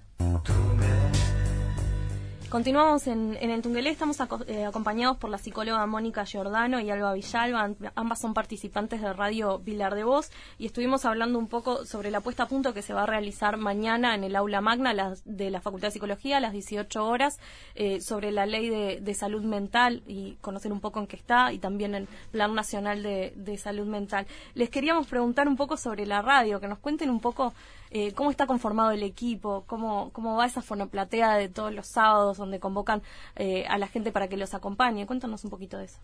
Continuamos 2.50 3.08
en, 3.08 3.36
el 3.36 3.62
Tungelé, 3.62 3.90
estamos 3.90 4.18
eh, 4.48 4.64
acompañados 4.64 5.18
por 5.18 5.30
la 5.30 5.38
psicóloga 5.38 5.86
Mónica 5.86 6.24
Giordano 6.24 6.80
y 6.80 6.90
Alba 6.90 7.12
Villalba, 7.12 7.72
ambas 7.94 8.22
son 8.22 8.34
participantes 8.34 9.02
de 9.02 9.12
Radio 9.12 9.60
Vilar 9.60 9.96
de 9.96 10.06
Voz 10.06 10.32
y 10.58 10.66
estuvimos 10.66 11.04
hablando 11.04 11.40
un 11.40 11.50
poco 11.50 11.84
sobre 11.86 12.10
la 12.10 12.22
puesta 12.22 12.44
a 12.44 12.48
punto 12.48 12.74
que 12.74 12.82
se 12.82 12.94
va 12.94 13.04
a 13.04 13.06
realizar 13.06 13.58
mañana 13.58 14.16
en 14.16 14.24
el 14.24 14.34
aula 14.34 14.62
magna 14.62 14.94
de 15.26 15.52
la 15.52 15.60
Facultad 15.60 15.90
de 15.90 15.92
Psicología 15.92 16.38
a 16.38 16.40
las 16.40 16.54
18 16.54 17.06
horas 17.06 17.38
eh, 17.76 18.00
sobre 18.00 18.32
la 18.32 18.46
ley 18.46 18.70
de, 18.70 19.14
salud 19.14 19.44
mental 19.44 20.02
y 20.08 20.38
conocer 20.40 20.72
un 20.72 20.80
poco 20.80 21.02
en 21.02 21.08
qué 21.08 21.18
está 21.18 21.52
y 21.52 21.60
también 21.60 21.96
el 21.96 22.08
Plan 22.32 22.56
Nacional 22.56 23.04
de, 23.04 23.34
de 23.36 23.58
Salud 23.58 23.88
Mental. 23.88 24.26
Les 24.54 24.70
queríamos 24.70 25.08
preguntar 25.08 25.50
un 25.50 25.58
poco 25.58 25.76
sobre 25.76 26.06
la 26.06 26.22
radio, 26.22 26.62
que 26.62 26.70
nos 26.70 26.80
cuenten 26.80 27.10
un 27.10 27.20
poco 27.20 27.54
eh, 28.00 28.14
cómo 28.14 28.30
está 28.30 28.46
conformado 28.46 28.92
el 28.92 29.02
equipo, 29.02 29.64
cómo, 29.66 30.12
cómo 30.12 30.36
va 30.36 30.46
esa 30.46 30.62
fonoplatea 30.62 31.36
de 31.36 31.50
todos 31.50 31.74
los 31.74 31.88
sábados 31.88 32.38
donde 32.38 32.60
convocan 32.60 33.02
eh, 33.36 33.66
a 33.68 33.78
la 33.78 33.88
gente 33.88 34.12
para 34.12 34.28
que 34.28 34.38
los 34.38 34.54
acompañe. 34.54 35.08
Cuéntanos 35.08 35.44
un 35.44 35.50
poquito 35.50 35.78
de 35.78 35.86
eso. 35.86 36.00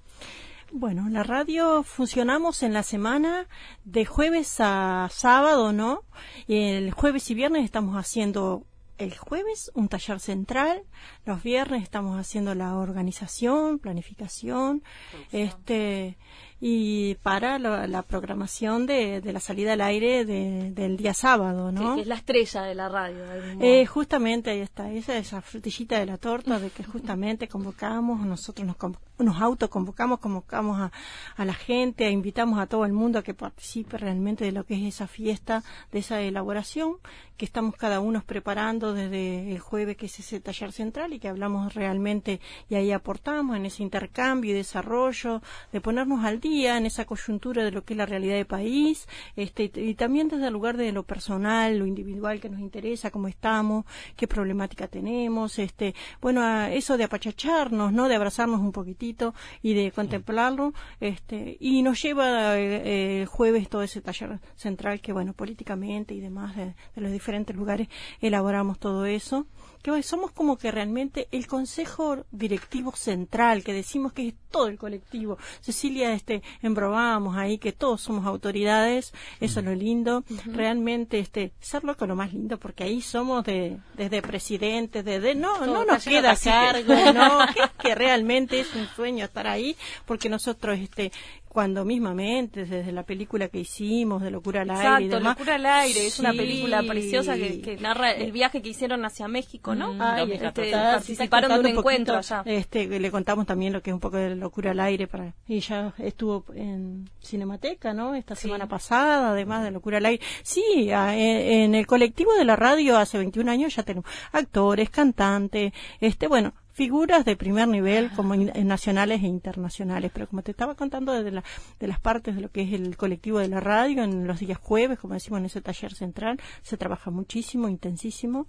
Bueno, 0.72 1.08
la 1.10 1.22
radio 1.22 1.84
funcionamos 1.84 2.64
en 2.64 2.74
la 2.74 2.82
semana 2.82 3.48
de 3.86 4.06
jueves 4.06 4.56
a 4.60 5.08
sábado, 5.12 5.72
¿no? 5.72 6.04
El 6.48 6.92
jueves 6.92 7.30
y 7.30 7.36
viernes 7.36 7.64
estamos 7.64 7.96
haciendo 7.96 8.64
el 8.98 9.18
jueves 9.18 9.72
un 9.74 9.88
taller 9.88 10.20
central, 10.20 10.84
los 11.26 11.44
viernes 11.44 11.84
estamos 11.84 12.20
haciendo 12.20 12.56
la 12.56 12.76
organización, 12.76 13.80
planificación, 13.80 14.84
este 15.32 16.18
y 16.66 17.16
para 17.16 17.60
la, 17.60 18.04
programación 18.04 18.86
de, 18.86 19.22
la 19.22 19.42
salida 19.42 19.74
al 19.74 19.82
aire 19.82 20.24
del 20.24 20.96
día 20.96 21.14
sábado, 21.14 21.74
¿no? 21.74 21.96
Que, 21.96 22.04
es 22.04 22.08
la 22.08 22.16
estrella 22.16 22.62
de 22.62 22.74
la 22.74 22.88
radio. 22.88 23.18
Eh, 23.60 23.86
justamente 23.86 24.52
ahí 24.52 24.62
está, 24.62 24.90
esa 24.90 25.18
esa 25.18 25.42
frutillita 25.42 26.00
de 26.00 26.06
la 26.06 26.18
torta 26.18 26.60
de 26.60 26.70
que 26.70 26.86
justamente 26.86 27.50
convocamos, 27.50 28.26
nosotros 28.26 28.66
nos, 28.66 28.78
nos 29.18 29.42
autoconvocamos, 29.42 30.20
convocamos 30.20 30.80
a, 30.80 30.92
a 31.36 31.44
la 31.44 31.54
gente, 31.54 32.10
invitamos 32.10 32.58
a 32.58 32.68
todo 32.68 32.86
el 32.86 32.94
mundo 32.94 33.20
a 33.20 33.24
que 33.24 33.34
participe 33.34 33.98
realmente 33.98 34.46
de 34.46 34.54
lo 34.54 34.66
que 34.66 34.76
es 34.76 34.96
esa 34.96 35.06
fiesta, 35.06 35.66
de 35.92 36.00
esa 36.00 36.22
elaboración 36.22 36.96
que 37.36 37.44
estamos 37.44 37.76
cada 37.76 38.00
uno 38.00 38.24
preparando 38.26 38.94
desde 38.94 39.52
el 39.52 39.60
jueves 39.60 39.98
que 39.98 40.06
es 40.06 40.20
ese 40.20 40.40
taller 40.40 40.72
central 40.72 41.14
y 41.14 41.20
que 41.20 41.28
hablamos 41.28 41.74
realmente 41.74 42.40
y 42.70 42.76
ahí 42.76 42.92
aportamos 42.92 43.58
en 43.58 43.66
ese 43.66 43.84
intercambio 43.84 44.52
y 44.52 44.54
desarrollo, 44.54 45.42
de 45.74 45.82
ponernos 45.82 46.24
al 46.24 46.40
día 46.40 46.53
en 46.54 46.86
esa 46.86 47.06
coyuntura 47.06 47.64
de 47.64 47.72
lo 47.72 47.84
que 47.84 47.94
es 47.94 47.98
la 47.98 48.06
realidad 48.06 48.36
del 48.36 48.46
país, 48.46 49.08
este, 49.36 49.72
y 49.76 49.96
también 49.96 50.28
desde 50.28 50.48
el 50.48 50.54
lugar 50.54 50.78
de 50.78 50.92
lo 50.92 51.04
personal, 51.04 51.78
lo 51.78 51.86
individual 51.86 52.40
que 52.40 52.50
nos 52.50 52.60
interesa, 52.60 53.12
cómo 53.12 53.28
estamos, 53.28 53.86
qué 54.16 54.28
problemática 54.28 54.88
tenemos, 54.88 55.60
este, 55.60 55.96
bueno, 56.22 56.66
eso 56.66 56.98
de 56.98 57.06
apachacharnos, 57.06 57.92
¿no? 57.92 58.08
De 58.08 58.16
abrazarnos 58.16 58.62
un 58.62 58.72
poquitito 58.72 59.34
y 59.62 59.74
de 59.74 59.92
contemplarlo, 59.92 60.74
este, 61.00 61.58
y 61.60 61.82
nos 61.82 62.02
lleva 62.02 62.58
eh, 62.58 63.22
el 63.22 63.26
jueves 63.26 63.70
todo 63.70 63.84
ese 63.84 64.02
taller 64.02 64.40
central 64.56 65.02
que, 65.02 65.14
bueno, 65.14 65.34
políticamente 65.34 66.14
y 66.14 66.20
demás 66.20 66.56
de 66.56 66.76
los 66.96 67.12
diferentes 67.12 67.56
lugares 67.56 67.88
elaboramos 68.22 68.80
todo 68.80 69.06
eso 69.06 69.48
que 69.84 70.02
somos 70.02 70.32
como 70.32 70.58
que 70.58 70.72
realmente 70.72 71.28
el 71.32 71.46
consejo 71.46 72.26
directivo 72.32 72.96
central, 72.96 73.64
que 73.64 73.74
decimos 73.74 74.14
que 74.14 74.30
es 74.30 74.34
todo 74.50 74.68
el 74.68 74.78
colectivo. 74.78 75.38
Cecilia, 75.60 76.14
este, 76.14 76.42
embrobamos 76.62 77.36
ahí 77.36 77.58
que 77.58 77.74
todos 77.74 78.02
somos 78.02 78.26
autoridades, 78.26 79.14
eso 79.42 79.60
es 79.60 79.66
lo 79.66 79.76
lindo. 79.76 80.24
Realmente, 80.46 81.20
este, 81.20 81.52
serlo 81.60 81.98
con 81.98 82.08
lo 82.08 82.16
más 82.16 82.34
lindo, 82.34 82.58
porque 82.58 82.86
ahí 82.86 83.02
somos 83.02 83.44
de, 83.44 83.78
desde 83.96 84.22
presidentes, 84.22 85.04
desde, 85.04 85.36
no, 85.36 85.66
no 85.66 85.84
nos 85.84 86.04
queda 86.06 86.36
cargo, 86.38 86.94
no, 87.14 87.40
que 87.82 87.94
realmente 87.94 88.62
es 88.62 88.74
un 88.76 88.88
sueño 88.88 89.26
estar 89.26 89.48
ahí, 89.48 89.76
porque 90.06 90.30
nosotros, 90.30 90.80
este, 90.80 91.12
cuando 91.54 91.86
mismamente, 91.86 92.66
desde 92.66 92.92
la 92.92 93.04
película 93.04 93.48
que 93.48 93.60
hicimos, 93.60 94.22
de 94.22 94.32
Locura 94.32 94.64
al 94.64 94.72
Aire. 94.72 95.06
Exacto, 95.06 95.20
Locura 95.20 95.56
al 95.56 95.66
Aire, 95.66 96.08
es 96.08 96.20
una 96.20 96.32
película 96.32 96.84
preciosa 96.84 97.36
que, 97.36 97.78
narra 97.80 98.12
el 98.12 98.32
viaje 98.32 98.62
que 98.62 98.70
hicieron 98.70 99.06
hacia 99.06 99.28
México, 99.28 99.76
¿no? 99.76 99.94
Mm, 99.94 100.32
este, 100.32 100.72
participaron 100.72 101.54
de 101.54 101.60
un, 101.60 101.78
encuentro 101.78 102.18
allá. 102.18 102.42
Este, 102.46 102.88
le 102.88 103.12
contamos 103.12 103.46
también 103.46 103.72
lo 103.72 103.82
que 103.82 103.92
es 103.92 103.94
un 103.94 104.00
poco 104.00 104.18
de 104.18 104.36
Locura 104.36 104.72
al 104.72 104.80
Aire, 104.80 105.08
para 105.08 105.34
y 105.48 105.60
ya 105.60 105.94
estuvo 106.00 106.44
en 106.56 107.10
Cinemateca, 107.22 107.94
¿no? 107.94 108.16
Esta 108.16 108.36
semana 108.36 108.68
pasada, 108.68 109.32
además 109.32 109.64
de 109.64 109.72
Locura 109.72 110.00
al 110.00 110.06
Aire. 110.08 110.24
Sí, 110.42 110.90
en, 110.90 111.76
el 111.76 111.86
colectivo 111.86 112.34
de 112.34 112.46
la 112.46 112.56
radio 112.56 112.98
hace 112.98 113.20
21 113.20 113.50
años 113.52 113.76
ya 113.76 113.84
tenemos 113.84 114.10
actores, 114.32 114.90
cantantes, 114.90 115.72
este, 116.00 116.28
bueno, 116.28 116.54
figuras 116.74 117.24
de 117.24 117.36
primer 117.36 117.68
nivel 117.68 118.12
como 118.12 118.36
nacionales 118.36 119.24
e 119.24 119.28
internacionales. 119.28 120.12
Pero 120.14 120.28
como 120.28 120.42
te 120.42 120.52
estaba 120.52 120.76
contando 120.76 121.14
desde 121.14 121.32
la, 121.32 121.44
de 121.80 121.88
las 121.88 122.00
partes 122.00 122.36
de 122.36 122.42
lo 122.42 122.50
que 122.52 122.64
es 122.64 122.74
el 122.74 122.98
colectivo 122.98 123.40
de 123.40 123.48
la 123.48 123.60
radio, 123.60 124.04
en 124.04 124.28
los 124.28 124.40
días 124.40 124.58
jueves, 124.58 125.00
como 125.00 125.14
decimos 125.14 125.40
en 125.40 125.46
ese 125.46 125.62
taller 125.62 125.94
central, 125.94 126.40
se 126.62 126.78
trabaja 126.78 127.12
muchísimo, 127.12 127.70
intensísimo. 127.70 128.48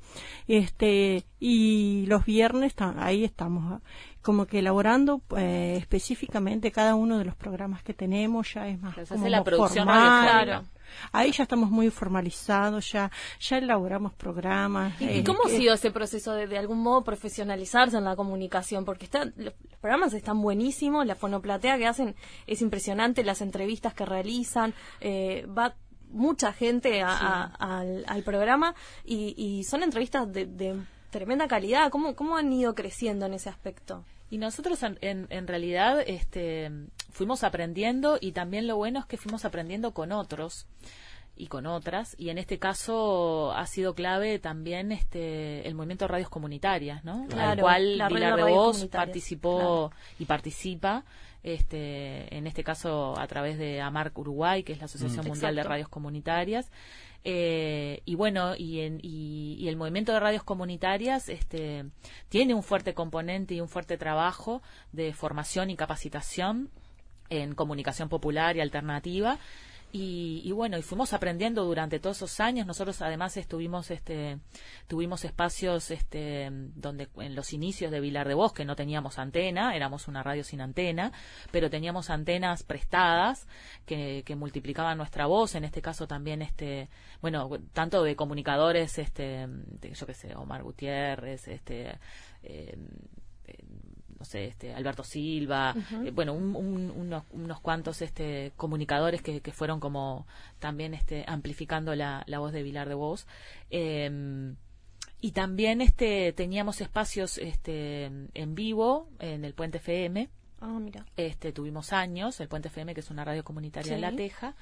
Este, 0.49 1.25
y 1.39 2.07
los 2.07 2.25
viernes 2.25 2.75
ahí 2.97 3.25
estamos 3.25 3.65
ah, 3.73 3.81
como 4.23 4.47
que 4.47 4.61
elaborando 4.61 5.21
eh, 5.37 5.77
específicamente 5.79 6.73
cada 6.73 6.95
uno 6.95 7.19
de 7.19 7.25
los 7.25 7.37
programas 7.37 7.83
que 7.83 7.93
tenemos, 7.93 8.55
ya 8.55 8.67
es 8.69 8.81
más 8.81 8.97
como 9.09 9.29
la 9.29 9.45
producción 9.45 9.87
formal, 9.87 10.65
Ahí 11.13 11.33
ya 11.33 11.43
estamos 11.45 11.71
muy 11.71 11.91
formalizados, 11.91 12.91
ya, 12.93 13.11
ya 13.41 13.59
elaboramos 13.59 14.13
programas. 14.15 15.01
¿Y, 15.01 15.05
eh, 15.21 15.25
cómo 15.25 15.41
ha 15.45 15.49
que- 15.51 15.57
sido 15.59 15.75
ese 15.75 15.91
proceso 15.91 16.33
de, 16.33 16.47
de 16.47 16.59
algún 16.59 16.79
modo 16.81 17.03
profesionalizarse 17.05 17.97
en 17.97 18.05
la 18.05 18.17
comunicación? 18.17 18.85
Porque 18.85 19.05
está, 19.05 19.25
los, 19.25 19.35
los 19.37 19.79
programas 19.81 20.13
están 20.15 20.41
buenísimos, 20.41 21.07
la 21.07 21.15
fonoplatea 21.15 21.79
que 21.79 21.87
hacen 21.87 22.15
es 22.47 22.63
impresionante, 22.63 23.25
las 23.25 23.41
entrevistas 23.41 23.95
que 23.95 24.05
realizan, 24.07 24.75
eh, 25.01 25.47
va 25.47 25.75
mucha 26.11 26.53
gente 26.53 27.03
a- 27.03 27.09
a- 27.59 27.79
al, 27.81 28.05
al 28.07 28.23
programa 28.23 28.75
y, 29.05 29.35
y 29.37 29.65
son 29.65 29.83
entrevistas 29.83 30.33
de, 30.33 30.47
de 30.47 30.81
tremenda 31.11 31.49
calidad. 31.49 31.91
¿Cómo, 31.91 32.15
¿Cómo 32.15 32.37
han 32.37 32.53
ido 32.53 32.75
creciendo 32.75 33.27
en 33.27 33.35
ese 33.35 33.49
aspecto? 33.49 34.05
Y 34.35 34.39
nosotros 34.39 34.83
en, 34.83 34.99
en, 35.01 35.29
en 35.31 35.47
realidad 35.47 36.01
este, 36.05 36.69
fuimos 37.13 37.45
aprendiendo 37.45 38.19
y 38.21 38.33
también 38.33 38.67
lo 38.67 38.75
bueno 38.75 38.99
es 38.99 39.07
que 39.07 39.17
fuimos 39.17 39.45
aprendiendo 39.45 39.95
con 39.95 40.11
otros 40.11 40.67
y 41.37 41.47
con 41.47 41.67
otras. 41.67 42.17
Y 42.19 42.31
en 42.31 42.39
este 42.39 42.59
caso 42.59 43.53
ha 43.53 43.65
sido 43.69 43.95
clave 43.95 44.41
también 44.41 44.91
este 44.91 45.69
el 45.69 45.77
movimiento 45.77 46.07
de 46.07 46.09
radios 46.09 46.31
comunitarias 46.31 47.05
no 47.05 47.29
Claro, 47.29 47.63
cual 47.63 47.97
la 47.97 48.09
red 48.09 48.35
de 48.35 48.43
Voz 48.43 48.85
participó 48.87 49.93
y 50.19 50.25
participa 50.25 51.05
este 51.45 52.35
en 52.37 52.47
este 52.49 52.65
caso 52.65 53.17
a 53.19 53.27
través 53.29 53.59
de 53.59 53.81
AMARC 53.81 54.19
Uruguay 54.19 54.65
que 54.65 54.73
es 54.73 54.79
la 54.81 54.87
Asociación 54.87 55.25
Mundial 55.29 55.55
de. 55.55 55.63
Radios 55.69 55.89
Comunitarias 55.89 56.71
eh, 57.27 58.03
y 58.05 58.17
bueno, 58.17 58.55
y, 58.57 58.81
en- 58.81 58.99
y- 59.03 59.57
y 59.59 59.69
el 59.69 59.77
movimiento 59.77 60.13
de 60.13 60.21
radios 60.21 60.43
comunitarias 60.43 61.29
este, 61.31 61.87
tiene 62.29 62.53
un 62.55 62.63
fuerte 62.63 62.93
componente 62.93 63.55
y 63.55 63.61
un 63.63 63.69
fuerte 63.69 63.97
trabajo 63.97 64.61
de 64.93 65.13
formación 65.15 65.71
y 65.71 65.77
capacitación 65.77 66.69
en 67.31 67.55
comunicación 67.55 68.09
popular 68.11 68.57
y 68.57 68.61
alternativa. 68.61 69.39
Y, 69.97 70.43
y 70.45 70.51
bueno, 70.51 70.77
y 70.77 70.83
fuimos 70.83 71.13
aprendiendo 71.13 71.63
durante 71.63 72.01
todos 72.01 72.17
esos 72.17 72.41
años. 72.41 72.67
Nosotros 72.67 73.01
además 73.01 73.37
estuvimos, 73.37 73.93
este, 73.93 74.41
tuvimos 74.89 75.25
espacios, 75.25 75.93
este, 75.93 76.49
donde 76.51 77.09
en 77.19 77.37
los 77.37 77.53
inicios 77.53 77.93
de 77.93 78.01
Vilar 78.01 78.27
de 78.27 78.35
Bosque 78.35 78.65
no 78.65 78.75
teníamos 78.75 79.21
antena, 79.21 79.77
éramos 79.77 80.09
una 80.09 80.25
radio 80.25 80.43
sin 80.43 80.61
antena, 80.61 81.13
pero 81.53 81.71
teníamos 81.71 82.11
antenas 82.11 82.65
prestadas 82.65 83.47
que, 83.87 84.25
que 84.27 84.35
multiplicaban 84.35 84.99
nuestra 84.99 85.27
voz. 85.27 85.55
En 85.55 85.63
este 85.63 85.81
caso 85.81 86.09
también, 86.09 86.43
este, 86.43 86.89
bueno, 87.21 87.49
tanto 87.73 88.03
de 88.03 88.17
comunicadores, 88.17 88.99
este, 88.99 89.47
yo 89.93 90.07
qué 90.07 90.15
sé, 90.15 90.35
Omar 90.35 90.65
Gutiérrez, 90.65 91.47
este, 91.47 92.01
eh, 92.43 92.77
no 94.25 94.31
sé, 94.31 94.47
este, 94.47 94.73
Alberto 94.73 95.05
Silva, 95.05 95.75
eh, 96.05 96.11
bueno, 96.11 96.33
un- 96.33 96.57
un- 96.57 96.91
unos, 96.91 97.25
unos 97.33 97.61
cuantos 97.61 98.01
este, 98.01 98.53
comunicadores 98.57 99.21
que, 99.21 99.43
que 99.43 99.53
fueron 99.53 99.81
como 99.81 100.27
también 100.59 100.95
este, 100.95 101.25
amplificando 101.29 101.95
la, 101.95 102.23
la 102.27 102.39
voz 102.39 102.53
de 102.55 102.63
Vilar 102.63 102.89
de 102.89 102.95
Voz. 102.95 103.27
Eh, 103.71 104.55
y 105.21 105.33
también 105.33 105.81
este, 105.83 106.33
teníamos 106.33 106.81
espacios 106.81 107.37
este, 107.39 108.05
en 108.35 108.55
vivo 108.55 109.09
en 109.19 109.45
el 109.45 109.53
Puente 109.55 109.77
FM. 109.79 110.29
Ah, 110.61 110.79
mira. 110.81 111.05
Este, 111.17 111.53
tuvimos 111.53 111.93
años, 111.93 112.41
el 112.41 112.49
Puente 112.49 112.69
FM, 112.69 112.95
que 112.95 113.01
es 113.01 113.11
una 113.11 113.25
radio 113.25 113.45
comunitaria 113.45 113.93
de 113.93 113.97
Sí. 113.99 114.01
La 114.03 114.13
Teja. 114.17 114.55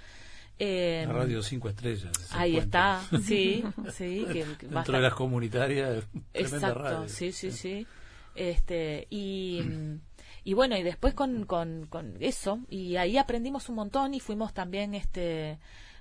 Eh, 0.59 1.05
La 1.07 1.15
radio 1.15 1.43
cinco 1.43 1.69
estrellas. 1.69 2.13
ese 2.21 2.37
ahí 2.37 2.53
puente. 2.53 2.65
está, 2.67 3.01
sí, 3.25 3.65
sí. 3.93 4.25
Que, 4.33 4.45
que 4.59 4.67
Dentro 4.69 4.97
de 4.97 5.01
las 5.03 5.15
comunitarias, 5.15 6.05
tremenda 6.33 6.57
Exacto, 6.59 6.79
radio. 6.79 7.09
sí, 7.09 7.33
sí, 7.33 7.51
sí. 7.51 7.87
Este, 8.35 9.07
y, 9.11 9.63
y 10.45 10.55
bueno, 10.55 10.77
y 10.77 10.83
después 10.83 11.15
con, 11.15 11.45
con, 11.45 11.87
con 11.87 12.17
eso, 12.21 12.61
y 12.69 12.97
ahí 12.97 13.19
aprendimos 13.19 13.69
un 13.69 13.77
montón 13.77 14.15
y 14.15 14.21
fuimos 14.21 14.55
también, 14.55 14.95
este, 14.95 15.59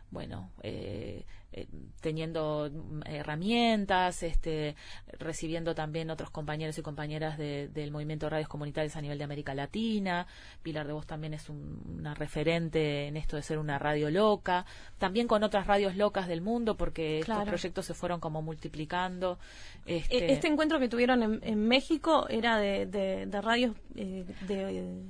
bueno, 0.09 0.51
eh, 0.63 1.25
eh, 1.53 1.67
teniendo 2.01 2.69
mm, 2.71 3.01
herramientas, 3.05 4.23
este, 4.23 4.75
recibiendo 5.19 5.75
también 5.75 6.09
otros 6.09 6.29
compañeros 6.29 6.77
y 6.77 6.81
compañeras 6.81 7.37
de- 7.37 7.67
del 7.69 7.91
movimiento 7.91 8.25
de 8.25 8.29
radios 8.31 8.47
comunitarias 8.49 8.95
a 8.95 9.01
nivel 9.01 9.17
de 9.17 9.23
América 9.23 9.53
Latina. 9.53 10.27
Pilar 10.63 10.87
de 10.87 10.93
Voz 10.93 11.05
también 11.05 11.33
es 11.33 11.49
un- 11.49 11.81
una 11.99 12.13
referente 12.13 13.07
en 13.07 13.17
esto 13.17 13.35
de 13.35 13.41
ser 13.43 13.57
una 13.57 13.79
radio 13.79 14.09
loca. 14.09 14.65
También 14.97 15.27
con 15.27 15.43
otras 15.43 15.67
radios 15.67 15.95
locas 15.95 16.27
del 16.27 16.41
mundo, 16.41 16.75
porque 16.77 17.21
Claro. 17.25 17.41
estos 17.41 17.49
proyectos 17.51 17.85
se 17.85 17.93
fueron 17.93 18.19
como 18.19 18.41
multiplicando. 18.41 19.39
E- 19.85 19.97
Este, 19.97 20.31
Este 20.33 20.47
encuentro 20.47 20.79
que 20.79 20.87
tuvieron 20.89 21.21
en, 21.23 21.39
en 21.43 21.67
México 21.67 22.27
era 22.29 22.57
de, 22.57 22.85
de, 22.85 23.25
de 23.25 23.41
radios 23.41 23.75
eh, 23.95 24.25
de, 24.47 24.55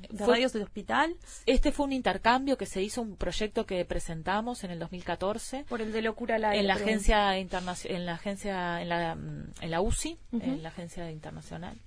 de 0.09 0.17
Fue- 0.17 0.27
radios 0.27 0.53
de 0.53 0.63
hospital 0.63 1.15
Este 1.45 1.71
fue 1.71 1.85
un 1.85 1.91
intercambio 1.93 2.57
que 2.57 2.65
se 2.65 2.81
hizo, 2.81 3.01
un 3.01 3.15
proyecto 3.15 3.65
que 3.65 3.83
presentamos 3.85 4.63
en 4.63 4.71
el 4.71 4.79
2014 4.79 5.65
por 5.69 5.81
el 5.81 5.91
de 5.91 6.01
locura 6.01 6.30
al 6.33 6.45
aire. 6.45 6.59
en 6.59 6.67
la 6.67 6.73
agencia 6.75 7.37
internacional, 7.39 7.97
en 7.99 8.05
la 8.05 8.13
agencia, 8.13 8.81
en 8.81 8.89
la, 8.89 9.15
mm, 9.15 9.43
en 9.61 9.71
la 9.71 9.81
UCI, 9.81 10.17
en 10.33 10.63
la 10.63 10.69
agencia 10.69 11.09
internacional, 11.11 11.77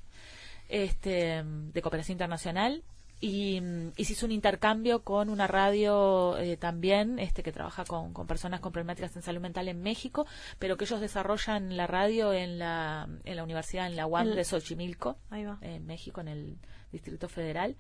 este, 0.69 1.43
de 1.45 1.83
cooperación 1.83 2.15
internacional. 2.15 2.83
Y, 3.21 3.63
y 3.97 4.05
se 4.05 4.13
hizo 4.13 4.27
un 4.27 4.33
intercambio 4.33 5.03
con 5.03 5.31
una 5.31 5.47
radio 5.47 6.37
eh, 6.37 6.59
también 6.59 7.19
este 7.19 7.43
que 7.43 7.53
trabaja 7.53 7.85
con, 7.85 8.13
con 8.13 8.27
personas 8.27 8.61
con 8.61 8.71
problemáticas 8.73 9.17
en 9.17 9.23
salud 9.23 9.41
mental 9.41 9.69
en 9.69 9.81
México, 9.83 10.27
pero 10.59 10.77
que 10.77 10.85
ellos 10.85 11.01
desarrollan 11.01 11.75
la 11.77 11.87
radio 11.87 12.35
en 12.35 12.59
la, 12.59 13.09
en 13.25 13.37
la 13.37 13.45
universidad, 13.45 13.87
en 13.87 13.97
la 13.97 14.07
UAM 14.07 14.29
El- 14.29 14.35
de 14.37 14.45
Xochimilco, 14.45 15.17
Ahí 15.31 15.45
va. 15.45 15.57
en 15.63 15.87
México, 15.87 16.21
en 16.21 16.29
el 16.29 16.57
Distrito 16.93 17.29
Federal. 17.29 17.77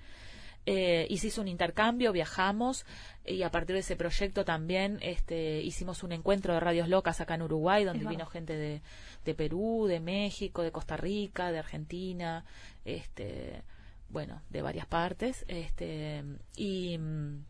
Eh, 0.67 1.07
y 1.11 1.19
se 1.19 1.27
hizo 1.27 1.43
un 1.43 1.49
intercambio, 1.49 2.11
viajamos 2.13 2.87
y 3.27 3.43
a 3.43 3.51
partir 3.51 3.75
de 3.75 3.81
ese 3.81 3.97
proyecto 3.97 4.47
también 4.47 4.99
este, 5.03 5.61
hicimos 5.61 6.03
un 6.03 6.13
encuentro 6.13 6.55
de 6.55 6.61
radios 6.61 6.89
locas 6.89 7.21
acá 7.21 7.35
en 7.35 7.43
Uruguay, 7.43 7.85
donde 7.85 8.05
Es 8.05 8.09
vino 8.09 8.21
verdad. 8.25 8.33
gente 8.33 8.57
de, 8.57 8.81
de 9.25 9.35
Perú, 9.35 9.87
de 9.87 10.01
México, 10.01 10.63
de 10.63 10.73
Costa 10.73 10.97
Rica, 10.97 11.53
de 11.53 11.59
Argentina, 11.59 12.45
este, 12.87 13.63
bueno, 14.09 14.41
de 14.49 14.63
varias 14.63 14.87
partes. 14.87 15.45
Este, 15.49 16.25
y, 16.57 16.97
mm, 16.97 17.45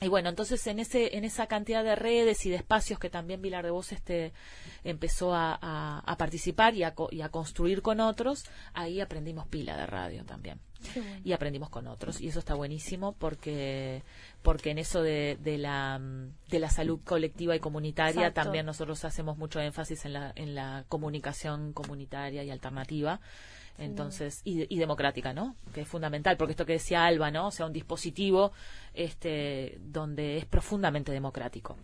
y 0.00 0.08
bueno, 0.08 0.28
entonces 0.28 0.64
en 0.68 0.78
ese 0.78 1.16
en 1.16 1.24
esa 1.24 1.46
cantidad 1.48 1.82
de 1.82 1.96
redes 1.96 2.46
y 2.46 2.50
de 2.50 2.56
espacios 2.56 2.98
que 3.00 3.10
también 3.10 3.42
Vilar 3.42 3.64
de 3.64 3.70
Voz 3.70 3.90
este 3.92 4.32
empezó 4.84 5.34
a, 5.34 5.58
a- 5.60 6.00
a 6.06 6.16
participar 6.16 6.74
y 6.74 6.84
a, 6.84 6.94
y 7.10 7.20
a 7.22 7.28
construir 7.30 7.82
con 7.82 8.00
otros, 8.00 8.44
ahí 8.74 9.00
aprendimos 9.00 9.46
pila 9.48 9.76
de 9.76 9.86
radio 9.86 10.24
también 10.24 10.60
bueno. 10.94 11.20
y 11.24 11.32
aprendimos 11.32 11.68
con 11.70 11.88
otros 11.88 12.20
y 12.20 12.28
eso 12.28 12.38
está 12.38 12.54
buenísimo 12.54 13.12
porque 13.18 14.04
porque 14.42 14.70
en 14.70 14.78
eso 14.78 15.02
de, 15.02 15.36
de 15.40 15.58
la 15.58 16.00
de 16.48 16.58
la 16.60 16.70
salud 16.70 17.00
colectiva 17.04 17.56
y 17.56 17.60
comunitaria 17.60 18.28
Exacto. 18.28 18.42
también 18.42 18.66
nosotros 18.66 19.04
hacemos 19.04 19.36
mucho 19.36 19.58
énfasis 19.60 20.04
en 20.04 20.12
la 20.12 20.32
en 20.36 20.54
la 20.54 20.84
comunicación 20.88 21.72
comunitaria 21.72 22.44
y 22.44 22.50
alternativa 22.50 23.20
entonces 23.78 24.40
y, 24.44 24.72
y 24.74 24.78
democrática 24.78 25.32
no 25.32 25.54
que 25.72 25.82
es 25.82 25.88
fundamental 25.88 26.36
porque 26.36 26.52
esto 26.52 26.66
que 26.66 26.74
decía 26.74 27.04
Alba 27.04 27.30
no 27.30 27.46
o 27.46 27.50
sea 27.50 27.66
un 27.66 27.72
dispositivo 27.72 28.52
este 28.92 29.78
donde 29.80 30.36
es 30.36 30.44
profundamente 30.44 31.12
democrático 31.12 31.76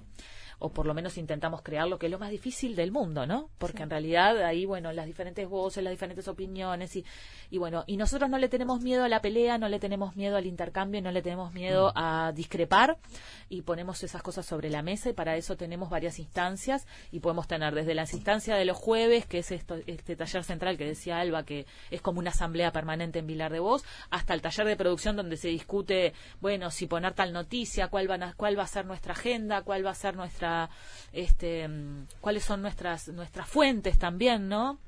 o 0.58 0.70
por 0.70 0.86
lo 0.86 0.94
menos 0.94 1.18
intentamos 1.18 1.62
crearlo, 1.62 1.98
que 1.98 2.06
es 2.06 2.12
lo 2.12 2.18
más 2.18 2.30
difícil 2.30 2.76
del 2.76 2.90
mundo, 2.92 3.26
¿no? 3.26 3.50
Porque 3.58 3.82
en 3.82 3.90
realidad 3.90 4.42
ahí, 4.42 4.64
bueno, 4.66 4.92
las 4.92 5.06
diferentes 5.06 5.48
voces, 5.48 5.82
las 5.82 5.90
diferentes 5.90 6.26
opiniones 6.28 6.94
y, 6.96 7.04
y 7.50 7.58
bueno, 7.58 7.84
y 7.86 7.96
nosotros 7.96 8.28
no 8.30 8.38
le 8.38 8.48
tenemos 8.48 8.80
miedo 8.80 9.04
a 9.04 9.08
la 9.08 9.20
pelea, 9.20 9.58
no 9.58 9.68
le 9.68 9.78
tenemos 9.78 10.16
miedo 10.16 10.36
al 10.36 10.46
intercambio, 10.46 11.00
no 11.02 11.10
le 11.10 11.22
tenemos 11.22 11.52
miedo 11.52 11.92
a 11.94 12.32
discrepar 12.34 12.98
y 13.48 13.62
ponemos 13.62 14.02
esas 14.02 14.22
cosas 14.22 14.46
sobre 14.46 14.70
la 14.70 14.82
mesa 14.82 15.10
y 15.10 15.12
para 15.12 15.36
eso 15.36 15.56
tenemos 15.56 15.90
varias 15.90 16.18
instancias 16.18 16.86
y 17.12 17.20
podemos 17.20 17.46
tener 17.48 17.74
desde 17.74 17.94
las 17.94 18.12
instancias 18.14 18.58
de 18.58 18.64
los 18.64 18.76
jueves, 18.76 19.26
que 19.26 19.38
es 19.38 19.50
esto, 19.52 19.76
este 19.86 20.16
taller 20.16 20.44
central 20.44 20.76
que 20.76 20.84
decía 20.86 21.18
Alba, 21.20 21.44
que 21.44 21.66
es 21.90 22.00
como 22.00 22.18
una 22.20 22.30
asamblea 22.30 22.72
permanente 22.72 23.18
en 23.18 23.26
Vilar 23.26 23.52
de 23.52 23.60
Voz, 23.60 23.84
hasta 24.10 24.34
el 24.34 24.42
taller 24.42 24.66
de 24.66 24.76
producción 24.76 25.16
donde 25.16 25.36
se 25.36 25.48
discute, 25.48 26.12
bueno, 26.40 26.70
si 26.70 26.86
poner 26.86 27.14
tal 27.14 27.32
noticia, 27.32 27.88
cuál, 27.88 28.08
van 28.08 28.22
a- 28.22 28.34
cuál 28.34 28.58
va 28.58 28.62
a 28.64 28.66
ser 28.66 28.86
nuestra 28.86 29.12
agenda, 29.12 29.62
cuál 29.62 29.84
va 29.84 29.90
a 29.90 29.94
ser 29.94 30.16
nuestra, 30.16 30.43
este, 31.12 31.68
mm, 31.68 32.06
cuáles 32.20 32.44
son 32.44 32.62
nuestras, 32.62 33.08
nuestras 33.08 33.48
fuentes 33.48 33.98
también, 33.98 34.48
¿no? 34.48 34.78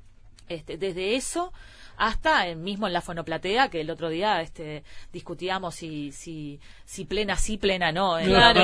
Este, 0.49 0.77
desde 0.77 1.15
eso 1.15 1.51
hasta 1.97 2.53
mismo 2.55 2.87
en 2.87 2.93
la 2.93 3.01
fonoplatea 3.01 3.69
que 3.69 3.81
el 3.81 3.89
otro 3.89 4.09
día 4.09 4.41
este 4.41 4.83
discutíamos 5.11 5.75
si 5.75 6.11
si 6.11 6.59
si 6.89 7.03
plena 7.03 7.35
sí 7.35 7.57
plena 7.57 7.91
no 7.91 8.17
en 8.17 8.27
Claro, 8.27 8.61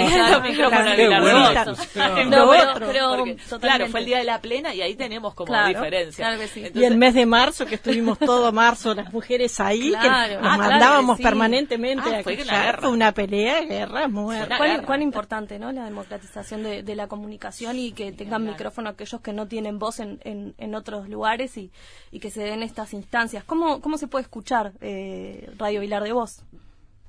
claro, 3.60 3.88
fue 3.88 4.00
el 4.00 4.06
día 4.06 4.18
de 4.20 4.24
la 4.24 4.40
plena 4.40 4.74
y 4.74 4.82
ahí 4.82 4.96
tenemos 4.96 5.34
como 5.34 5.48
Claro, 5.48 5.68
diferencia 5.68 6.26
claro 6.26 6.40
que 6.40 6.48
sí. 6.48 6.64
Y 6.74 6.84
el 6.86 6.98
mes 6.98 7.14
de 7.16 7.26
marzo, 7.26 7.66
que 7.66 7.76
estuvimos 7.76 8.18
todo 8.20 8.52
marzo 8.54 8.94
las 8.94 9.12
mujeres 9.12 9.60
ahí, 9.60 9.90
Claro. 9.90 10.04
que 10.04 10.08
Ah, 10.08 10.28
nos 10.38 10.40
claro 10.58 10.58
mandábamos 10.72 11.18
que 11.18 11.24
sí. 11.24 11.28
permanentemente 11.28 12.16
Ah, 12.16 12.20
a 12.20 12.24
fue 12.24 12.42
una 12.42 12.74
fue 12.80 12.90
una 12.92 13.12
pelea, 13.12 13.62
guerra, 13.62 14.08
muerte. 14.08 14.56
¿Cuán, 14.58 14.70
guerra. 14.72 14.86
cuán 14.86 15.02
importante, 15.02 15.60
¿no? 15.60 15.72
La 15.72 15.84
democratización 15.84 16.64
de, 16.64 16.82
de 16.84 16.96
la 16.96 17.08
comunicación 17.08 17.78
y 17.78 17.92
que 17.92 18.12
tengan 18.14 18.46
micrófono 18.46 18.90
aquellos 18.90 19.20
que 19.22 19.34
no 19.34 19.48
tienen 19.48 19.80
voz 19.80 20.00
en, 20.00 20.20
en, 20.24 20.56
en 20.58 20.76
otros 20.76 21.10
lugares 21.10 21.58
y, 21.58 21.72
y 22.12 22.20
que 22.20 22.32
se 22.32 22.42
den 22.44 22.64
estas 22.64 22.94
instancias. 22.94 23.44
¿Cómo, 23.44 23.82
cómo 23.82 23.98
se 23.98 24.08
puede 24.08 24.24
escuchar 24.24 24.72
eh, 24.82 25.50
Radio 25.58 25.82
Vilar 25.82 26.04
de 26.04 26.14
Voz? 26.14 26.42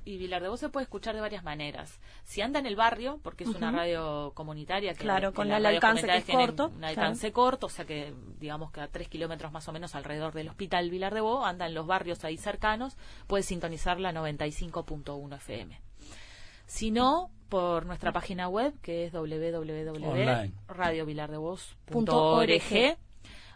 Y 0.05 0.17
Vilar 0.17 0.41
de 0.41 0.49
Voz 0.49 0.59
se 0.59 0.69
puede 0.69 0.83
escuchar 0.83 1.15
de 1.15 1.21
varias 1.21 1.43
maneras. 1.43 1.99
Si 2.23 2.41
anda 2.41 2.59
en 2.59 2.67
el 2.67 2.75
barrio, 2.75 3.19
porque 3.23 3.43
es 3.43 3.49
una 3.49 3.71
radio 3.71 4.31
comunitaria 4.35 4.93
que 4.93 5.03
Claro, 5.03 5.33
con 5.33 5.51
el 5.51 5.65
alcance 5.65 6.05
que 6.05 6.17
es 6.17 6.25
corto, 6.25 6.71
Un 6.75 6.83
alcance 6.83 7.31
corto, 7.31 7.65
o 7.65 7.69
sea 7.69 7.85
que 7.85 8.13
digamos 8.39 8.71
que 8.71 8.81
a 8.81 8.87
tres 8.87 9.09
kilómetros 9.09 9.51
más 9.51 9.67
o 9.67 9.73
menos 9.73 9.95
alrededor 9.95 10.33
del 10.33 10.49
hospital 10.49 10.91
Vilar 10.91 11.13
de 11.13 11.21
Bo, 11.21 11.43
anda 11.43 11.65
en 11.65 11.73
los 11.73 11.87
barrios 11.87 12.23
ahí 12.23 12.37
cercanos, 12.37 12.97
puede 13.27 13.43
sintonizar 13.43 13.99
la 13.99 14.13
95.1 14.13 15.35
FM. 15.35 15.81
Si 16.67 16.91
no, 16.91 17.31
por 17.49 17.85
nuestra 17.85 18.11
página 18.11 18.47
web, 18.47 18.73
que 18.81 19.05
es 19.05 19.15
Online. 19.15 20.51
www.radiovilardevoz.org. 20.67 22.97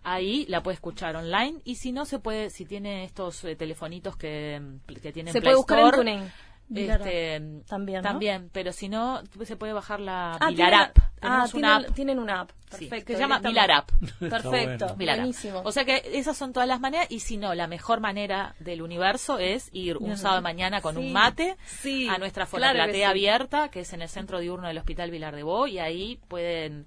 Ahí 0.04 0.46
la 0.48 0.64
puede 0.64 0.76
escuchar 0.76 1.16
online 1.16 1.60
y 1.66 1.76
si 1.76 1.92
no 1.92 2.06
se 2.06 2.20
puede, 2.20 2.50
si 2.50 2.66
tiene 2.66 3.04
estos 3.04 3.44
eh, 3.46 3.56
telefonitos 3.56 4.16
que, 4.16 4.62
que 5.02 5.12
tienen 5.12 5.34
Se 5.34 5.42
Play 5.42 5.54
puede 5.54 5.58
buscar 5.58 5.80
en 5.80 5.86
Store, 5.86 6.32
este, 6.76 7.42
También, 7.68 7.98
¿no? 8.04 8.08
también, 8.10 8.50
pero 8.54 8.72
si 8.72 8.90
no, 8.90 9.22
se 9.44 9.56
puede 9.56 9.74
bajar 9.74 10.00
la 10.00 10.34
Ah, 10.40 10.50
Vilar 10.50 10.70
tienen- 10.70 10.80
App. 10.82 10.98
ah, 11.22 11.48
tienen, 11.52 11.66
una 11.66 11.76
app 11.78 11.94
tienen 11.96 12.20
una 12.20 12.40
app. 12.42 12.52
sí, 12.70 12.86
Perfecto. 12.86 13.06
que 13.08 13.14
se 13.14 13.20
llama. 13.20 13.40
Vilar 13.40 13.72
App. 13.72 13.90
Perfecto. 14.20 14.50
bueno. 14.86 14.96
Vilar 14.96 15.16
App. 15.16 15.20
Buenísimo. 15.22 15.62
O 15.66 15.72
sea 15.72 15.84
que 15.84 16.04
esas 16.14 16.38
son 16.38 16.54
todas 16.54 16.70
las 16.70 16.80
maneras 16.80 17.08
y 17.10 17.22
si 17.22 17.38
no, 17.38 17.56
la 17.56 17.66
mejor 17.68 18.02
manera 18.02 18.54
del 18.60 18.84
universo 18.84 19.40
es 19.40 19.70
ir 19.74 19.98
un 19.98 20.16
sábado 20.16 20.38
de 20.38 20.44
mañana 20.44 20.80
con 20.82 20.94
Sí, 20.96 21.02
un 21.02 21.12
mate 21.12 21.58
sí, 21.66 22.08
a 22.08 22.20
nuestra 22.20 22.46
fonoplatea 22.46 22.94
sí. 22.94 23.04
abierta, 23.04 23.70
que 23.70 23.80
es 23.80 23.92
en 23.94 24.04
el 24.04 24.10
centro 24.10 24.38
diurno 24.40 24.68
del 24.68 24.78
Hospital 24.78 25.10
Vilar 25.10 25.36
de 25.36 25.42
Bo, 25.44 25.66
y 25.66 25.80
ahí 25.80 26.20
pueden 26.28 26.86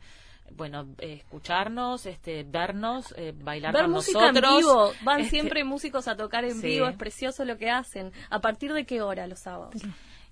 bueno, 0.57 0.87
eh, 0.99 1.15
escucharnos, 1.15 2.07
este, 2.07 2.45
vernos, 2.45 3.15
eh, 3.17 3.33
bailar 3.35 3.73
Ver 3.73 3.83
con 3.85 3.93
música 3.93 4.33
nosotros. 4.33 4.51
en 4.53 4.59
vivo. 4.59 4.93
Van 5.03 5.21
Este, 5.21 5.31
siempre 5.31 5.65
músicos 5.65 6.09
a 6.09 6.17
tocar 6.17 6.45
en 6.45 6.61
sí. 6.61 6.67
vivo. 6.69 6.87
Es 6.89 6.97
precioso 6.97 7.45
lo 7.45 7.57
que 7.59 7.71
hacen. 7.71 8.13
¿A 8.31 8.41
partir 8.41 8.73
de 8.73 8.85
qué 8.87 9.03
hora 9.03 9.27
los 9.27 9.41
sábados? 9.41 9.83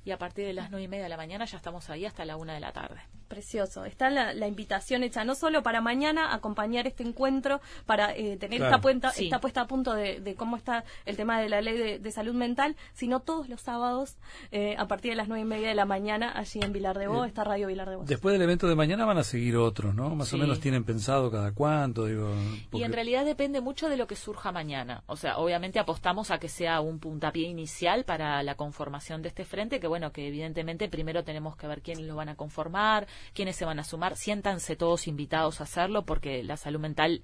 Y 0.05 0.12
a 0.12 0.18
partir 0.18 0.47
de 0.47 0.55
las 0.55 0.71
nueve 0.71 0.85
y 0.85 0.89
media 0.89 1.05
de 1.05 1.11
la 1.11 1.16
mañana 1.16 1.45
ya 1.45 1.57
estamos 1.59 1.91
ahí 1.91 2.07
hasta 2.07 2.25
la 2.25 2.37
una 2.37 2.55
de 2.55 2.61
la 2.61 2.73
tarde. 2.73 3.01
Precioso. 3.31 3.85
Está 3.85 4.11
la, 4.11 4.35
la 4.35 4.49
invitación 4.49 5.05
hecha 5.05 5.22
no 5.24 5.37
solo 5.37 5.62
para 5.62 5.81
mañana 5.81 6.35
acompañar 6.35 6.89
este 6.89 7.05
encuentro, 7.05 7.61
para 7.87 8.12
eh, 8.16 8.37
tener 8.37 8.59
Claro. 8.59 8.74
esta, 8.74 8.81
puesta, 8.83 9.11
Sí. 9.12 9.24
esta 9.26 9.41
puesta 9.41 9.61
a 9.61 9.66
punto 9.68 9.95
de, 9.95 10.18
de 10.20 10.35
cómo 10.35 10.57
está 10.57 10.83
el 11.07 11.16
tema 11.16 11.41
de 11.41 11.49
la 11.49 11.61
ley 11.61 11.78
de, 11.78 11.99
de 12.01 12.11
salud 12.11 12.35
mental, 12.35 12.74
sino 12.93 13.20
todos 13.20 13.49
los 13.49 13.61
sábados 13.61 14.16
eh, 14.51 14.74
a 14.76 14.89
partir 14.89 15.12
de 15.12 15.16
las 15.16 15.28
nueve 15.28 15.43
y 15.43 15.45
media 15.45 15.68
de 15.68 15.76
la 15.76 15.85
mañana 15.85 16.33
allí 16.37 16.59
en 16.61 16.72
Vilar 16.72 16.99
de 16.99 17.07
Bo, 17.07 17.24
está 17.24 17.45
Radio 17.45 17.68
Vilar 17.68 17.89
de 17.89 17.97
Bo. 17.97 18.05
Después 18.05 18.33
del 18.33 18.43
evento 18.43 18.66
de 18.66 18.74
mañana 18.74 19.05
van 19.05 19.18
a 19.18 19.22
seguir 19.22 19.57
otros, 19.57 19.95
¿no? 19.95 20.11
Más 20.16 20.26
Sí. 20.26 20.35
o 20.35 20.39
menos 20.41 20.59
tienen 20.59 20.83
pensado 20.83 21.31
cada 21.31 21.53
cuánto, 21.53 22.07
digo. 22.07 22.35
Y 22.72 22.83
en 22.83 22.93
realidad 22.93 23.24
depende 23.24 23.61
mucho 23.61 23.89
de 23.89 23.97
lo 23.97 24.09
que 24.09 24.16
surja 24.16 24.51
mañana. 24.51 25.05
O 25.07 25.14
sea, 25.14 25.39
obviamente 25.39 25.78
apostamos 25.78 26.33
a 26.33 26.39
que 26.41 26.49
sea 26.49 26.81
un 26.81 26.99
puntapié 26.99 27.47
inicial 27.47 28.03
para 28.05 28.43
la 28.43 28.57
conformación 28.57 29.22
de 29.22 29.28
este 29.28 29.45
frente, 29.45 29.78
que 29.78 29.87
bueno, 29.87 30.11
que 30.11 30.26
evidentemente 30.26 30.89
primero 30.89 31.22
tenemos 31.22 31.57
que 31.57 31.68
ver 31.68 31.81
quiénes 31.81 32.07
lo 32.07 32.16
van 32.16 32.28
a 32.28 32.35
conformar, 32.35 33.07
quiénes 33.35 33.57
se 33.57 33.64
van 33.64 33.79
a 33.79 33.85
sumar. 33.85 34.16
Siéntanse 34.16 34.77
todos 34.77 35.07
invitados 35.07 35.61
a 35.61 35.64
hacerlo 35.64 36.03
porque 36.05 36.43
la 36.43 36.57
salud 36.57 36.81
mental 36.81 37.23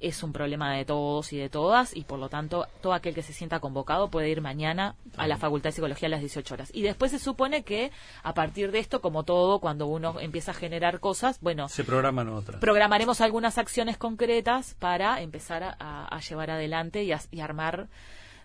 es 0.00 0.24
un 0.24 0.32
problema 0.32 0.74
de 0.74 0.84
todos 0.84 1.32
y 1.32 1.36
de 1.38 1.48
todas 1.48 1.96
y 1.96 2.02
por 2.02 2.18
lo 2.18 2.28
tanto 2.28 2.66
todo 2.80 2.92
aquel 2.92 3.14
que 3.14 3.22
se 3.22 3.32
sienta 3.32 3.60
convocado 3.60 4.10
puede 4.10 4.28
ir 4.30 4.40
mañana 4.40 4.96
a 5.16 5.28
la 5.28 5.36
Facultad 5.36 5.68
de 5.68 5.74
Psicología 5.74 6.08
a 6.08 6.10
las 6.10 6.18
18 6.20 6.54
horas. 6.54 6.70
Y 6.74 6.82
después 6.82 7.12
se 7.12 7.20
supone 7.20 7.62
que 7.62 7.92
a 8.24 8.34
partir 8.34 8.72
de 8.72 8.80
esto, 8.80 9.00
como 9.00 9.22
todo, 9.22 9.60
cuando 9.60 9.86
uno 9.86 10.18
empieza 10.18 10.50
a 10.50 10.54
generar 10.54 10.98
cosas, 10.98 11.38
bueno, 11.40 11.68
se 11.68 11.84
programan 11.84 12.28
otras. 12.30 12.60
programaremos 12.60 13.20
algunas 13.20 13.58
acciones 13.58 13.96
concretas 13.96 14.74
para 14.80 15.20
empezar 15.22 15.76
a, 15.78 16.18
llevar 16.28 16.50
adelante 16.50 17.04
y, 17.04 17.12
a- 17.12 17.20
y 17.30 17.38
armar 17.38 17.86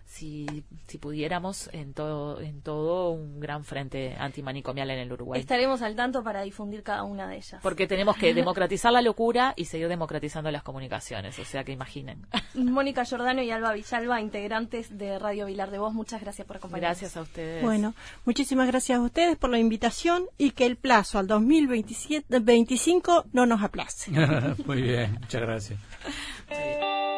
si, 0.08 0.64
si 0.86 0.98
pudiéramos 0.98 1.68
en 1.72 1.92
todo 1.92 2.40
en 2.40 2.62
todo 2.62 3.10
un 3.10 3.40
gran 3.40 3.62
frente 3.62 4.16
antimanicomial 4.18 4.90
en 4.90 5.00
el 5.00 5.12
Uruguay 5.12 5.40
Estaremos 5.40 5.82
al 5.82 5.94
tanto 5.96 6.24
para 6.24 6.40
difundir 6.42 6.82
cada 6.82 7.02
una 7.02 7.28
de 7.28 7.36
ellas. 7.36 7.60
porque 7.62 7.86
tenemos 7.86 8.16
que 8.16 8.32
democratizar 8.32 8.90
la 8.90 9.02
locura 9.02 9.52
y 9.54 9.66
seguir 9.66 9.88
democratizando 9.88 10.50
las 10.50 10.62
comunicaciones 10.62 11.38
o 11.38 11.44
sea 11.44 11.62
que 11.62 11.72
imaginen 11.72 12.26
Mónica 12.54 13.04
Giordano 13.04 13.42
y 13.42 13.50
Alba 13.50 13.74
Villalba, 13.74 14.20
integrantes 14.20 14.96
de 14.96 15.18
Radio 15.18 15.46
Vilar 15.46 15.70
de 15.70 15.78
Voz, 15.78 15.92
muchas 15.92 16.22
gracias 16.22 16.46
por 16.46 16.56
acompañarnos. 16.56 17.00
gracias 17.00 17.16
a 17.16 17.22
ustedes 17.22 17.62
Bueno, 17.62 17.94
muchísimas 18.24 18.66
gracias 18.66 18.98
a 18.98 19.02
ustedes 19.02 19.36
por 19.36 19.50
la 19.50 19.58
invitación 19.58 20.24
y 20.38 20.52
que 20.52 20.64
el 20.64 20.76
plazo 20.76 21.18
al 21.18 21.26
2025 21.26 23.26
no 23.32 23.46
nos 23.46 23.62
aplace. 23.62 24.10
Muy 24.66 24.82
bien, 24.82 25.18
muchas 25.20 25.42
gracias. 25.42 25.78